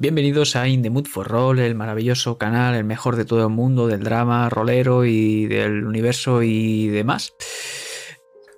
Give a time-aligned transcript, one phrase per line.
[0.00, 3.50] Bienvenidos a In the Mood for Roll, el maravilloso canal, el mejor de todo el
[3.50, 7.34] mundo, del drama, rolero y del universo y demás.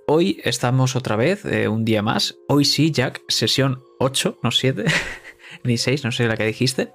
[0.07, 2.39] Hoy estamos otra vez, eh, un día más.
[2.47, 4.84] Hoy sí, Jack, sesión 8, no 7,
[5.65, 6.93] ni 6, no sé la que dijiste.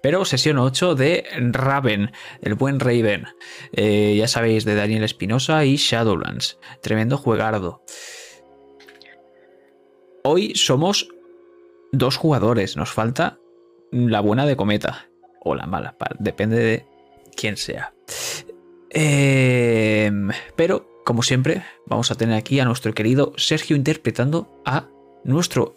[0.00, 3.24] Pero sesión 8 de Raven, el buen Raven.
[3.72, 6.60] Eh, ya sabéis, de Daniel Espinosa y Shadowlands.
[6.82, 7.82] Tremendo juegardo.
[10.22, 11.08] Hoy somos
[11.90, 13.40] dos jugadores, nos falta
[13.90, 15.06] la buena de Cometa.
[15.40, 16.86] O la mala, depende de
[17.36, 17.94] quién sea.
[18.90, 24.88] Em, pero, como siempre, vamos a tener aquí a nuestro querido Sergio interpretando a
[25.24, 25.76] nuestro,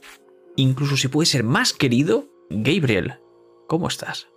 [0.55, 3.19] incluso si puede ser más querido, Gabriel.
[3.67, 4.27] ¿Cómo estás?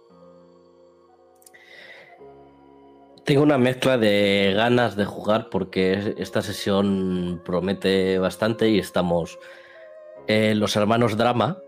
[3.24, 9.38] Tengo una mezcla de ganas de jugar porque esta sesión promete bastante y estamos
[10.26, 11.58] eh, los hermanos Drama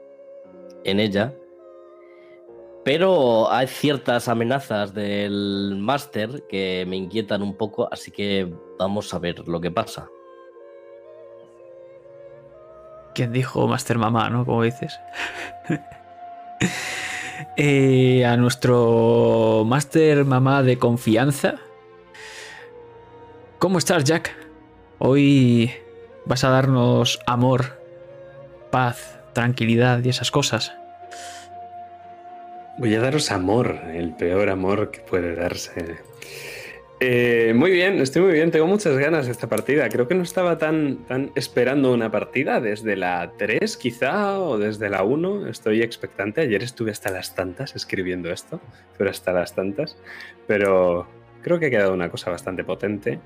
[0.84, 1.34] en ella
[2.86, 8.48] pero hay ciertas amenazas del máster que me inquietan un poco, así que
[8.78, 10.08] vamos a ver lo que pasa.
[13.12, 14.46] ¿Quién dijo Master Mamá, no?
[14.46, 15.00] Como dices.
[17.58, 21.56] Eh, a nuestro Master Mamá de confianza.
[23.58, 24.34] ¿Cómo estás, Jack?
[24.98, 25.70] Hoy
[26.24, 27.78] vas a darnos amor,
[28.70, 30.72] paz, tranquilidad y esas cosas.
[32.78, 35.96] Voy a daros amor, el peor amor que puede darse.
[37.00, 39.88] Eh, muy bien, estoy muy bien, tengo muchas ganas de esta partida.
[39.88, 40.98] Creo que no estaba tan,
[41.34, 45.48] esperando una partida desde la 3 quizá o desde la 1.
[45.48, 46.42] Estoy expectante.
[46.42, 48.60] Ayer estuve hasta las tantas escribiendo esto,
[48.98, 49.96] pero hasta las tantas.
[50.46, 51.08] Pero
[51.42, 53.20] creo que ha quedado una cosa bastante potente.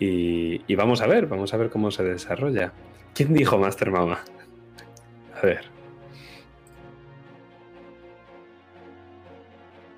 [0.00, 2.72] Y, y vamos a ver, vamos a ver cómo se desarrolla.
[3.14, 4.24] ¿Quién dijo Master Mama?
[5.40, 5.79] A ver.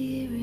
[0.00, 0.39] dear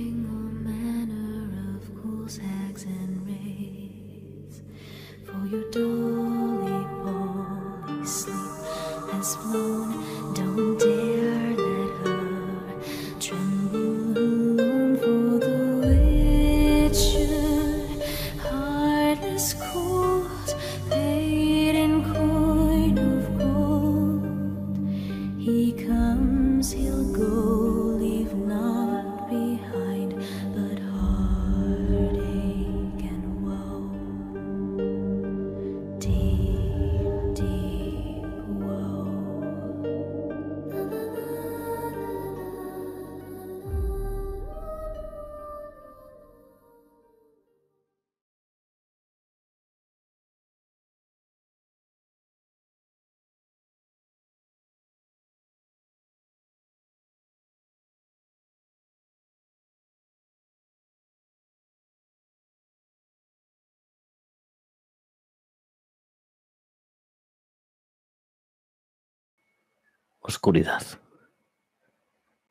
[70.27, 70.83] oscuridad.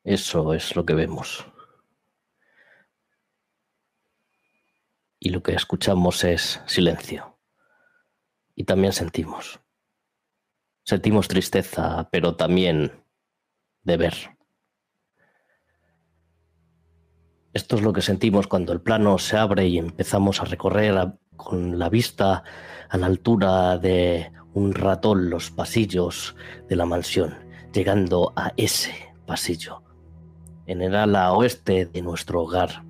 [0.03, 1.45] Eso es lo que vemos.
[5.19, 7.37] Y lo que escuchamos es silencio.
[8.55, 9.59] Y también sentimos.
[10.83, 13.03] Sentimos tristeza, pero también
[13.83, 14.15] de ver.
[17.53, 21.77] Esto es lo que sentimos cuando el plano se abre y empezamos a recorrer con
[21.77, 22.43] la vista
[22.89, 26.35] a la altura de un ratón los pasillos
[26.69, 27.46] de la mansión
[27.77, 28.91] llegando a ese
[29.27, 29.83] pasillo,
[30.65, 32.81] en el ala oeste de nuestro hogar.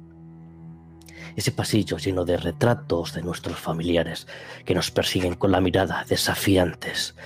[1.36, 4.28] Ese pasillo lleno de retratos de nuestros familiares
[4.64, 7.18] que nos persiguen con la mirada desafiantes,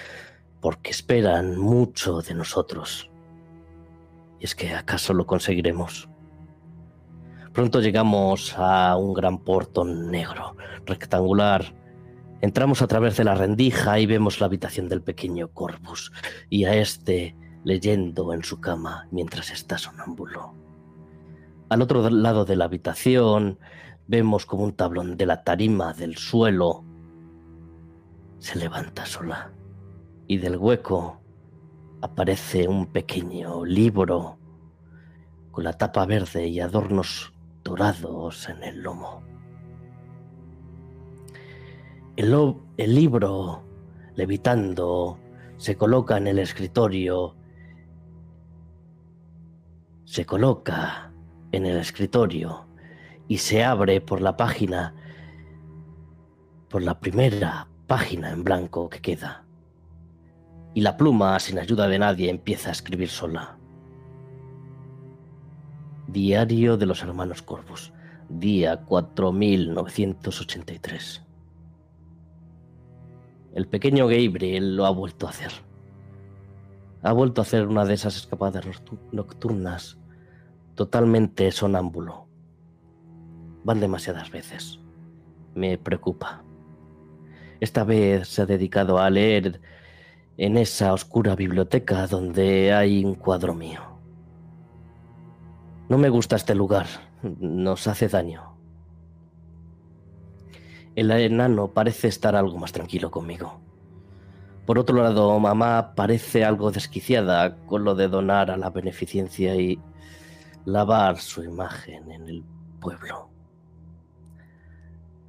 [0.59, 3.11] porque esperan mucho de nosotros.
[4.39, 6.09] ¿Y es que acaso lo conseguiremos?
[7.53, 10.55] Pronto llegamos a un gran portón negro,
[10.87, 11.75] rectangular.
[12.41, 16.11] Entramos a través de la rendija y vemos la habitación del pequeño Corvus.
[16.49, 20.53] Y a este leyendo en su cama mientras está sonámbulo.
[21.69, 23.59] Al otro lado de la habitación
[24.07, 26.83] vemos como un tablón de la tarima del suelo
[28.41, 29.51] se levanta sola
[30.27, 31.21] y del hueco
[32.01, 34.39] aparece un pequeño libro
[35.51, 39.21] con la tapa verde y adornos dorados en el lomo.
[42.15, 43.61] El, el libro,
[44.15, 45.19] levitando,
[45.57, 47.35] se coloca en el escritorio.
[50.11, 51.13] Se coloca
[51.53, 52.65] en el escritorio
[53.29, 54.93] y se abre por la página,
[56.67, 59.45] por la primera página en blanco que queda.
[60.73, 63.57] Y la pluma, sin ayuda de nadie, empieza a escribir sola.
[66.07, 67.93] Diario de los Hermanos Corvus,
[68.27, 71.25] día 4983.
[73.53, 75.53] El pequeño Gabriel lo ha vuelto a hacer.
[77.01, 78.65] Ha vuelto a hacer una de esas escapadas
[79.13, 80.00] nocturnas,
[80.75, 82.27] totalmente sonámbulo.
[83.63, 84.79] Van demasiadas veces.
[85.53, 86.44] Me preocupa.
[87.59, 89.62] Esta vez se ha dedicado a leer
[90.38, 93.81] en esa oscura biblioteca donde hay un cuadro mío.
[95.89, 96.88] No me gusta este lugar,
[97.39, 98.56] nos hace daño.
[100.95, 103.59] El enano parece estar algo más tranquilo conmigo.
[104.65, 109.79] Por otro lado, mamá parece algo desquiciada con lo de donar a la beneficencia y
[110.65, 112.43] lavar su imagen en el
[112.79, 113.29] pueblo.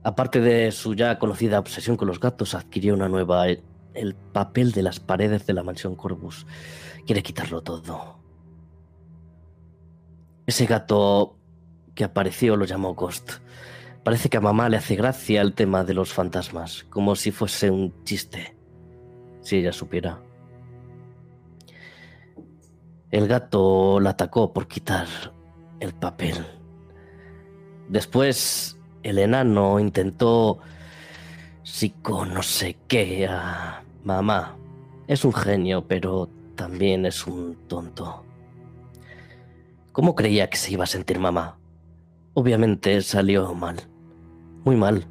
[0.04, 4.82] Aparte de su ya conocida obsesión con los gatos, adquirió una nueva, el papel de
[4.82, 6.46] las paredes de la mansión Corvus.
[7.06, 8.18] Quiere quitarlo todo.
[10.46, 11.36] Ese gato
[11.94, 13.34] que apareció lo llamó Ghost.
[14.02, 17.70] Parece que a mamá le hace gracia el tema de los fantasmas, como si fuese
[17.70, 18.56] un chiste,
[19.40, 20.20] si ella supiera.
[23.12, 25.06] El gato la atacó por quitar
[25.80, 26.46] el papel.
[27.86, 30.60] Después el enano intentó
[31.62, 34.56] psico no sé qué a mamá.
[35.08, 38.24] Es un genio, pero también es un tonto.
[39.92, 41.58] ¿Cómo creía que se iba a sentir mamá?
[42.32, 43.76] Obviamente salió mal.
[44.64, 45.06] Muy mal.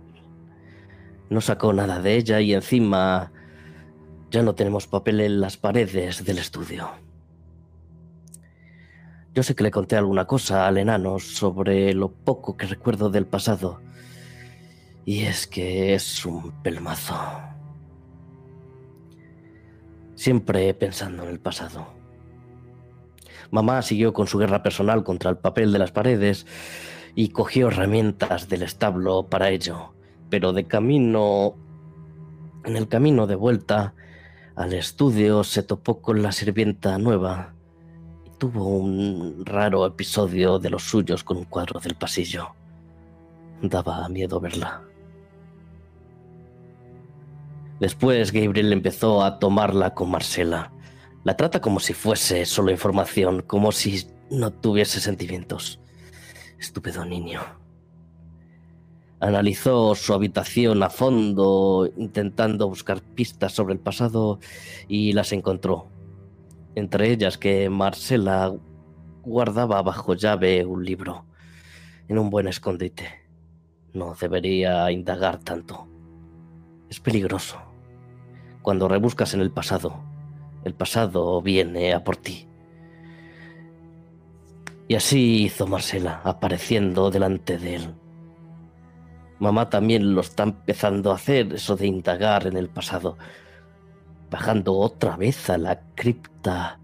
[1.29, 3.31] No sacó nada de ella y encima
[4.31, 6.89] ya no tenemos papel en las paredes del estudio.
[9.33, 13.25] Yo sé que le conté alguna cosa al enano sobre lo poco que recuerdo del
[13.25, 13.79] pasado.
[15.05, 17.15] Y es que es un pelmazo.
[20.15, 21.87] Siempre pensando en el pasado.
[23.51, 26.45] Mamá siguió con su guerra personal contra el papel de las paredes
[27.15, 29.93] y cogió herramientas del establo para ello.
[30.29, 31.55] Pero de camino,
[32.65, 33.93] en el camino de vuelta
[34.55, 37.53] al estudio, se topó con la sirvienta nueva
[38.41, 42.55] tuvo un raro episodio de los suyos con un cuadro del pasillo.
[43.61, 44.81] Daba miedo verla.
[47.79, 50.71] Después Gabriel empezó a tomarla con Marcela
[51.23, 55.79] la trata como si fuese solo información, como si no tuviese sentimientos.
[56.59, 57.41] Estúpido niño.
[59.19, 64.39] Analizó su habitación a fondo, intentando buscar pistas sobre el pasado
[64.87, 65.90] y las encontró.
[66.75, 68.53] Entre ellas que Marcela
[69.23, 71.25] guardaba bajo llave un libro,
[72.07, 73.09] en un buen escondite.
[73.93, 75.87] No debería indagar tanto.
[76.89, 77.57] Es peligroso.
[78.61, 80.01] Cuando rebuscas en el pasado,
[80.63, 82.47] el pasado viene a por ti.
[84.87, 87.95] Y así hizo Marcela, apareciendo delante de él.
[89.39, 93.17] Mamá también lo está empezando a hacer, eso de indagar en el pasado,
[94.31, 96.79] bajando otra vez a la cripta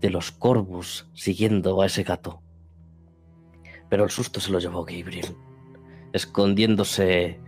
[0.00, 2.42] de los Corvus, siguiendo a ese gato.
[3.88, 5.36] Pero el susto se lo llevó Gabriel,
[6.12, 7.40] escondiéndose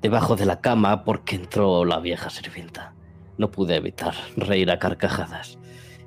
[0.00, 2.94] debajo de la cama porque entró la vieja sirvienta.
[3.38, 5.58] No pude evitar reír a carcajadas.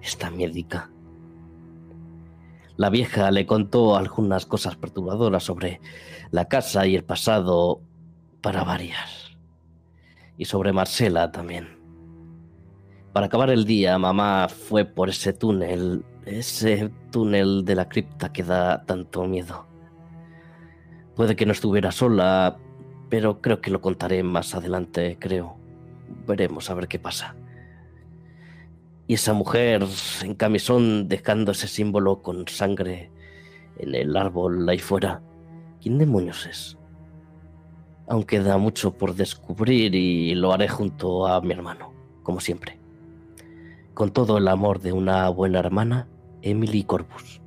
[0.02, 0.90] Esta médica.
[2.76, 5.80] La vieja le contó algunas cosas perturbadoras sobre
[6.32, 7.82] la casa y el pasado
[8.42, 9.08] para variar.
[10.38, 11.73] Y sobre Marcela también.
[13.14, 18.44] Para acabar el día, mamá fue por ese túnel, ese túnel de la cripta que
[18.44, 19.68] da tanto miedo.
[21.16, 22.58] Puede que no estuviera sola,
[23.10, 25.58] pero creo que lo contaré más adelante, creo
[26.26, 27.36] veremos a ver qué pasa.
[29.06, 29.86] Y esa mujer
[30.24, 33.12] en camisón dejando ese símbolo con sangre
[33.78, 35.22] en el árbol ahí fuera,
[35.82, 36.80] ¿quién demonios es?
[38.08, 41.94] Aún queda mucho por descubrir y lo haré junto a mi hermano,
[42.24, 42.83] como siempre.
[43.94, 46.08] Con todo el amor de una buena hermana,
[46.42, 47.43] Emily Corpus.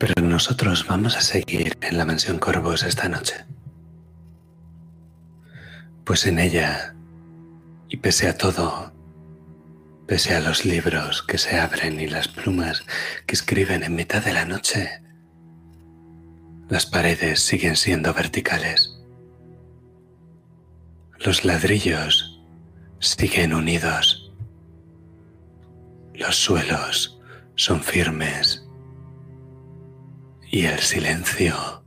[0.00, 3.44] Pero nosotros vamos a seguir en la mansión Corvos esta noche.
[6.04, 6.94] Pues en ella,
[7.86, 8.94] y pese a todo,
[10.06, 12.82] pese a los libros que se abren y las plumas
[13.26, 15.02] que escriben en mitad de la noche,
[16.70, 18.98] las paredes siguen siendo verticales.
[21.18, 22.40] Los ladrillos
[23.00, 24.32] siguen unidos.
[26.14, 27.20] Los suelos
[27.54, 28.66] son firmes.
[30.52, 31.84] Y el silencio.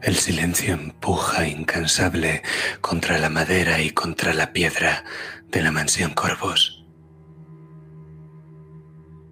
[0.00, 2.42] El silencio empuja incansable
[2.80, 5.04] contra la madera y contra la piedra
[5.48, 6.86] de la mansión Corvos.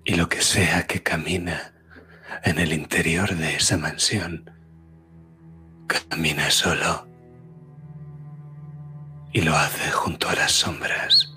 [0.04, 1.72] Y lo que sea que camina
[2.44, 4.50] en el interior de esa mansión,
[5.86, 7.08] camina solo
[9.32, 11.29] y lo hace junto a las sombras.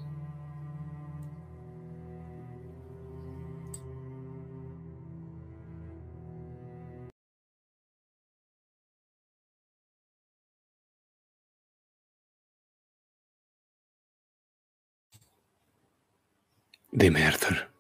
[16.96, 17.74] Dime, Arthur,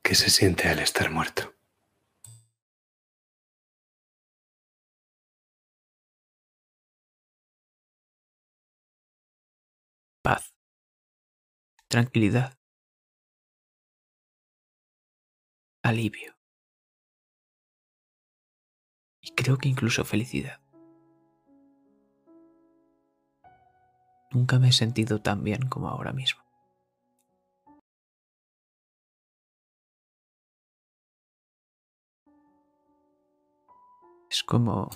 [0.00, 1.52] ¿qué se siente al estar muerto?
[10.22, 10.54] paz,
[11.88, 12.56] tranquilidad,
[15.82, 16.36] alivio
[19.20, 20.60] y creo que incluso felicidad.
[24.30, 26.49] Nunca me he sentido tan bien como ahora mismo.
[34.30, 34.88] Es como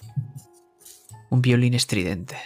[1.30, 2.38] un violín estridente.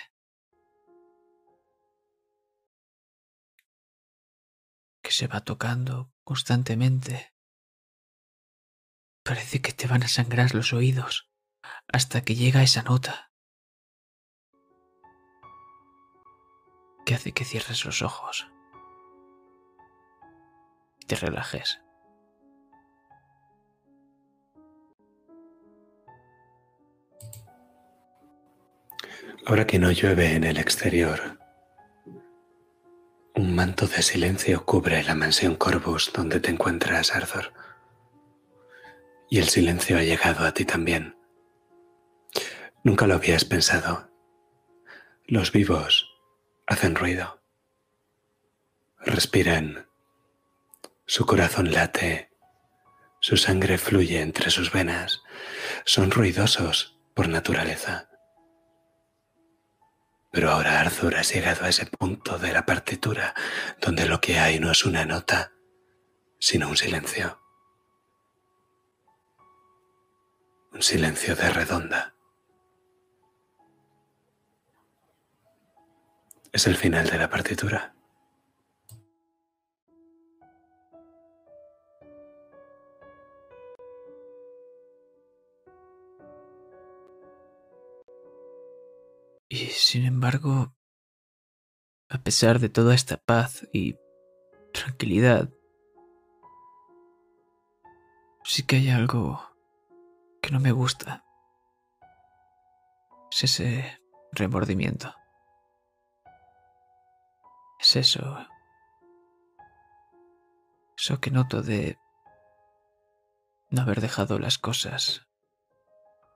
[5.09, 7.33] que se va tocando constantemente.
[9.23, 11.31] Parece que te van a sangrar los oídos
[11.91, 13.33] hasta que llega esa nota
[17.07, 18.49] que hace que cierres los ojos
[20.99, 21.81] y te relajes.
[29.49, 31.39] Ahora que no llueve en el exterior,
[33.35, 37.55] un manto de silencio cubre la mansión Corvus donde te encuentras, Arthur.
[39.31, 41.17] Y el silencio ha llegado a ti también.
[42.85, 44.11] Nunca lo habías pensado.
[45.25, 46.11] Los vivos
[46.67, 47.43] hacen ruido.
[48.99, 49.89] Respiran.
[51.07, 52.31] Su corazón late.
[53.21, 55.23] Su sangre fluye entre sus venas.
[55.87, 58.09] Son ruidosos por naturaleza.
[60.31, 63.35] Pero ahora Arthur ha llegado a ese punto de la partitura
[63.81, 65.53] donde lo que hay no es una nota,
[66.39, 67.41] sino un silencio.
[70.73, 72.15] Un silencio de redonda.
[76.53, 77.98] Es el final de la partitura.
[89.79, 90.75] Sin embargo,
[92.09, 93.97] a pesar de toda esta paz y
[94.73, 95.51] tranquilidad,
[98.45, 99.41] sí que hay algo
[100.43, 101.25] que no me gusta.
[103.31, 104.01] Es ese
[104.33, 105.15] remordimiento.
[107.79, 108.39] Es eso.
[110.97, 111.99] Eso que noto de
[113.71, 115.27] no haber dejado las cosas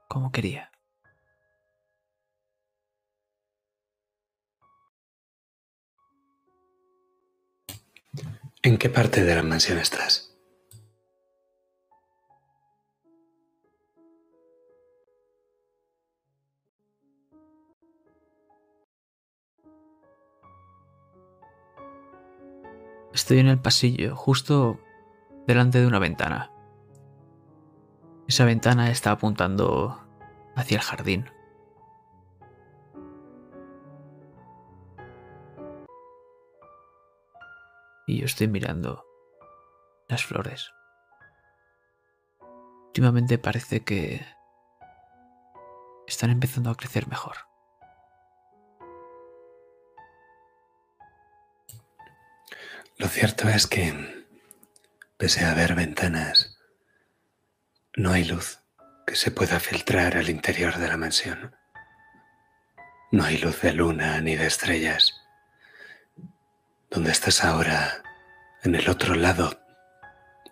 [0.08, 0.71] como quería.
[8.64, 10.38] ¿En qué parte de la mansión estás?
[23.12, 24.78] Estoy en el pasillo, justo
[25.48, 26.52] delante de una ventana.
[28.28, 29.98] Esa ventana está apuntando
[30.54, 31.28] hacia el jardín.
[38.06, 39.04] Y yo estoy mirando
[40.08, 40.70] las flores.
[42.88, 44.26] Últimamente parece que
[46.06, 47.36] están empezando a crecer mejor.
[52.98, 54.26] Lo cierto es que,
[55.16, 56.58] pese a haber ventanas,
[57.96, 58.60] no hay luz
[59.06, 61.56] que se pueda filtrar al interior de la mansión.
[63.10, 65.21] No hay luz de luna ni de estrellas.
[66.92, 68.02] Donde estás ahora,
[68.62, 69.58] en el otro lado,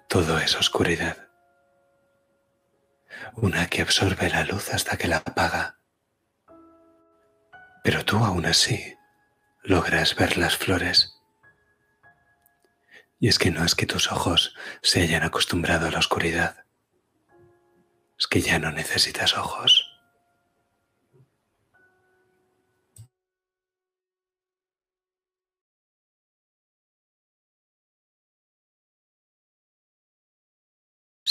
[0.08, 1.28] todo es oscuridad.
[3.34, 5.78] una que absorbe la luz hasta que la apaga.
[7.84, 8.96] Pero tú aún así
[9.62, 11.20] logras ver las flores.
[13.18, 16.64] Y es que no es que tus ojos se hayan acostumbrado a la oscuridad,
[18.18, 19.89] es que ya no necesitas ojos.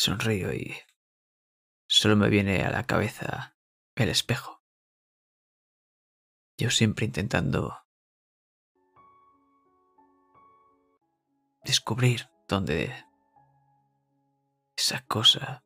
[0.10, 0.76] Sonrío y
[1.88, 3.56] solo me viene a la cabeza
[3.94, 4.64] el espejo.
[6.58, 7.78] Yo siempre intentando
[11.64, 13.06] descubrir dónde
[14.76, 15.64] esa cosa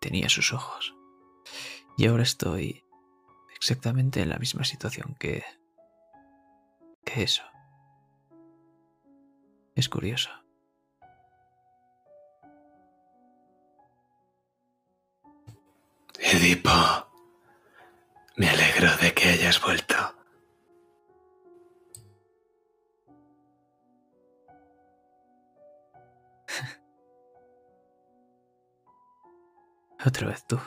[0.00, 0.96] tenía sus ojos.
[1.96, 2.84] Y ahora estoy
[3.54, 5.44] exactamente en la misma situación que
[7.04, 7.44] que eso.
[9.76, 10.41] Es curioso.
[16.34, 16.70] Edipo,
[18.36, 19.94] me alegro de que hayas vuelto.
[30.06, 30.58] Otra vez tú.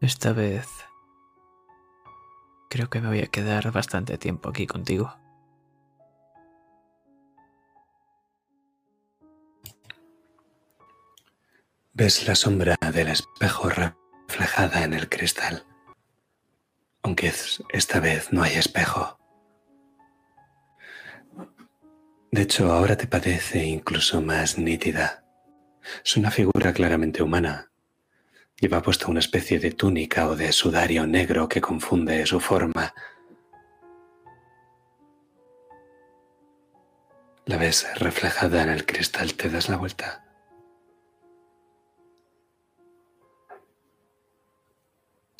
[0.00, 0.68] Esta vez
[2.70, 5.12] creo que me voy a quedar bastante tiempo aquí contigo.
[11.94, 15.66] Ves la sombra del espejo reflejada en el cristal,
[17.02, 17.30] aunque
[17.68, 19.18] esta vez no hay espejo.
[22.30, 25.26] De hecho, ahora te parece incluso más nítida.
[26.02, 27.70] Es una figura claramente humana.
[28.58, 32.94] Lleva puesta una especie de túnica o de sudario negro que confunde su forma.
[37.44, 40.31] La ves reflejada en el cristal, te das la vuelta.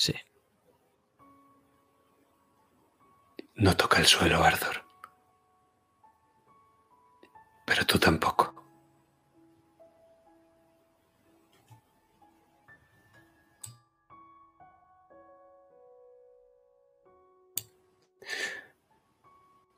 [0.02, 0.14] Sí.
[3.54, 4.84] No toca el suelo, Arthur.
[7.64, 8.52] Pero tú tampoco.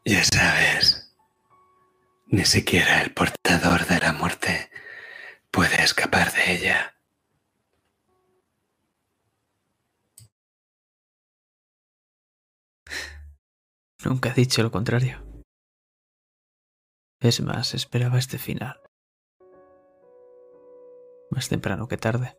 [0.06, 1.14] Ya sabes,
[2.28, 4.70] ni siquiera el portador de la muerte
[5.50, 6.93] puede escapar de ella.
[14.04, 15.24] Nunca he dicho lo contrario.
[17.20, 18.78] Es más, esperaba este final.
[21.30, 22.36] Más temprano que tarde.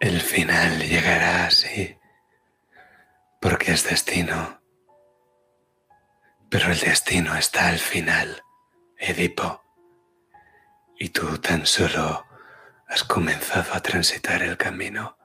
[0.00, 1.96] El final llegará así,
[3.40, 4.60] porque es destino.
[6.50, 8.42] Pero el destino está al final,
[8.98, 9.62] Edipo.
[10.98, 12.26] Y tú tan solo
[12.94, 15.18] has comenzado a transitar el camino.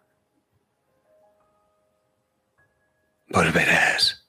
[3.27, 4.27] Volverás.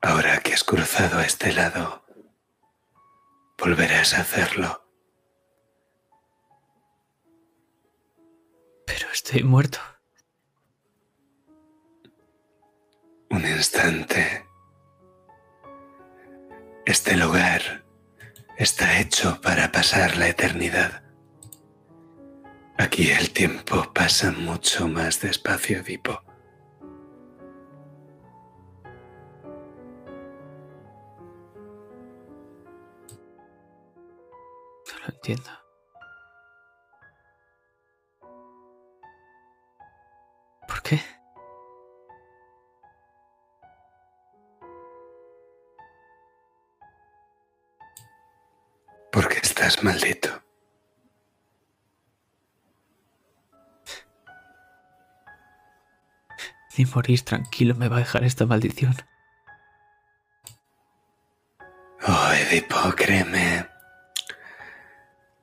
[0.00, 2.04] Ahora que has cruzado a este lado,
[3.56, 4.84] volverás a hacerlo.
[8.84, 9.78] Pero estoy muerto.
[13.30, 14.44] Un instante.
[16.84, 17.84] Este lugar
[18.58, 21.03] está hecho para pasar la eternidad.
[22.76, 26.20] Aquí el tiempo pasa mucho más despacio, Edipo.
[34.86, 35.50] No lo entiendo.
[40.66, 41.00] ¿Por qué?
[49.12, 50.13] Porque estás maldito.
[56.76, 58.96] Ni morir tranquilo me va a dejar esta maldición.
[62.06, 63.68] Oh, Edipo, créeme.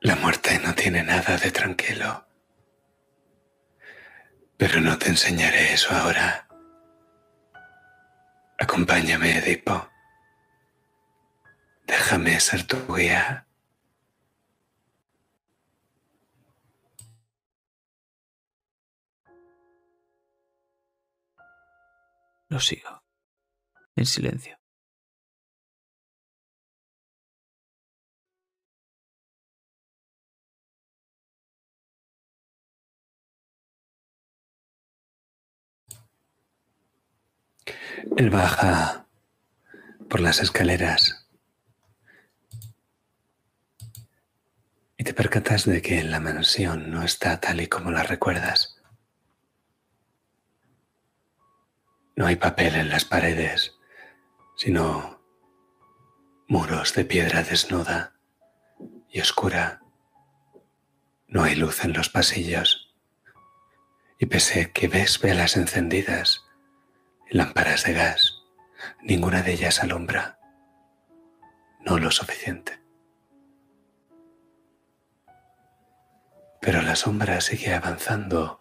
[0.01, 2.27] La muerte no tiene nada de tranquilo.
[4.57, 6.47] Pero no te enseñaré eso ahora.
[8.59, 9.89] Acompáñame, Edipo.
[11.87, 13.47] Déjame ser tu guía.
[22.51, 23.01] Lo sigo,
[23.95, 24.57] en silencio.
[38.17, 39.07] Él baja
[40.09, 41.25] por las escaleras
[44.97, 48.70] y te percatas de que la mansión no está tal y como la recuerdas.
[52.15, 53.79] No hay papel en las paredes,
[54.55, 55.21] sino
[56.47, 58.13] muros de piedra desnuda
[59.09, 59.81] y oscura.
[61.27, 62.93] No hay luz en los pasillos.
[64.19, 66.43] Y pese que ves velas encendidas,
[67.29, 68.43] lámparas de gas,
[69.01, 70.37] ninguna de ellas alumbra.
[71.79, 72.81] No lo suficiente.
[76.61, 78.60] Pero la sombra sigue avanzando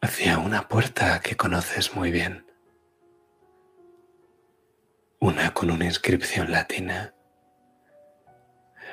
[0.00, 2.46] hacia una puerta que conoces muy bien.
[5.20, 7.14] Una con una inscripción latina.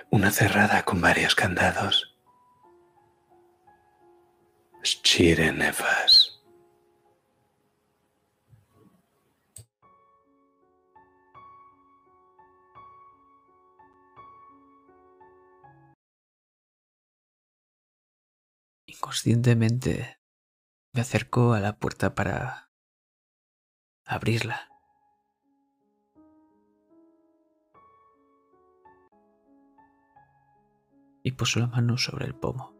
[0.09, 2.11] Una cerrada con varios candados.
[5.53, 6.31] Nefas.
[18.87, 20.14] Inconscientemente
[20.95, 22.69] me acerco a la puerta para
[24.05, 24.69] abrirla.
[31.21, 32.73] Y puso la mano sobre el pomo.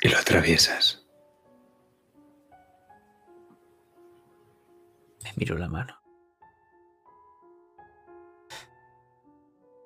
[0.00, 1.04] Y lo atraviesas.
[5.24, 6.00] Me miro la mano.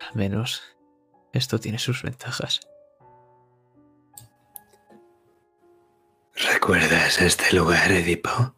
[0.01, 0.77] Al menos
[1.33, 2.61] esto tiene sus ventajas.
[6.37, 8.55] ¿Recuerdas este lugar, Edipo?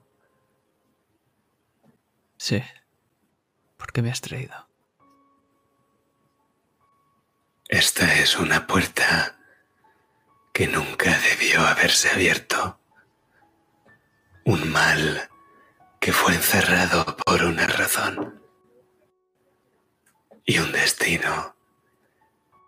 [2.36, 2.60] Sí.
[3.76, 4.68] ¿Por qué me has traído?
[7.68, 9.38] Esta es una puerta
[10.52, 12.80] que nunca debió haberse abierto.
[14.44, 15.28] Un mal
[16.00, 18.42] que fue encerrado por una razón.
[20.44, 21.54] Y un destino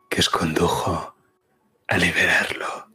[0.08, 1.16] que os condujo
[1.88, 2.89] a liberarlo.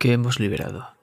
[0.00, 0.96] ¿Qué hemos liberado?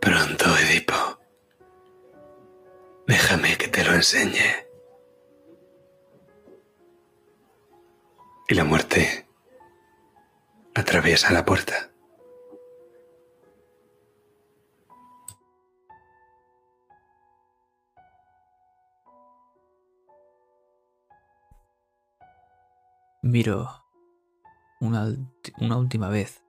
[0.00, 1.20] Pronto, Edipo.
[3.06, 4.66] Déjame que te lo enseñe.
[8.48, 9.28] Y la muerte
[10.74, 11.91] atraviesa la puerta.
[23.24, 23.68] Miro
[24.80, 25.06] una,
[25.58, 26.44] una última vez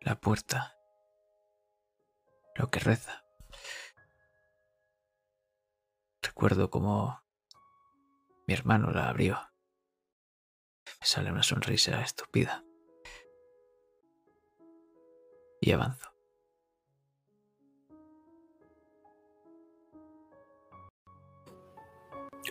[0.00, 0.74] la puerta,
[2.54, 3.26] lo que reza.
[6.22, 7.22] Recuerdo cómo
[8.46, 9.38] mi hermano la abrió.
[10.98, 12.64] Me sale una sonrisa estúpida.
[15.60, 16.15] Y avanzo.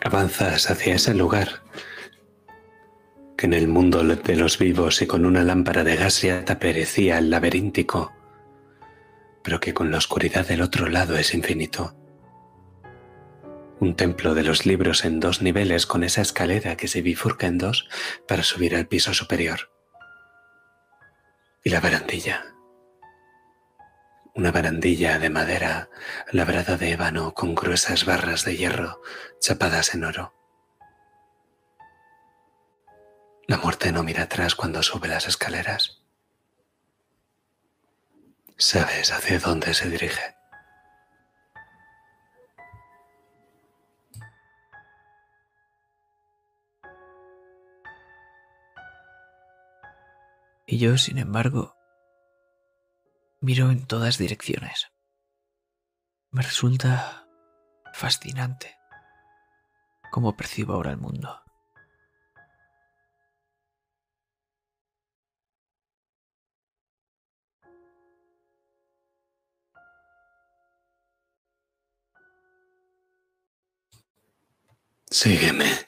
[0.03, 1.63] Avanzas hacia ese lugar
[3.37, 6.55] que en el mundo de los vivos y con una lámpara de gas ya te
[6.55, 8.13] parecía el laberíntico,
[9.43, 11.95] pero que con la oscuridad del otro lado es infinito.
[13.79, 17.57] Un templo de los libros en dos niveles con esa escalera que se bifurca en
[17.57, 17.89] dos
[18.25, 19.69] para subir al piso superior.
[21.63, 22.54] Y la barandilla.
[24.35, 25.89] Una barandilla de madera
[26.33, 29.01] labrada de ébano con gruesas barras de hierro
[29.39, 30.33] chapadas en oro.
[33.47, 36.01] La muerte no mira atrás cuando sube las escaleras.
[38.57, 40.35] Sabes hacia dónde se dirige.
[50.65, 51.74] Y yo, sin embargo,
[53.45, 54.87] miro en todas direcciones.
[56.31, 57.27] Me resulta
[57.93, 58.75] fascinante
[60.11, 61.43] cómo percibo ahora el mundo.
[75.11, 75.85] Sígueme.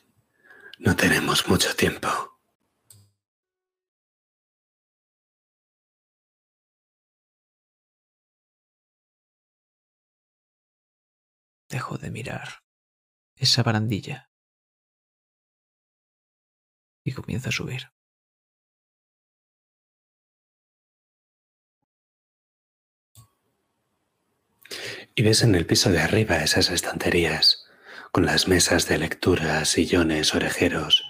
[0.78, 2.37] No tenemos mucho tiempo.
[11.70, 12.64] Dejo de mirar
[13.36, 14.30] esa barandilla
[17.04, 17.92] y comienzo a subir.
[25.16, 27.66] Y ves en el piso de arriba esas estanterías,
[28.12, 31.06] con las mesas de lectura, sillones, orejeros,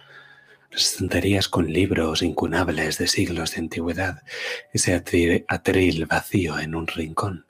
[0.71, 4.23] las estanterías con libros incunables de siglos de antigüedad,
[4.71, 7.47] ese atril vacío en un rincón.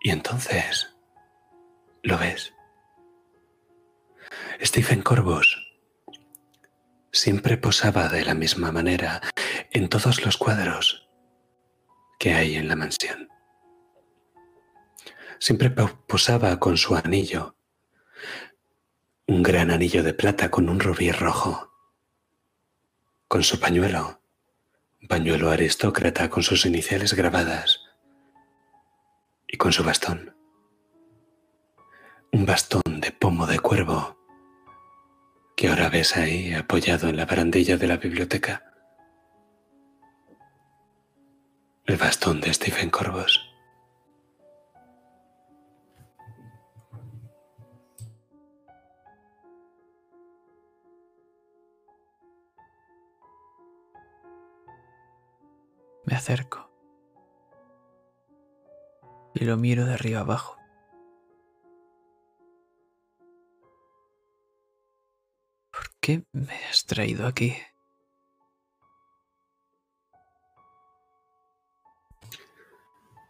[0.00, 0.88] Y entonces,
[2.08, 2.54] ¿lo ves?
[4.62, 5.46] Stephen Corbus
[7.12, 9.20] siempre posaba de la misma manera
[9.70, 11.08] en todos los cuadros
[12.18, 13.28] que hay en la mansión.
[15.38, 17.56] Siempre posaba con su anillo,
[19.26, 21.74] un gran anillo de plata con un rubí rojo,
[23.28, 24.22] con su pañuelo,
[25.02, 27.80] un pañuelo aristócrata con sus iniciales grabadas
[29.46, 30.37] y con su bastón,
[32.32, 34.16] un bastón de pomo de cuervo
[35.56, 38.64] que ahora ves ahí apoyado en la barandilla de la biblioteca.
[41.86, 43.44] El bastón de Stephen Corvos.
[56.04, 56.70] Me acerco
[59.34, 60.57] y lo miro de arriba abajo.
[66.08, 67.54] Qué me has traído aquí?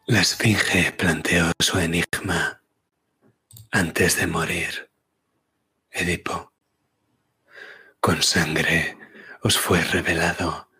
[0.07, 2.63] La Esfinge planteó su enigma
[3.73, 4.93] antes de morir.
[5.91, 6.53] Edipo,
[7.99, 8.97] con sangre
[9.43, 10.71] os fue revelado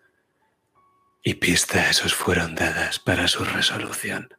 [1.21, 4.29] y pistas os fueron dadas para su resolución.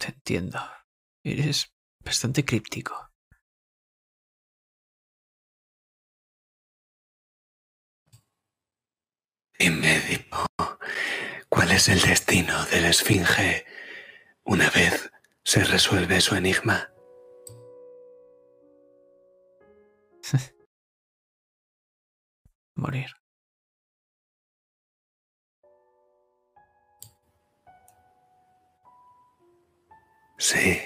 [0.00, 0.58] Te entiendo.
[1.22, 1.72] Eres
[2.04, 3.12] bastante críptico.
[9.58, 10.46] Dime, Edipo,
[11.50, 13.66] ¿cuál es el destino de la Esfinge
[14.44, 15.10] una vez
[15.44, 16.90] se resuelve su enigma?
[22.74, 23.19] Morir.
[30.40, 30.80] Sí.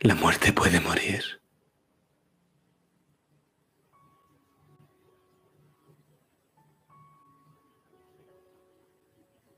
[0.00, 1.22] La muerte puede morir.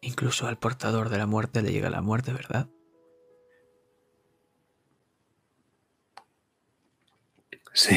[0.03, 2.69] Incluso al portador de la muerte le llega la muerte, ¿verdad?
[7.73, 7.97] Sí.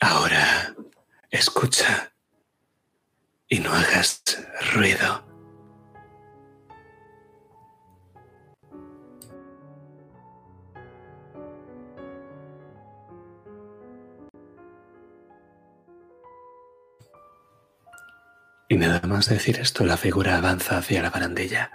[0.00, 0.74] Ahora,
[1.30, 2.12] escucha
[3.48, 4.22] y no hagas
[4.74, 5.26] ruido.
[18.70, 21.70] Y nada más decir esto, la figura avanza hacia la barandilla.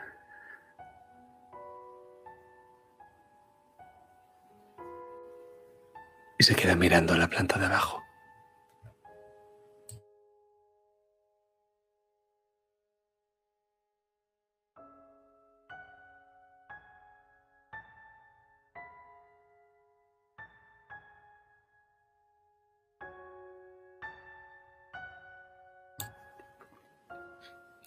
[6.37, 8.03] Y se queda mirando la planta de abajo.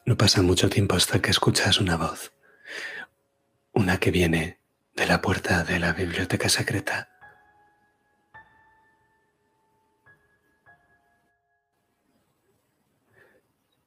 [0.06, 2.32] No pasa mucho tiempo hasta que escuchas una voz,
[3.72, 4.60] una que viene
[4.94, 7.10] de la puerta de la biblioteca secreta.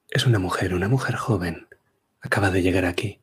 [0.10, 1.70] Es una mujer, una mujer joven.
[2.20, 3.22] Acaba de llegar aquí.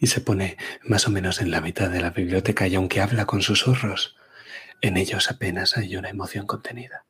[0.00, 3.24] Y se pone más o menos en la mitad de la biblioteca y aunque habla
[3.24, 4.16] con susurros,
[4.80, 7.04] en ellos apenas hay una emoción contenida.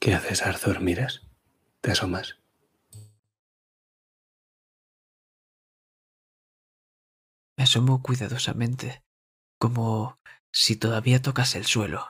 [0.00, 0.80] ¿Qué haces, Arthur?
[0.80, 1.20] ¿Miras?
[1.82, 2.38] ¿Te asomas?
[7.58, 9.04] Me asomo cuidadosamente,
[9.58, 10.18] como
[10.50, 12.08] si todavía tocase el suelo,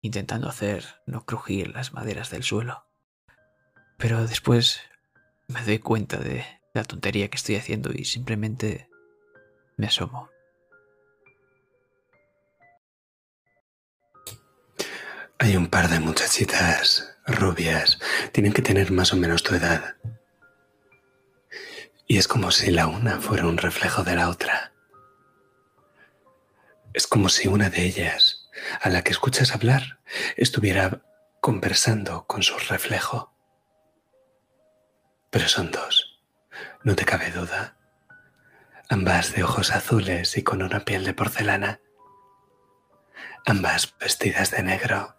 [0.00, 2.86] intentando hacer no crujir las maderas del suelo.
[3.98, 4.80] Pero después
[5.46, 8.88] me doy cuenta de la tontería que estoy haciendo y simplemente
[9.76, 10.30] me asomo.
[15.40, 18.00] Hay un par de muchachitas rubias,
[18.32, 19.94] tienen que tener más o menos tu edad.
[22.08, 24.72] Y es como si la una fuera un reflejo de la otra.
[26.92, 28.48] Es como si una de ellas,
[28.80, 30.00] a la que escuchas hablar,
[30.36, 31.02] estuviera
[31.40, 33.32] conversando con su reflejo.
[35.30, 36.20] Pero son dos,
[36.82, 37.76] no te cabe duda.
[38.88, 41.80] ambas de ojos azules y con una piel de porcelana,
[43.46, 45.17] ambas vestidas de negro.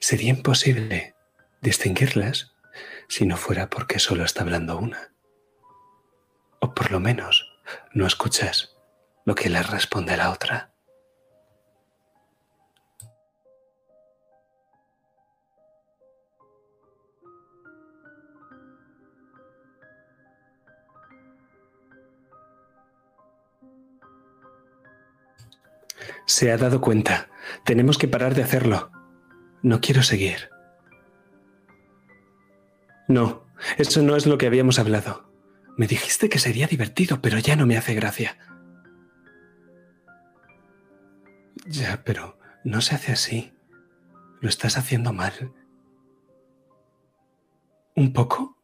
[0.00, 1.14] Sería imposible
[1.60, 2.54] distinguirlas
[3.08, 5.12] si no fuera porque solo está hablando una.
[6.60, 7.46] O por lo menos
[7.92, 8.76] no escuchas
[9.24, 10.72] lo que le responde la otra.
[26.26, 27.28] Se ha dado cuenta.
[27.64, 28.99] Tenemos que parar de hacerlo.
[29.62, 30.50] No quiero seguir.
[33.08, 33.46] No,
[33.76, 35.30] eso no es lo que habíamos hablado.
[35.76, 38.38] Me dijiste que sería divertido, pero ya no me hace gracia.
[41.66, 43.52] Ya, pero no se hace así.
[44.40, 45.52] Lo estás haciendo mal.
[47.96, 48.56] ¿Un poco?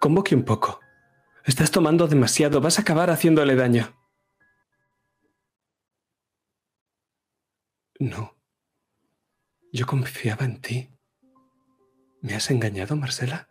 [0.00, 0.80] ¿Cómo que un poco?
[1.44, 3.96] Estás tomando demasiado, vas a acabar haciéndole daño.
[7.98, 8.41] No.
[9.72, 10.90] Yo confiaba en ti.
[12.20, 13.48] ¿Me has engañado, Marcela?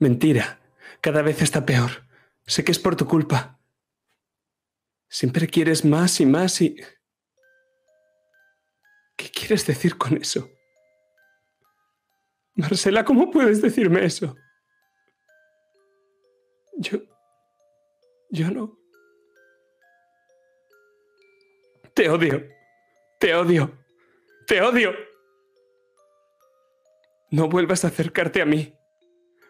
[0.00, 0.60] Mentira.
[1.00, 2.04] Cada vez está peor.
[2.46, 3.60] Sé que es por tu culpa.
[5.08, 6.76] Siempre quieres más y más y...
[9.16, 10.50] ¿Qué quieres decir con eso?
[12.54, 14.34] Marcela, ¿cómo puedes decirme eso?
[16.76, 16.98] Yo...
[18.30, 18.78] Yo no...
[21.94, 22.59] Te odio.
[23.20, 23.78] Te odio.
[24.46, 24.94] Te odio.
[27.30, 28.74] No vuelvas a acercarte a mí.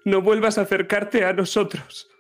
[0.04, 2.10] No vuelvas a acercarte a nosotros.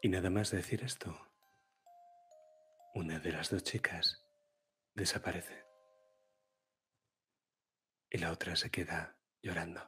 [0.00, 1.14] Y nada más decir esto,
[2.94, 4.24] una de las dos chicas
[4.94, 5.62] desaparece.
[8.08, 9.86] Y la otra se queda llorando.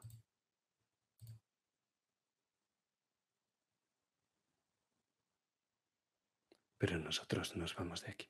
[6.80, 8.28] Pero nosotros nos vamos de aquí.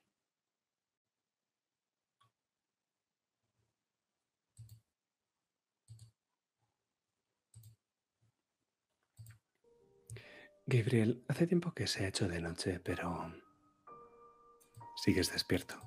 [10.65, 13.33] Gabriel, hace tiempo que se ha hecho de noche, pero
[14.97, 15.79] sigues despierto.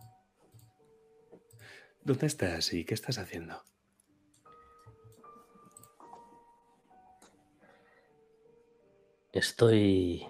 [2.00, 3.62] ¿Dónde estás y qué estás haciendo?
[9.32, 10.26] Estoy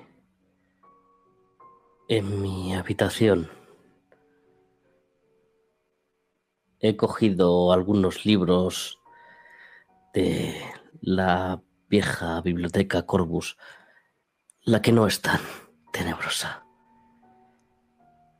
[2.08, 3.50] en mi habitación
[6.80, 9.00] he cogido algunos libros
[10.12, 10.60] de
[11.00, 13.56] la vieja biblioteca Corbus,
[14.64, 15.40] la que no es tan
[15.92, 16.66] tenebrosa.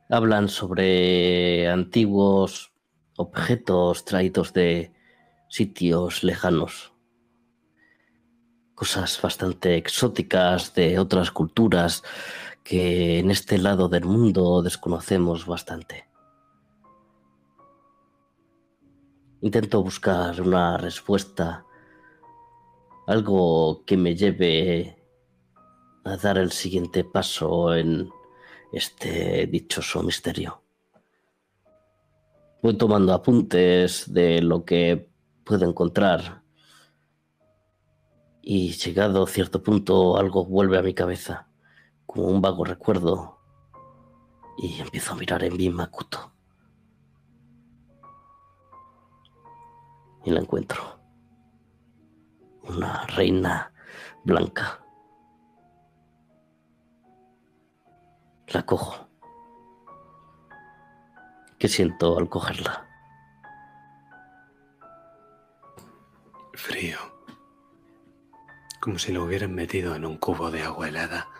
[0.09, 2.71] Hablan sobre antiguos
[3.17, 4.93] objetos traídos de
[5.49, 6.93] sitios lejanos,
[8.75, 12.03] cosas bastante exóticas de otras culturas
[12.65, 16.09] que en este lado del mundo desconocemos bastante.
[19.41, 21.63] Intento buscar una respuesta,
[23.05, 24.97] algo que me lleve
[26.05, 28.09] a dar el siguiente paso en
[28.73, 30.63] este dichoso misterio.
[32.63, 35.07] Voy tomando apuntes de lo que
[35.43, 36.41] puedo encontrar
[38.41, 41.47] y llegado a cierto punto algo vuelve a mi cabeza
[42.15, 43.37] como un vago recuerdo
[44.57, 46.31] y empiezo a mirar en mi Makuto.
[50.23, 50.97] Y la encuentro.
[52.63, 53.73] Una reina
[54.23, 54.81] blanca.
[58.47, 59.09] La cojo.
[61.59, 62.87] ¿Qué siento al cogerla?
[66.53, 66.97] Frío.
[68.79, 71.34] Como si lo hubieran metido en un cubo de agua helada.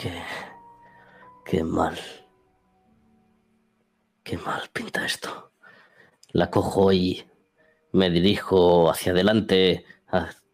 [0.00, 0.12] Qué,
[1.44, 1.98] qué mal.
[4.22, 5.50] Qué mal pinta esto.
[6.28, 7.28] La cojo y
[7.90, 9.84] me dirijo hacia adelante,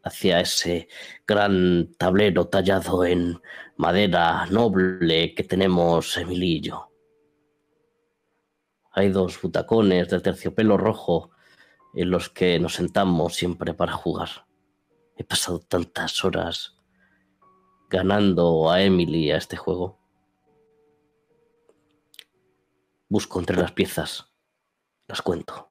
[0.02, 0.88] hacia ese
[1.26, 3.38] gran tablero tallado en
[3.76, 6.90] madera noble que tenemos Emilillo.
[8.92, 11.32] Hay dos butacones de terciopelo rojo
[11.92, 14.46] en los que nos sentamos siempre para jugar.
[15.18, 16.73] He pasado tantas horas
[17.94, 19.96] ganando a Emily a este juego.
[23.08, 24.34] Busco entre las piezas,
[25.06, 25.70] las cuento.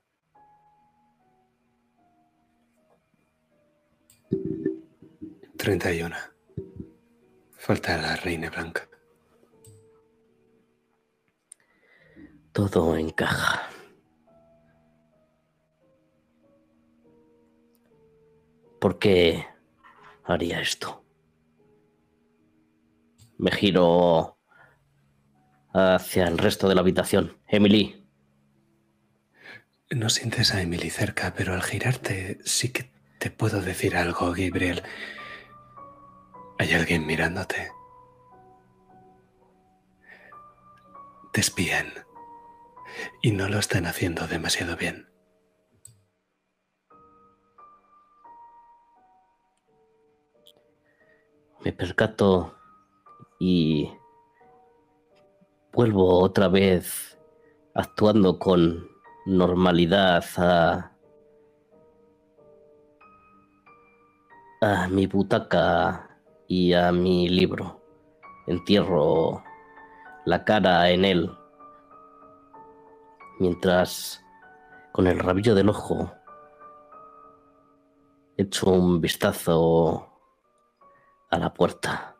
[5.57, 6.33] Treinta y una.
[7.57, 8.87] Falta la reina blanca.
[12.53, 13.69] Todo encaja.
[18.79, 19.45] ¿Por qué
[20.23, 21.02] haría esto?
[23.37, 24.37] Me giro
[25.73, 27.37] hacia el resto de la habitación.
[27.47, 28.07] Emily.
[29.89, 34.83] No sientes a Emily cerca, pero al girarte sí que te puedo decir algo, Gabriel.
[36.59, 37.71] Hay alguien mirándote.
[41.31, 41.91] Te espían.
[43.21, 45.09] Y no lo están haciendo demasiado bien.
[51.63, 52.57] Me percato
[53.45, 53.91] y
[55.73, 57.19] vuelvo otra vez
[57.73, 58.87] actuando con
[59.25, 60.93] normalidad a,
[64.61, 67.81] a mi butaca y a mi libro.
[68.47, 69.43] Entierro
[70.25, 71.29] la cara en él
[73.39, 74.23] mientras
[74.93, 76.09] con el rabillo del ojo
[78.37, 80.07] echo un vistazo
[81.29, 82.12] a la puerta.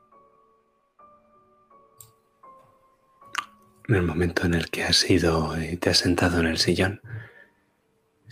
[3.88, 7.02] En el momento en el que has ido y te has sentado en el sillón,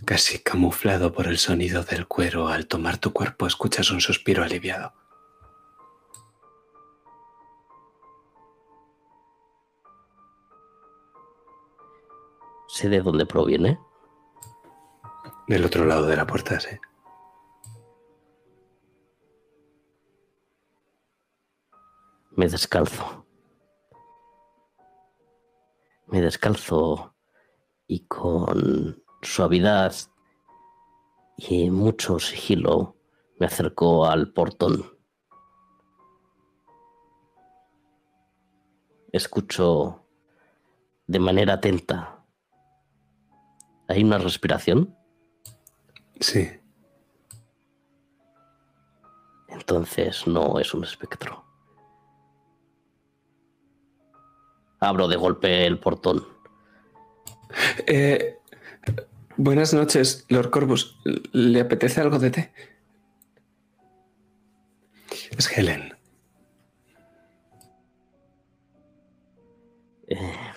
[0.05, 4.93] casi camuflado por el sonido del cuero, al tomar tu cuerpo escuchas un suspiro aliviado.
[12.69, 13.77] Sé de dónde proviene.
[15.47, 16.69] Del otro lado de la puerta, sí.
[22.37, 23.20] Me descalzo.
[26.11, 27.15] Me descalzo
[27.87, 29.93] y con suavidad
[31.37, 32.97] y mucho sigilo
[33.39, 34.85] me acerco al portón.
[39.11, 40.05] Escucho
[41.07, 42.21] de manera atenta
[43.91, 44.95] ¿Hay una respiración?
[46.21, 46.49] Sí.
[49.49, 51.50] Entonces no es un espectro.
[54.81, 56.25] Abro de golpe el portón.
[57.85, 58.39] Eh,
[59.37, 60.97] buenas noches, Lord Corvus.
[61.31, 62.51] ¿Le apetece algo de té?
[65.37, 65.93] Es Helen.
[70.07, 70.51] Eh,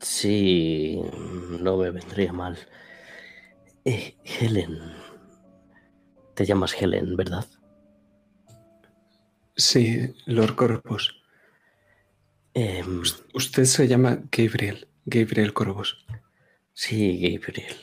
[0.00, 1.00] Sí,
[1.60, 2.58] no me vendría mal.
[3.84, 4.78] Eh, Helen.
[6.34, 7.46] Te llamas Helen, ¿verdad?
[9.56, 11.14] Sí, Lord Corvus.
[12.54, 13.02] Em,
[13.34, 14.88] Usted se llama Gabriel.
[15.06, 16.04] Gabriel Corvus.
[16.72, 17.76] sí, Gabriel.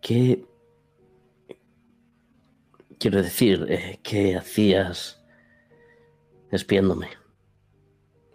[0.00, 0.44] ¿Qué...
[2.98, 5.22] Quiero decir, eh, ¿qué hacías
[6.50, 7.08] espiándome?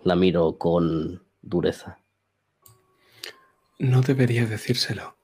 [0.03, 1.99] La miro con dureza.
[3.79, 5.18] No debería decírselo.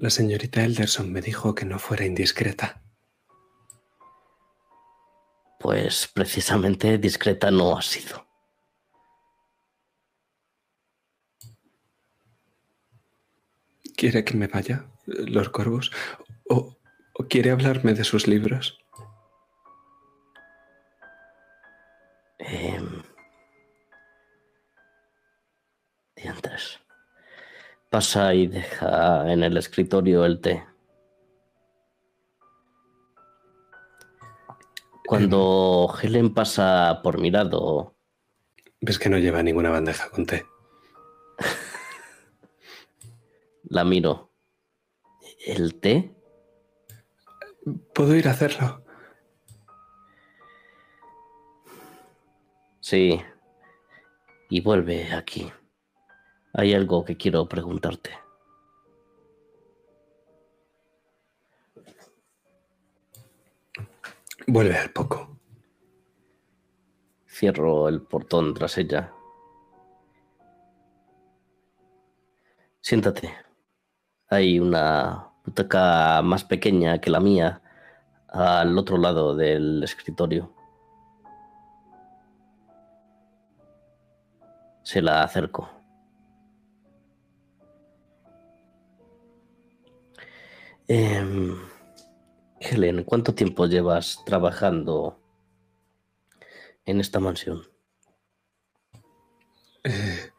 [0.00, 2.82] La señorita Elderson me dijo que no fuera indiscreta.
[5.58, 8.26] Pues precisamente discreta no ha sido.
[13.94, 15.92] ¿Quiere que me vaya, Lord Corvus?
[16.48, 16.78] ¿O,
[17.12, 18.80] o quiere hablarme de sus libros?
[26.16, 26.79] Diantres.
[27.90, 30.64] Pasa y deja en el escritorio el té.
[35.06, 37.94] Cuando Helen pasa por mi lado,
[38.82, 40.46] ¿Ves que no lleva ninguna bandeja con té?
[43.64, 44.32] la miro.
[45.46, 46.14] ¿El té?
[47.94, 48.82] ¿Puedo ir a hacerlo?
[52.80, 53.20] Sí.
[54.48, 55.52] Y vuelve aquí.
[56.52, 58.10] Hay algo que quiero preguntarte.
[64.46, 65.36] Vuelve al poco.
[67.28, 69.12] Cierro el portón tras ella.
[72.80, 73.32] Siéntate.
[74.28, 77.62] Hay una butaca más pequeña que la mía
[78.28, 80.52] al otro lado del escritorio.
[84.82, 85.79] Se la acerco.
[90.92, 91.56] Em,
[92.58, 95.20] Helen, ¿cuánto tiempo llevas trabajando
[96.84, 97.62] en esta mansión?
[99.84, 100.32] Eh,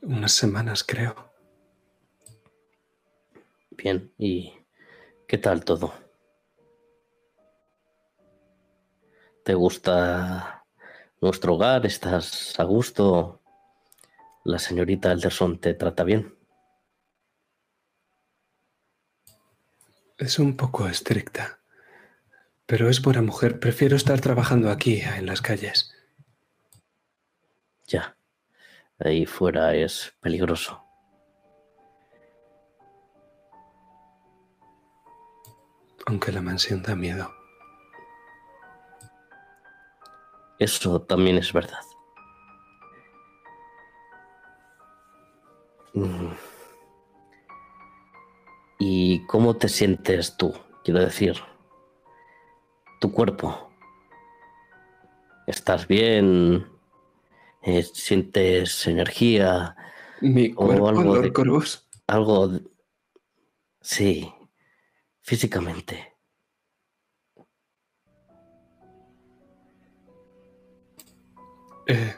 [0.00, 1.14] unas semanas, creo.
[3.70, 4.52] Bien, ¿y
[5.28, 5.94] qué tal todo?
[9.44, 10.66] ¿Te gusta
[11.20, 11.86] nuestro hogar?
[11.86, 13.40] ¿Estás a gusto?
[14.42, 16.41] ¿La señorita Alderson te trata bien?
[20.22, 21.58] Es un poco estricta,
[22.64, 23.58] pero es buena mujer.
[23.58, 25.92] Prefiero estar trabajando aquí, en las calles.
[27.88, 28.16] Ya,
[29.00, 30.80] ahí fuera es peligroso.
[36.06, 37.28] Aunque la mansión da miedo.
[40.60, 41.82] Eso también es verdad.
[45.94, 46.51] Mm.
[48.84, 50.52] ¿Y cómo te sientes tú?
[50.82, 51.36] Quiero decir,
[53.00, 53.70] tu cuerpo.
[55.46, 56.66] ¿Estás bien?
[57.62, 59.76] Eh, ¿Sientes energía?
[60.20, 61.88] Mi cuerpo, algo de, Corvus.
[62.08, 62.50] Algo.
[63.80, 64.28] Sí,
[65.20, 66.16] físicamente.
[71.86, 72.16] Eh,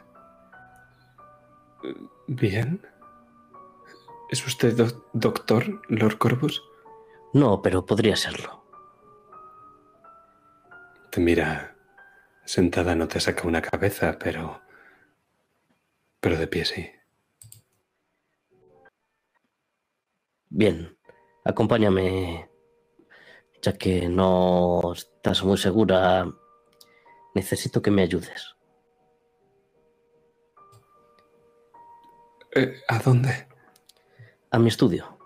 [2.27, 2.81] bien.
[4.35, 4.75] ¿Es usted
[5.13, 6.61] doctor, Lord Corvus?
[7.35, 8.65] No, pero podría serlo.
[11.13, 11.77] Te mira.
[12.45, 14.61] Sentada no te saca una cabeza, pero.
[16.19, 16.91] Pero de pie sí.
[20.49, 20.99] Bien,
[21.45, 22.51] acompáñame.
[23.63, 26.27] Ya que no estás muy segura,
[27.37, 28.57] necesito que me ayudes.
[32.57, 33.54] Eh, ¿A dónde?
[34.55, 35.19] A mi estudio.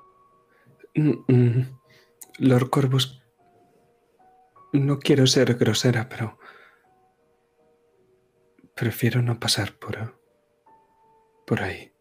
[0.95, 1.81] Mm, mm.
[2.39, 3.23] Lord Corvus,
[4.73, 6.39] no quiero ser grosera, pero
[8.75, 10.19] prefiero no pasar por,
[11.47, 11.93] por ahí.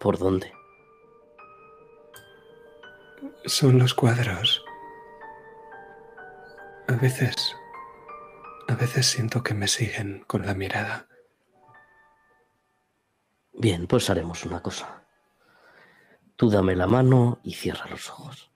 [0.00, 0.50] ¿Por dónde?
[3.44, 4.64] Son los cuadros.
[6.88, 7.54] A veces,
[8.66, 11.06] a veces siento que me siguen con la mirada.
[13.52, 15.03] Bien, pues haremos una cosa.
[16.36, 18.50] Tú dame la mano y cierra los ojos.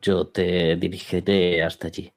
[0.00, 2.12] Yo te dirigiré hasta allí.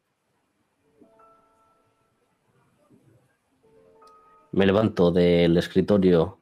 [4.52, 6.40] Me levanto del escritorio,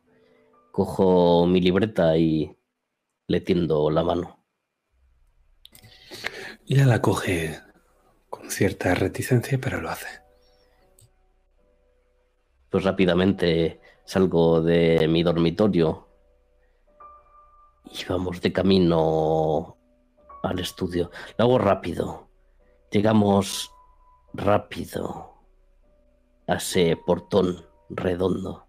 [0.71, 2.57] cojo mi libreta y
[3.27, 4.43] le tiendo la mano.
[6.65, 7.61] Ya la coge
[8.29, 10.07] con cierta reticencia, pero lo hace.
[12.69, 16.06] Pues rápidamente salgo de mi dormitorio
[17.91, 19.77] y vamos de camino
[20.43, 21.11] al estudio.
[21.37, 22.27] Lo hago rápido.
[22.91, 23.71] Llegamos
[24.33, 25.33] rápido
[26.47, 28.67] a ese portón redondo.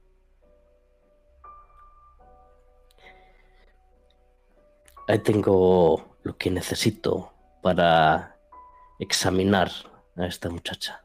[5.07, 8.37] Ahí tengo lo que necesito para
[8.99, 9.71] examinar
[10.17, 11.03] a esta muchacha.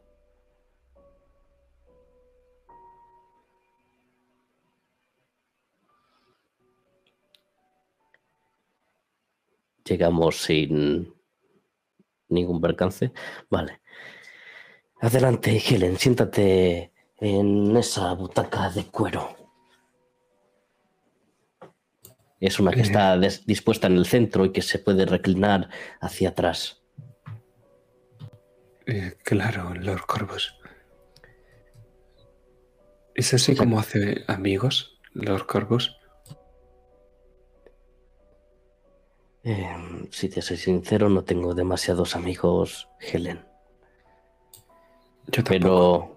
[9.86, 11.14] Llegamos sin
[12.30, 13.12] ningún percance.
[13.50, 13.82] Vale.
[15.02, 19.36] Adelante, Helen, siéntate en esa butaca de cuero.
[22.40, 22.84] Es una que eh.
[22.84, 25.70] está dispuesta en el centro y que se puede reclinar
[26.02, 26.84] hacia atrás.
[28.86, 30.58] Eh, claro, Lord Corvus.
[33.16, 35.96] ¿Es así como hace amigos, Lord Corvus?
[39.44, 43.46] Em, si te soy sincero, no tengo demasiados amigos, Helen.
[45.28, 45.50] Yo tampoco.
[45.50, 46.16] Pero...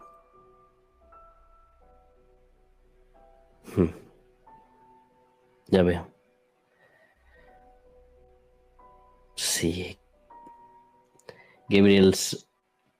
[3.77, 3.91] Hmm.
[5.68, 6.09] Ya veo.
[9.35, 9.99] Sí.
[11.68, 12.14] Gabriel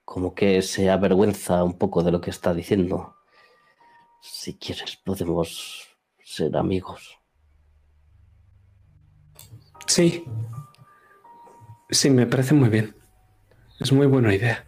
[0.03, 3.15] como que se avergüenza un poco de lo que está diciendo.
[4.21, 5.87] Si quieres, podemos
[6.23, 7.17] ser amigos.
[9.97, 10.23] Sí.
[11.89, 12.95] Sí, me parece muy bien.
[13.79, 14.63] Es muy buena idea.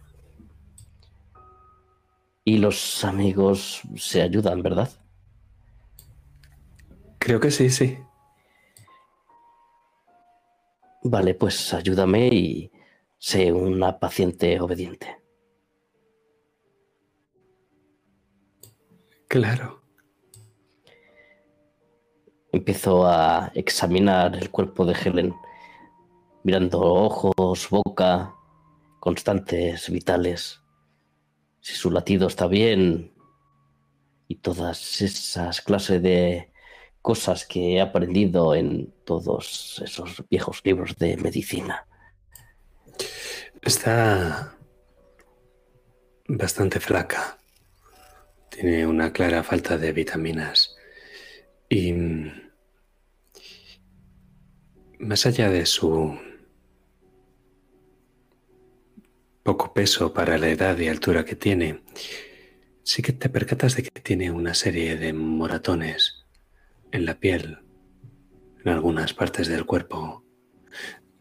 [2.43, 4.89] Y los amigos se ayudan, ¿verdad?
[7.19, 7.99] Creo que sí, sí.
[11.03, 12.71] Vale, pues ayúdame y
[13.19, 15.15] sé una paciente obediente.
[19.27, 19.83] Claro.
[22.59, 25.33] Empiezo a examinar el cuerpo de Helen,
[26.43, 28.35] mirando ojos, boca,
[28.99, 30.59] constantes vitales,
[31.61, 33.13] si su latido está bien
[34.27, 36.51] y todas esas clases de
[37.01, 41.87] cosas que he aprendido en todos esos viejos libros de medicina.
[43.61, 44.57] Está
[46.27, 47.37] bastante flaca.
[48.49, 50.75] Tiene una clara falta de vitaminas.
[51.69, 51.93] Y
[54.99, 56.19] más allá de su
[59.43, 61.81] poco peso para la edad y altura que tiene,
[62.83, 66.25] sí que te percatas de que tiene una serie de moratones
[66.91, 67.59] en la piel,
[68.63, 70.23] en algunas partes del cuerpo.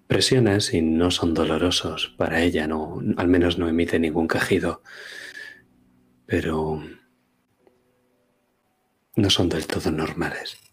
[0.09, 4.83] Presionas y no son dolorosos para ella, no, al menos no emite ningún cajido,
[6.27, 6.83] pero
[9.17, 10.68] no son del todo normales.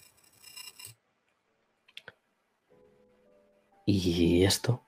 [3.86, 4.84] ¿Y esto?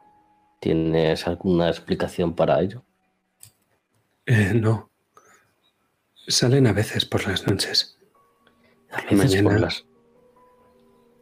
[0.59, 2.83] ¿Tienes alguna explicación para ello?
[4.25, 4.89] Eh, no.
[6.27, 7.97] Salen a veces por las noches.
[8.91, 9.85] A veces por las...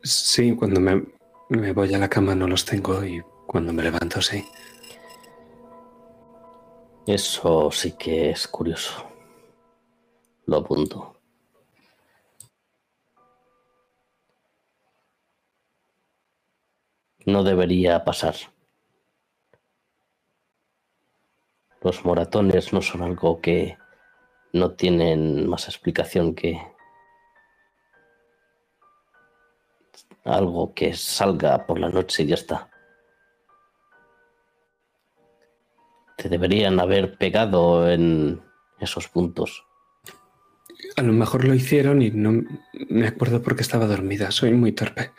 [0.04, 1.04] Sí, cuando me,
[1.50, 4.46] me voy a la cama no los tengo y cuando me levanto sí.
[7.06, 9.06] Eso sí que es curioso.
[10.48, 11.15] Lo apunto.
[17.26, 18.36] No debería pasar.
[21.82, 23.78] Los moratones no son algo que
[24.54, 26.60] no tienen más explicación que
[30.24, 32.70] algo que salga por la noche y ya está.
[36.18, 38.42] Te deberían haber pegado en
[38.80, 39.66] esos puntos.
[40.98, 42.44] A lo mejor lo hicieron y no
[42.90, 44.32] me acuerdo porque estaba dormida.
[44.32, 45.12] Soy muy torpe.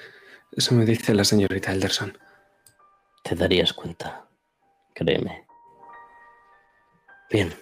[0.52, 2.16] Eso me dice la señorita Elderson.
[3.22, 4.28] Te darías cuenta,
[4.94, 5.46] créeme.
[7.30, 7.52] Bien.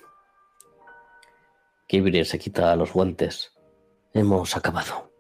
[1.89, 3.53] Kibri se quita los guantes.
[4.13, 5.13] Hemos acabado.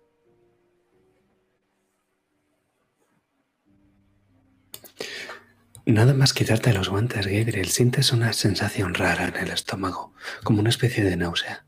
[5.86, 10.70] Nada más quitarte los guantes, Gabriel, sientes una sensación rara en el estómago, como una
[10.70, 11.66] especie de náusea.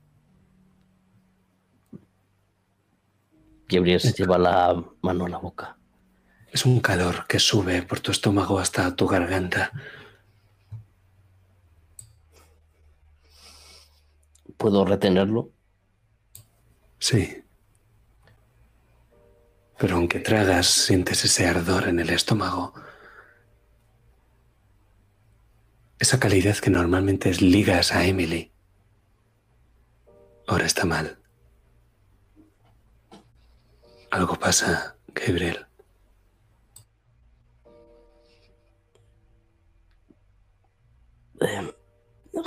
[3.68, 5.76] Gabriel se lleva la mano a la boca.
[6.56, 9.72] Es un calor que sube por tu estómago hasta tu garganta.
[14.56, 15.50] ¿Puedo retenerlo?
[16.98, 17.44] Sí.
[19.76, 22.72] Pero aunque tragas, sientes ese ardor en el estómago.
[25.98, 28.50] Esa calidez que normalmente es ligas a Emily.
[30.46, 31.18] Ahora está mal.
[34.10, 35.65] Algo pasa, Gabriel.
[41.40, 41.74] Eh,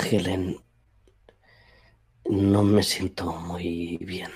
[0.10, 0.58] Helen,
[2.26, 4.32] no me siento muy bien.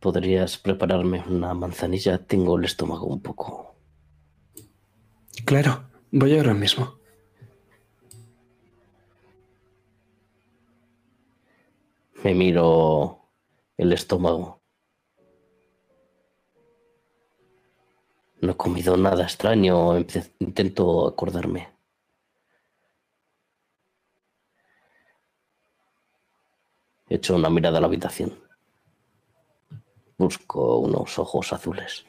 [0.00, 2.18] ¿Podrías prepararme una manzanilla?
[2.18, 3.76] Tengo el estómago un poco.
[5.44, 6.98] Claro, voy ahora mismo.
[12.24, 13.28] Me miro
[13.76, 14.60] el estómago.
[18.42, 19.98] No he comido nada extraño,
[20.38, 21.79] intento acordarme.
[27.10, 28.38] Echo una mirada a la habitación.
[30.16, 32.06] Busco unos ojos azules.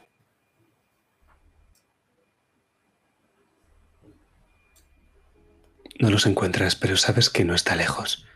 [5.99, 8.28] No los encuentras, pero sabes que no está lejos.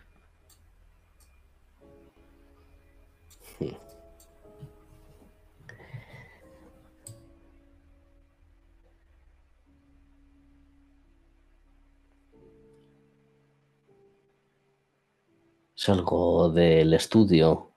[15.86, 17.76] Salgo del estudio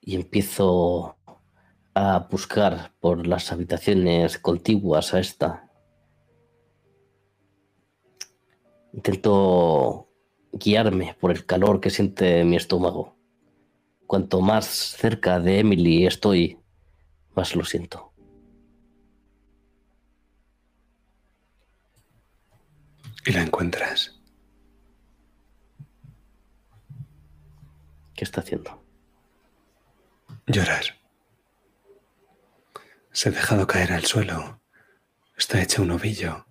[0.00, 1.16] y empiezo
[1.94, 5.70] a buscar por las habitaciones contiguas a esta.
[8.92, 10.08] Intento
[10.52, 13.16] guiarme por el calor que siente mi estómago.
[14.08, 16.58] Cuanto más cerca de Emily estoy,
[17.36, 18.12] más lo siento.
[23.24, 24.23] Y la encuentras.
[28.14, 28.82] ¿Qué está haciendo?
[30.46, 30.84] Llorar.
[33.10, 34.60] Se ha dejado caer al suelo.
[35.36, 36.46] Está hecha un ovillo.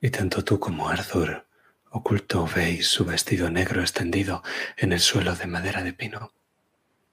[0.00, 1.46] Y tanto tú como Arthur
[1.90, 4.42] oculto veis su vestido negro extendido
[4.76, 6.32] en el suelo de madera de pino,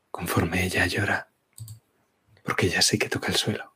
[0.10, 1.32] conforme ella llora,
[2.44, 3.76] porque ella sí que toca el suelo.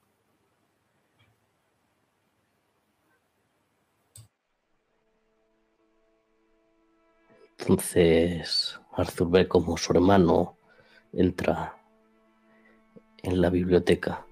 [7.60, 10.58] Entonces Arthur ve como su hermano
[11.12, 11.78] entra
[13.24, 14.26] en la biblioteca.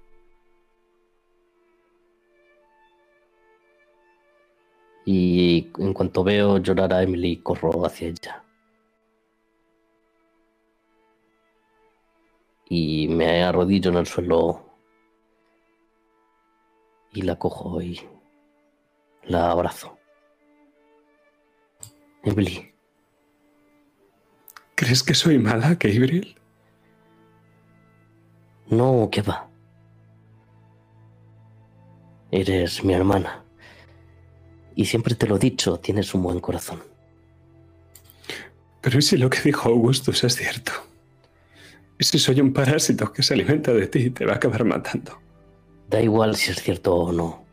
[5.06, 8.44] Y en cuanto veo llorar a Emily, corro hacia ella.
[12.66, 14.64] Y me arrodillo en el suelo
[17.12, 18.00] y la cojo y
[19.24, 19.98] la abrazo.
[22.22, 22.73] Emily.
[24.74, 26.34] ¿Crees que soy mala, Gabriel?
[28.68, 29.48] No, ¿qué va?
[32.30, 33.44] Eres mi hermana.
[34.74, 36.82] Y siempre te lo he dicho, tienes un buen corazón.
[38.80, 40.72] Pero ¿y si lo que dijo Augustus es cierto?
[41.96, 44.64] ¿Y si soy un parásito que se alimenta de ti y te va a acabar
[44.64, 45.20] matando?
[45.88, 47.44] Da igual si es cierto o no.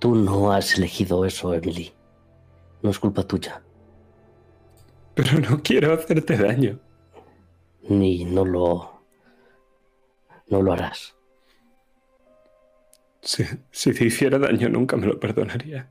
[0.00, 1.92] Tú no has elegido eso, Emily.
[2.82, 3.62] No es culpa tuya.
[5.14, 6.80] Pero no quiero hacerte daño.
[7.88, 9.04] Ni no lo...
[10.48, 11.14] no lo harás.
[13.20, 15.88] Si, si te hiciera daño nunca me lo perdonaría.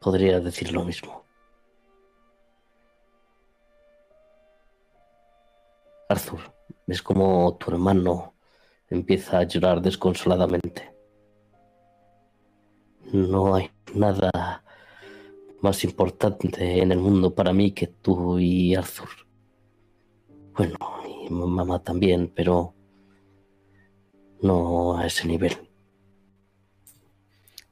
[0.00, 1.24] Podría decir lo mismo.
[6.08, 6.40] Arthur,
[6.86, 8.36] ves como tu hermano
[8.88, 10.94] empieza a llorar desconsoladamente.
[13.12, 14.64] No hay nada
[15.62, 19.08] más importante en el mundo para mí que tú y Arthur.
[20.54, 20.76] Bueno,
[21.28, 22.74] y mamá también, pero
[24.42, 25.56] no a ese nivel.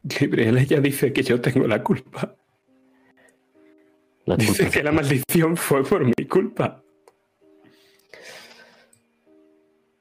[0.02, 2.36] Gabriel, ella dice que yo tengo la culpa.
[4.26, 6.82] La Dice culpa- que la maldición fue por mi culpa.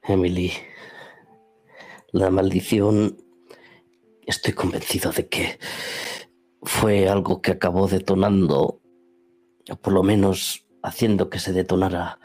[0.04, 0.52] Emily,
[2.12, 3.18] la maldición,
[4.26, 5.58] estoy convencido de que
[6.64, 8.82] fue algo que acabó detonando,
[9.70, 12.20] o por lo menos haciendo que se detonara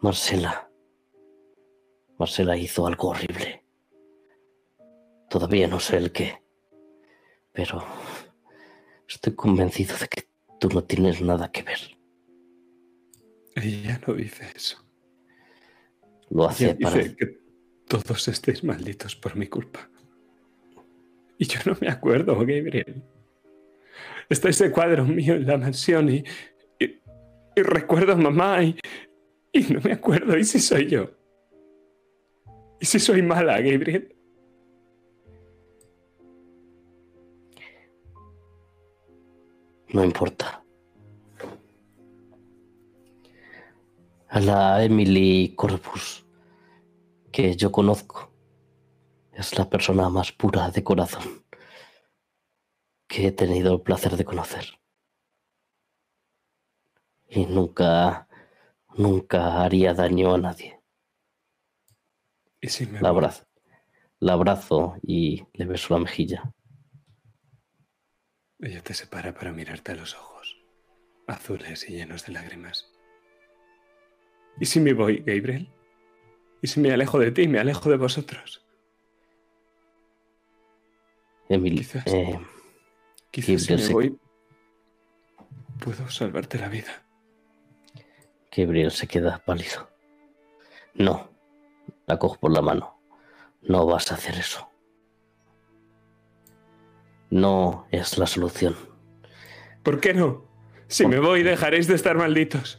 [0.00, 0.70] Marcela.
[2.18, 3.64] Marcela hizo algo horrible.
[5.28, 6.42] Todavía no sé el qué,
[7.52, 7.84] pero
[9.08, 10.28] estoy convencido de que
[10.60, 11.78] tú no tienes nada que ver.
[13.54, 14.84] Ella no dice eso.
[16.30, 16.96] Lo Ella hace para...
[16.96, 17.38] dice que
[17.88, 19.90] todos estéis malditos por mi culpa.
[21.42, 23.02] Y yo no me acuerdo, Gabriel.
[24.28, 26.22] Está ese cuadro mío en la mansión y,
[27.56, 28.78] recuerdo a mamá y,
[29.52, 30.38] y no me acuerdo.
[30.38, 31.10] ¿Y si soy yo?
[32.80, 34.14] ¿Y si soy mala, Gabriel?
[39.88, 40.64] No importa.
[44.28, 46.24] A la Emily Corpus
[47.32, 48.31] que yo conozco
[49.32, 51.44] es la persona más pura de corazón
[53.08, 54.78] que he tenido el placer de conocer.
[57.28, 58.28] Y nunca,
[58.96, 60.80] nunca haría daño a nadie.
[62.60, 63.44] ¿Y si me La abrazo,
[64.18, 66.54] la abrazo y le beso la mejilla.
[68.60, 70.56] Ella te separa para mirarte a los ojos,
[71.26, 72.92] azules y llenos de lágrimas.
[74.60, 75.68] ¿Y si me voy, Gabriel?
[76.62, 78.61] ¿Y si me alejo de ti, me alejo de vosotros?
[81.54, 82.06] Emily, Quizás.
[82.06, 82.38] eh,
[83.30, 84.18] Quizás si me se- voy,
[85.82, 87.04] puedo salvarte la vida.
[88.54, 89.88] Gabriel se queda pálido.
[90.94, 91.30] No,
[92.06, 92.98] la cojo por la mano.
[93.62, 94.68] No vas a hacer eso.
[97.30, 98.76] No es la solución.
[99.82, 100.44] ¿Por qué no?
[100.88, 102.78] Si me voy, dejaréis de estar malditos.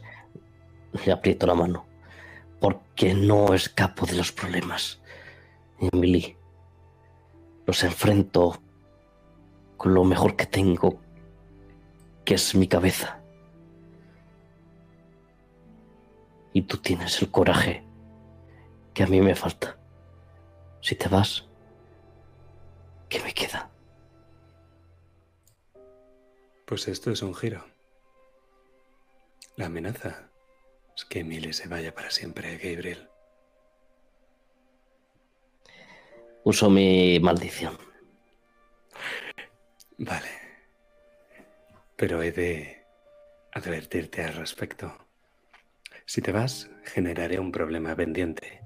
[1.04, 1.86] Le aprieto la mano.
[2.60, 5.00] Porque no escapo de los problemas.
[5.92, 6.36] Emily,
[7.66, 8.62] los enfrento
[9.76, 11.00] con lo mejor que tengo,
[12.24, 13.20] que es mi cabeza.
[16.52, 17.84] Y tú tienes el coraje
[18.94, 19.76] que a mí me falta.
[20.80, 21.48] Si te vas,
[23.08, 23.70] ¿qué me queda?
[26.64, 27.64] Pues esto es un giro.
[29.56, 30.30] La amenaza
[30.96, 33.08] es que Emily se vaya para siempre, Gabriel.
[36.44, 37.78] Uso mi maldición.
[39.98, 40.28] Vale.
[41.96, 42.84] Pero he de
[43.52, 44.92] advertirte al respecto.
[46.06, 48.60] Si te vas, generaré un problema pendiente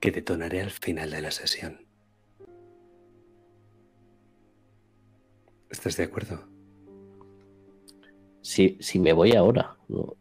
[0.00, 1.86] que detonaré al final de la sesión.
[5.70, 6.48] ¿Estás de acuerdo?
[8.40, 9.76] Si, si me voy ahora.
[9.88, 10.16] no.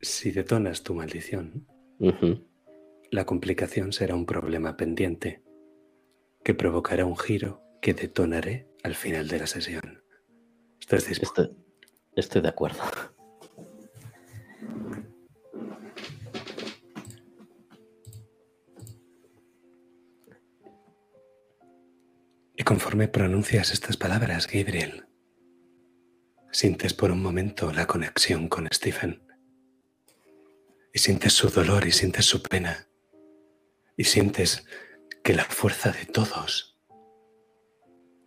[0.00, 1.66] Si detonas tu maldición,
[3.10, 5.42] la complicación será un problema pendiente
[6.42, 10.04] que provocará un giro que detonaré al final de la sesión.
[10.78, 11.08] Estás.
[11.08, 11.50] Estoy,
[12.14, 12.82] estoy de acuerdo.
[22.56, 25.06] Y conforme pronuncias estas palabras, Gabriel,
[26.52, 29.26] sientes por un momento la conexión con Stephen.
[30.92, 32.86] Y sientes su dolor y sientes su pena.
[33.96, 34.66] Y sientes
[35.24, 36.73] que la fuerza de todos,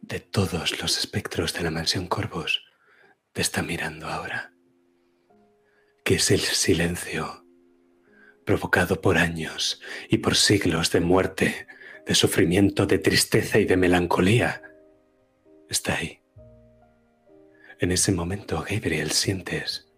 [0.07, 2.63] de todos los espectros de la mansión Corvos,
[3.33, 4.53] te está mirando ahora.
[6.05, 7.45] Que es el silencio
[8.45, 11.67] provocado por años y por siglos de muerte,
[12.05, 14.61] de sufrimiento, de tristeza y de melancolía.
[15.69, 16.21] Está ahí.
[17.79, 19.91] En ese momento, Gabriel, sientes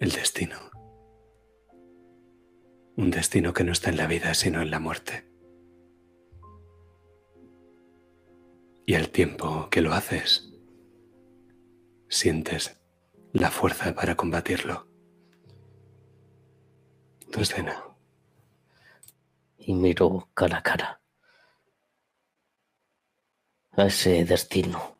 [0.00, 0.70] el destino.
[2.96, 5.33] Un destino que no está en la vida, sino en la muerte.
[8.86, 10.52] Y al tiempo que lo haces,
[12.08, 12.78] sientes
[13.32, 14.88] la fuerza para combatirlo.
[17.30, 17.82] Tu escena.
[19.58, 21.00] Y miro cara a cara
[23.76, 24.98] a ese destino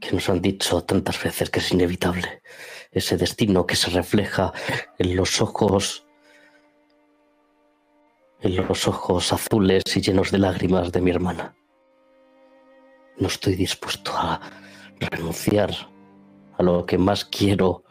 [0.00, 2.42] que nos han dicho tantas veces que es inevitable.
[2.90, 4.52] Ese destino que se refleja
[4.98, 6.06] en los ojos
[8.42, 11.54] en los ojos azules y llenos de lágrimas de mi hermana.
[13.20, 14.40] No estoy dispuesto a
[14.98, 15.70] renunciar
[16.56, 17.84] a lo que más quiero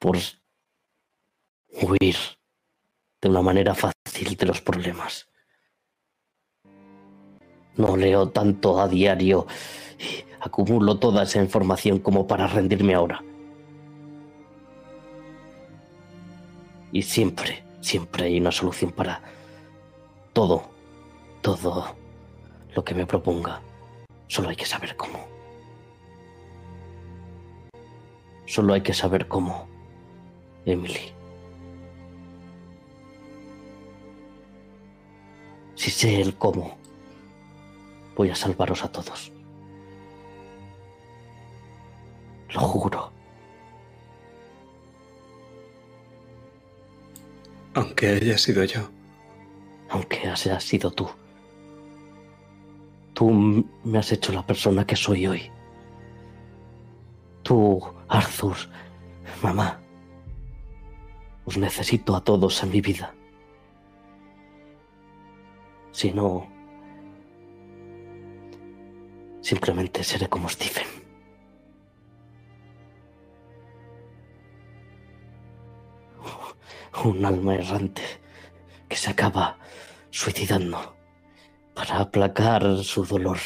[0.00, 0.16] por
[1.70, 2.16] huir
[3.20, 5.28] de una manera fácil de los problemas.
[7.76, 9.46] No leo tanto a diario
[9.96, 13.22] y acumulo toda esa información como para rendirme ahora.
[16.90, 19.22] Y siempre, siempre hay una solución para
[20.32, 20.64] todo,
[21.40, 21.99] todo
[22.74, 23.60] lo que me proponga.
[24.28, 25.26] Solo hay que saber cómo.
[28.46, 29.68] Solo hay que saber cómo,
[30.64, 31.12] Emily.
[35.76, 36.76] Si sé el cómo,
[38.16, 39.32] voy a salvaros a todos.
[42.52, 43.12] Lo juro.
[47.74, 48.80] Aunque haya sido yo.
[49.88, 51.08] Aunque haya sido tú.
[53.20, 53.30] Tú
[53.84, 55.52] me has hecho la persona que soy hoy.
[57.42, 58.56] Tú, Arthur,
[59.42, 59.78] mamá.
[61.44, 63.14] Os necesito a todos en mi vida.
[65.92, 66.48] Si no,
[69.42, 70.86] simplemente seré como Stephen.
[77.04, 78.00] Un alma errante
[78.88, 79.58] que se acaba
[80.08, 80.99] suicidando
[81.80, 83.38] para aplacar su dolor.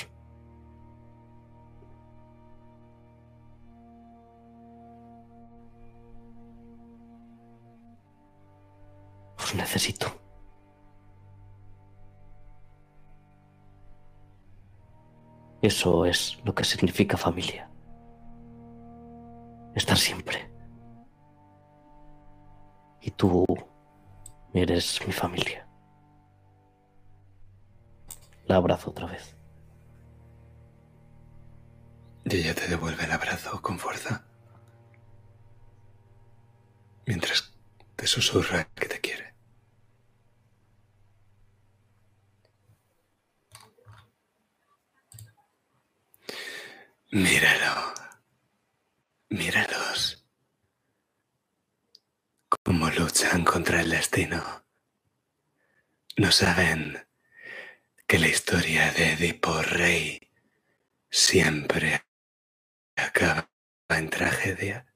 [9.38, 10.06] Os necesito.
[15.62, 17.70] Eso es lo que significa familia.
[19.76, 20.50] Estar siempre.
[23.00, 23.46] Y tú
[24.52, 25.68] eres mi familia.
[28.46, 29.36] La abrazo otra vez.
[32.24, 34.24] Y ella te devuelve el abrazo con fuerza.
[37.06, 37.52] Mientras
[37.96, 39.34] te susurra que te quiere.
[47.12, 47.94] Míralo.
[49.28, 50.26] Míralos.
[52.64, 54.42] Cómo luchan contra el destino.
[56.16, 57.03] No saben
[58.06, 60.30] que la historia de Edipo Rey
[61.10, 62.04] siempre
[62.96, 63.50] acaba
[63.88, 64.86] en tragedia.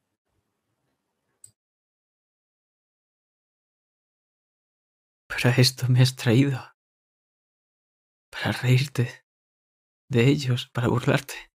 [5.26, 6.58] Para esto me has traído.
[8.30, 9.24] Para reírte
[10.08, 11.50] de ellos, para burlarte.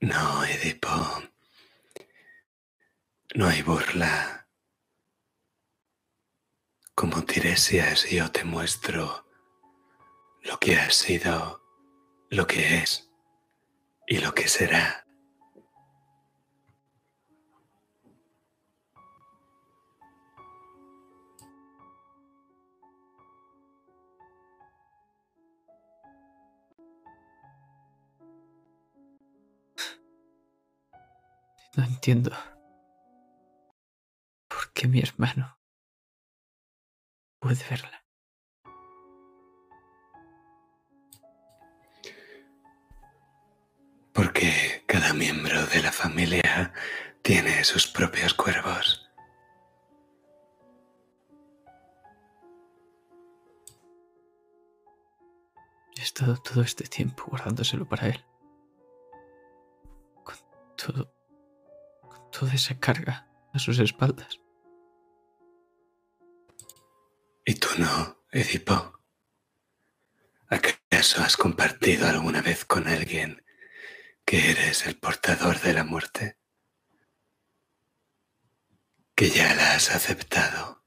[0.00, 0.88] No, Edipo.
[3.34, 4.43] No hay burla.
[6.94, 9.26] Como Tiresias yo te muestro
[10.42, 11.60] lo que ha sido,
[12.30, 13.10] lo que es
[14.06, 15.04] y lo que será.
[31.76, 32.30] No entiendo.
[34.48, 35.53] ¿Por qué mi hermano
[37.44, 38.02] Puedes verla.
[44.14, 46.72] Porque cada miembro de la familia
[47.20, 49.10] tiene sus propios cuervos.
[55.98, 58.24] He estado todo este tiempo guardándoselo para él.
[60.24, 60.36] Con
[60.78, 61.12] todo.
[62.08, 64.43] con toda esa carga a sus espaldas.
[67.46, 69.00] ¿Y tú no, Edipo?
[70.48, 73.44] ¿Acaso has compartido alguna vez con alguien
[74.24, 76.38] que eres el portador de la muerte?
[79.14, 80.82] Que ya la has aceptado.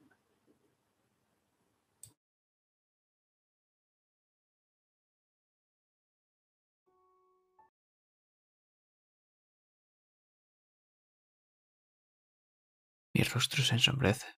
[13.13, 14.36] Mi rostro se ensombrece.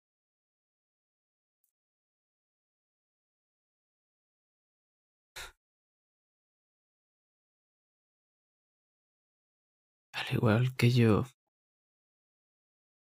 [10.30, 11.26] Al igual que yo,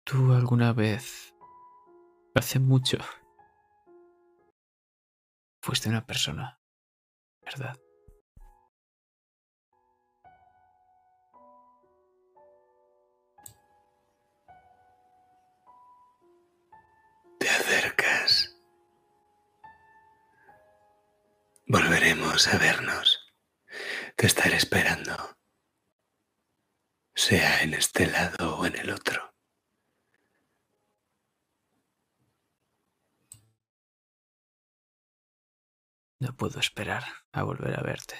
[0.03, 1.33] tú alguna vez,
[2.35, 2.99] hace mucho,
[5.59, 6.59] fuiste una persona,
[7.41, 7.75] ¿verdad?
[17.39, 18.55] Te acercas.
[21.65, 23.33] Volveremos a vernos.
[24.15, 25.35] Te estaré esperando.
[27.15, 29.33] Sea en este lado o en el otro.
[36.19, 38.15] No puedo esperar a volver a verte.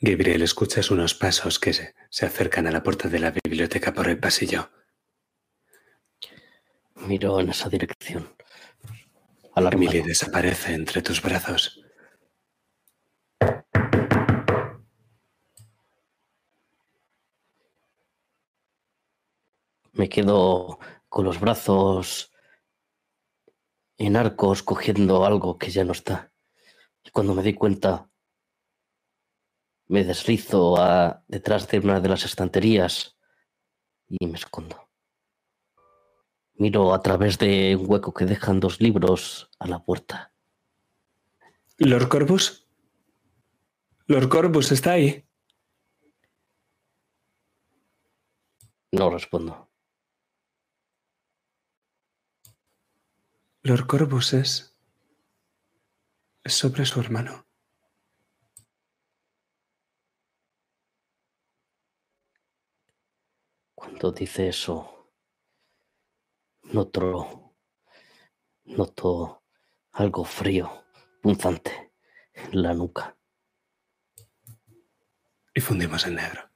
[0.00, 4.08] Gabriel escuchas unos pasos que se, se acercan a la puerta de la biblioteca por
[4.08, 4.70] el pasillo.
[6.96, 8.34] Miro en esa dirección.
[9.56, 10.08] Emily Alarmado.
[10.08, 11.80] desaparece entre tus brazos.
[19.92, 20.78] Me quedo
[21.08, 22.32] con los brazos
[23.96, 26.32] en arcos cogiendo algo que ya no está.
[27.04, 28.10] Y cuando me di cuenta,
[29.86, 33.16] me deslizo a- detrás de una de las estanterías
[34.08, 34.83] y me escondo.
[36.56, 40.32] Miro a través de un hueco que dejan dos libros a la puerta.
[41.78, 42.68] ¿Lord Corvus?
[44.06, 45.26] ¿Lord Corvus está ahí?
[48.92, 49.68] No respondo.
[53.62, 54.76] Lord Corvus es...
[56.44, 57.44] es sobre su hermano.
[63.74, 64.93] Cuando dice eso,
[66.72, 67.54] noto,
[68.64, 69.42] noto
[69.92, 70.84] algo frío,
[71.22, 71.92] punzante
[72.34, 73.16] en la nuca.
[75.54, 76.50] Y fundimos en negro.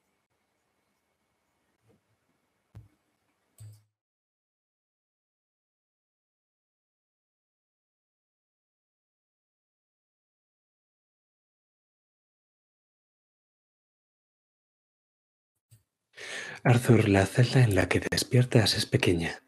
[16.64, 19.42] Arthur, la celda en la que despiertas es pequeña,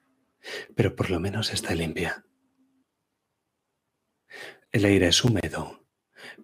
[0.74, 2.24] pero por lo menos está limpia.
[4.72, 5.84] El aire es húmedo,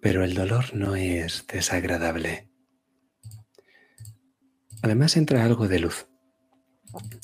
[0.01, 2.49] pero el dolor no es desagradable.
[4.81, 6.07] Además entra algo de luz.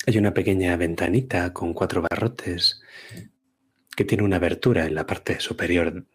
[0.08, 2.82] Hay una pequeña ventanita con cuatro barrotes
[3.96, 6.06] que tiene una abertura en la parte superior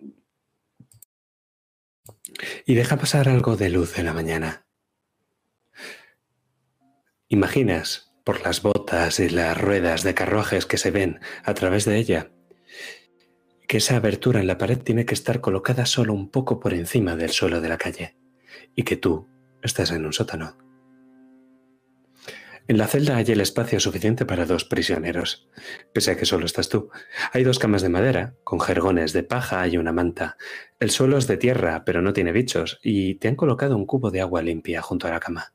[2.67, 4.67] y deja pasar algo de luz en la mañana.
[7.29, 11.97] Imaginas, por las botas y las ruedas de carruajes que se ven a través de
[11.97, 12.31] ella,
[13.67, 17.17] que esa abertura en la pared tiene que estar colocada solo un poco por encima
[17.17, 18.19] del suelo de la calle
[18.77, 19.27] y que tú
[19.63, 20.59] estás en un sótano.
[22.67, 25.49] En la celda hay el espacio suficiente para dos prisioneros,
[25.95, 26.91] pese a que solo estás tú.
[27.33, 30.37] Hay dos camas de madera, con jergones de paja y una manta.
[30.81, 34.11] El suelo es de tierra, pero no tiene bichos, y te han colocado un cubo
[34.11, 35.55] de agua limpia junto a la cama.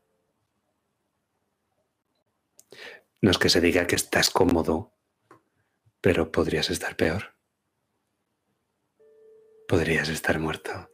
[3.23, 4.91] No es que se diga que estás cómodo,
[6.01, 7.37] pero podrías estar peor.
[9.65, 10.89] Podrías estar muerto.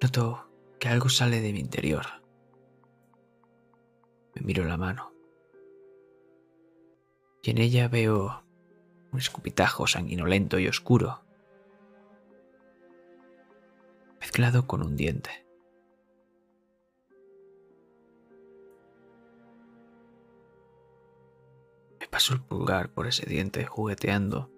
[0.00, 0.48] Noto
[0.78, 2.06] que algo sale de mi interior.
[4.36, 5.12] Me miro la mano.
[7.42, 8.44] Y en ella veo
[9.10, 11.24] un escupitajo sanguinolento y oscuro,
[14.20, 15.46] mezclado con un diente.
[22.00, 24.52] Me paso el pulgar por ese diente jugueteando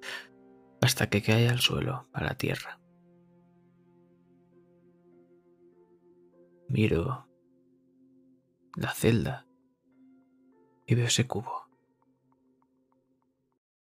[0.80, 2.80] hasta que cae al suelo, a la tierra.
[6.68, 7.28] Miro
[8.76, 9.46] la celda
[10.86, 11.68] y veo ese cubo.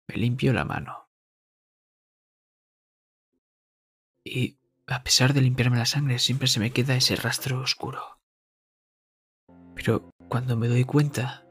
[0.08, 1.08] Me limpio la mano.
[4.24, 4.58] Y
[4.88, 8.20] a pesar de limpiarme la sangre, siempre se me queda ese rastro oscuro.
[9.74, 11.44] Pero cuando me doy cuenta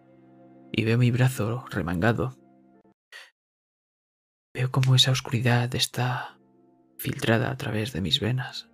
[0.72, 2.38] y veo mi brazo remangado,
[4.54, 6.40] veo como esa oscuridad está
[6.98, 8.70] filtrada a través de mis venas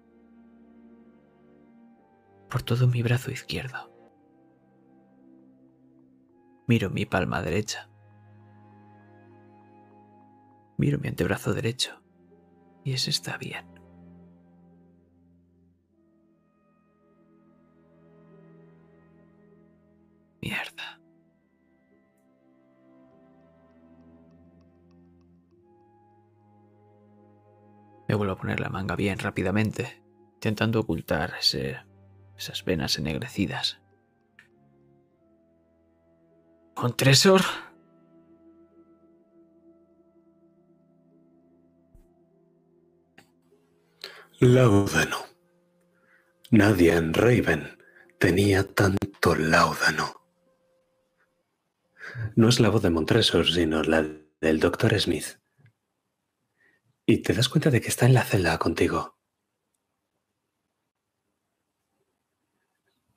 [2.50, 3.90] por todo mi brazo izquierdo.
[6.68, 7.90] Miro mi palma derecha.
[10.78, 12.02] Miro mi antebrazo derecho
[12.84, 13.71] y ese está bien.
[20.42, 21.00] Mierda.
[28.08, 33.80] Me vuelvo a poner la manga bien rápidamente, intentando ocultar esas venas ennegrecidas.
[36.74, 37.42] ¿Contresor?
[44.40, 45.18] Láudano.
[46.50, 47.78] Nadie en Raven
[48.18, 50.21] tenía tanto láudano.
[52.36, 54.06] No es la voz de Montresor, sino la
[54.42, 55.40] del doctor Smith.
[57.06, 59.18] Y te das cuenta de que está en la celda contigo.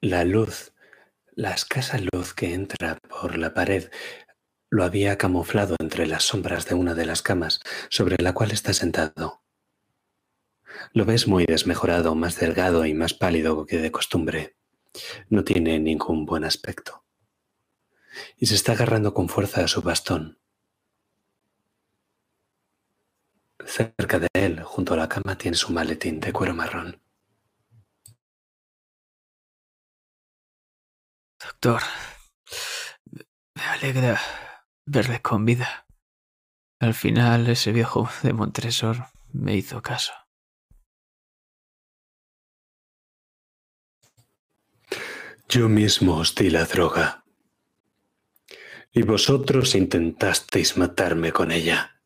[0.00, 0.74] La luz,
[1.32, 3.90] la escasa luz que entra por la pared,
[4.70, 7.60] lo había camuflado entre las sombras de una de las camas
[7.90, 9.42] sobre la cual está sentado.
[10.92, 14.56] Lo ves muy desmejorado, más delgado y más pálido que de costumbre.
[15.28, 17.03] No tiene ningún buen aspecto.
[18.36, 20.38] Y se está agarrando con fuerza a su bastón.
[23.66, 27.00] Cerca de él, junto a la cama, tiene su maletín de cuero marrón.
[31.38, 31.82] Doctor,
[33.54, 34.20] me alegra
[34.86, 35.86] verle con vida.
[36.80, 40.12] Al final ese viejo de Montresor me hizo caso.
[45.48, 47.23] Yo mismo os di la droga.
[48.96, 52.00] Y vosotros intentasteis matarme con ella.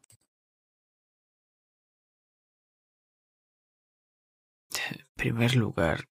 [4.90, 6.08] En primer lugar,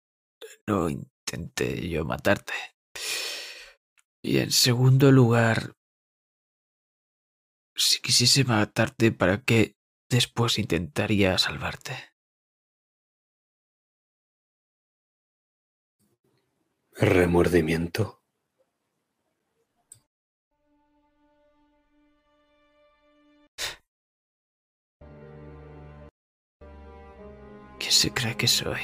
[0.66, 2.55] no intenté yo matarte.
[4.20, 5.77] Y en segundo lugar,
[7.77, 9.77] si quisiese matarte, ¿para qué
[10.11, 11.94] después intentaría salvarte?
[16.97, 18.23] Remordimiento.
[27.95, 28.81] Se cree que soy?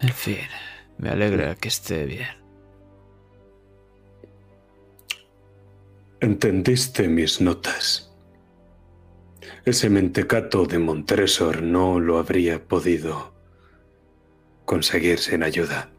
[0.00, 0.36] En fin,
[0.98, 2.28] me alegra que esté bien.
[6.20, 8.12] Entendiste mis notas.
[9.64, 13.33] Ese mentecato de Montresor no lo habría podido
[14.64, 15.90] conseguir sin ayuda.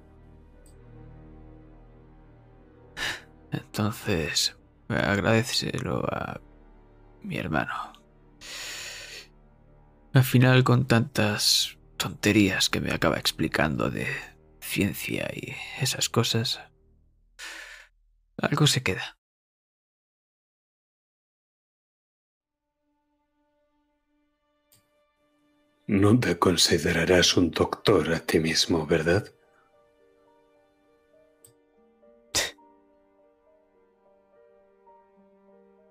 [3.52, 4.58] Entonces,
[4.90, 6.42] agradecelo a
[7.22, 7.94] mi hermano.
[10.14, 14.08] Al final, con tantas tonterías que me acaba explicando de
[14.62, 16.60] ciencia y esas cosas,
[18.38, 19.15] algo se queda.
[25.88, 29.32] No te considerarás un doctor a ti mismo, ¿verdad?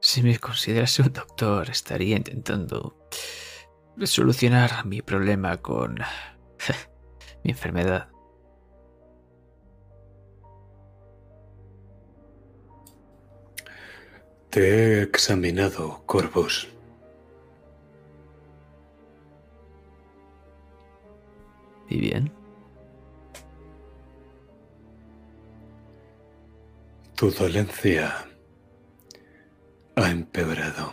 [0.01, 2.97] Si me considerase un doctor, estaría intentando
[4.03, 5.95] solucionar mi problema con
[7.45, 8.09] mi enfermedad.
[14.51, 16.74] Te he examinado, Corvus.
[21.89, 22.33] ¿Y bien?
[27.17, 28.27] Tu dolencia
[29.97, 30.93] ha empeorado.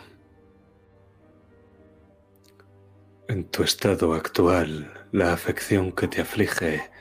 [3.28, 6.92] En tu estado actual, la afección que te aflige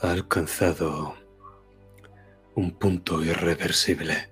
[0.00, 1.16] ha alcanzado
[2.54, 4.30] un punto irreversible.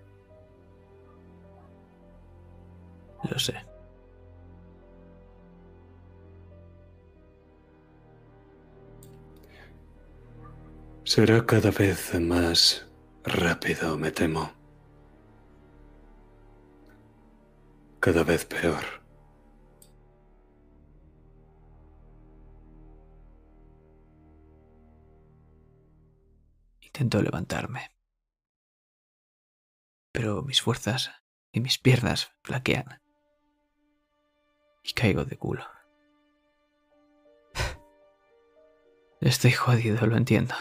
[3.29, 3.68] Lo sé.
[11.09, 12.87] Será cada vez más
[13.25, 14.53] rápido, me temo.
[17.99, 18.85] Cada vez peor.
[26.83, 27.91] Intento levantarme.
[30.13, 31.11] Pero mis fuerzas
[31.53, 33.01] y mis piernas flaquean.
[34.83, 35.65] Y caigo de culo.
[39.23, 40.55] Estoy jodido, lo entiendo.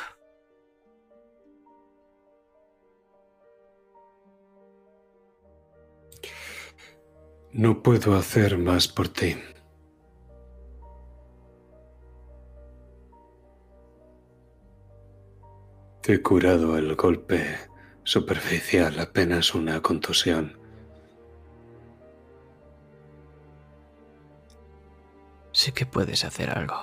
[7.53, 9.35] No puedo hacer más por ti.
[16.01, 17.57] Te he curado el golpe
[18.03, 20.57] superficial, apenas una contusión.
[25.51, 26.75] Sí que puedes hacer algo.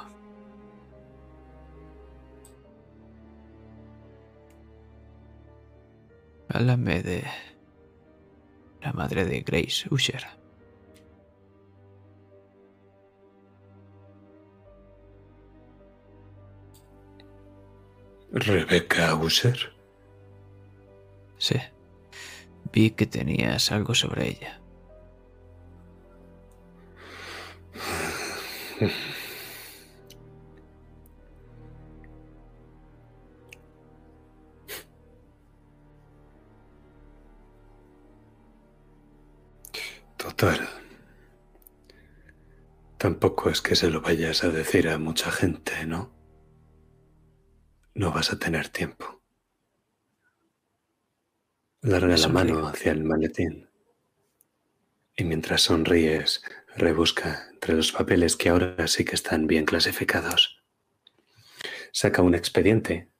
[6.49, 7.25] Háblame de
[8.83, 10.44] la madre de Grace Usher.
[18.35, 19.73] Rebecca Usher.
[21.39, 21.55] Sí.
[22.73, 24.61] Vi que tenías algo sobre ella.
[40.17, 40.69] Total.
[42.99, 46.14] Tampoco es que se lo vayas a decir a mucha gente, ¿no?
[47.95, 49.23] No vas a tener tiempo.
[51.81, 53.71] Larga la mano hacia el maletín.
[55.17, 56.43] Y mientras sonríes,
[56.75, 60.61] rebusca entre los papeles que ahora sí que están bien clasificados.
[61.93, 63.11] Saca un expediente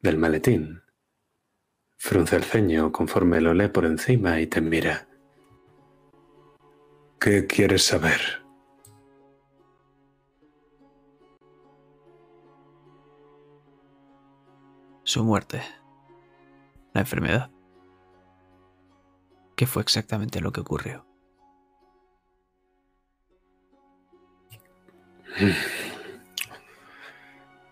[0.00, 0.82] del maletín.
[1.96, 5.08] Frunce el ceño conforme lo lee por encima y te mira.
[7.18, 8.43] ¿Qué quieres saber?
[15.14, 15.62] Su muerte.
[16.92, 17.48] La enfermedad.
[19.54, 21.06] ¿Qué fue exactamente lo que ocurrió?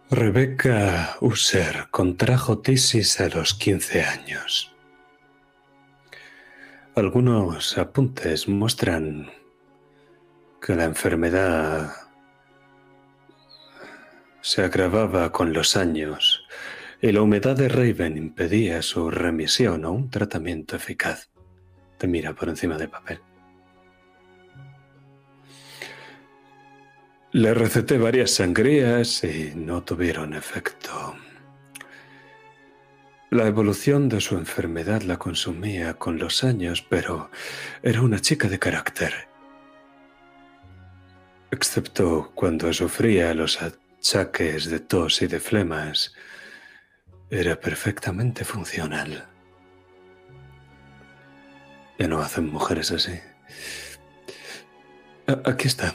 [0.08, 4.72] Rebecca User contrajo tisis a los 15 años.
[6.94, 9.32] Algunos apuntes muestran
[10.64, 11.92] que la enfermedad
[14.42, 16.46] se agravaba con los años
[17.02, 21.30] y la humedad de Raven impedía su remisión o un tratamiento eficaz.
[21.98, 23.18] Te mira por encima del papel.
[27.32, 31.16] Le receté varias sangrías y no tuvieron efecto.
[33.30, 37.30] La evolución de su enfermedad la consumía con los años, pero
[37.82, 39.12] era una chica de carácter.
[41.50, 46.14] Excepto cuando sufría los achaques de tos y de flemas,
[47.32, 49.26] era perfectamente funcional.
[51.98, 53.18] Ya no hacen mujeres así.
[55.46, 55.94] Aquí está.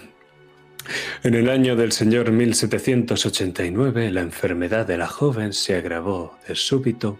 [1.23, 7.19] En el año del señor 1789, la enfermedad de la joven se agravó de súbito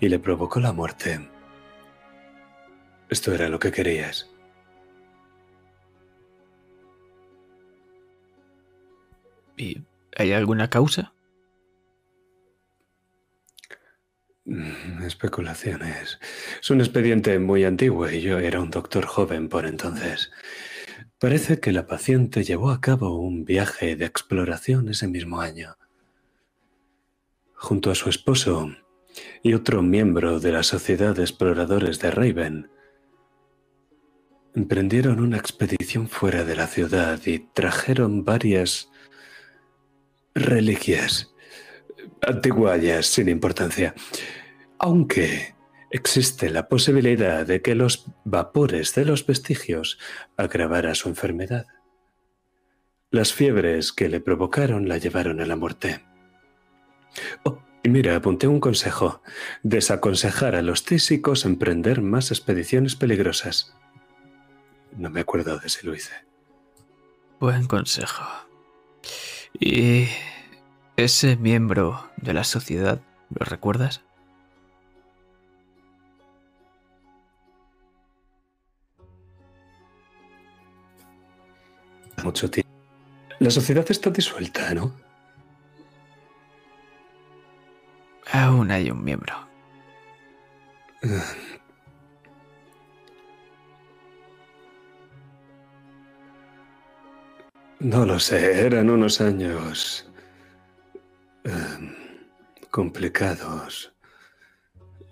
[0.00, 1.28] y le provocó la muerte.
[3.08, 4.28] Esto era lo que querías.
[9.56, 9.80] ¿Y
[10.16, 11.13] hay alguna causa?
[15.04, 16.18] especulaciones.
[16.60, 20.30] Es un expediente muy antiguo y yo era un doctor joven por entonces.
[21.18, 25.76] Parece que la paciente llevó a cabo un viaje de exploración ese mismo año.
[27.54, 28.74] Junto a su esposo
[29.42, 32.70] y otro miembro de la Sociedad de Exploradores de Raven,
[34.54, 38.90] emprendieron una expedición fuera de la ciudad y trajeron varias
[40.34, 41.33] reliquias,
[42.22, 43.94] antiguallas sin importancia,
[44.78, 45.54] aunque
[45.90, 49.98] existe la posibilidad de que los vapores de los vestigios
[50.36, 51.66] agravara su enfermedad.
[53.10, 56.04] Las fiebres que le provocaron la llevaron a la muerte.
[57.44, 59.22] Oh, y mira, apunté un consejo.
[59.62, 63.76] Desaconsejar a los tísicos emprender más expediciones peligrosas.
[64.96, 66.14] No me acuerdo de si lo hice.
[67.38, 68.24] Buen consejo.
[69.60, 70.06] ¿Y
[70.96, 73.00] ese miembro de la sociedad,
[73.30, 74.02] lo recuerdas?
[82.24, 82.70] mucho tiempo.
[83.38, 84.94] La sociedad está disuelta, ¿no?
[88.32, 89.34] Aún hay un miembro.
[97.80, 100.10] No lo sé, eran unos años
[101.44, 101.94] em,
[102.70, 103.92] complicados.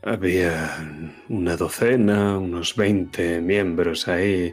[0.03, 4.53] Había una docena, unos 20 miembros ahí.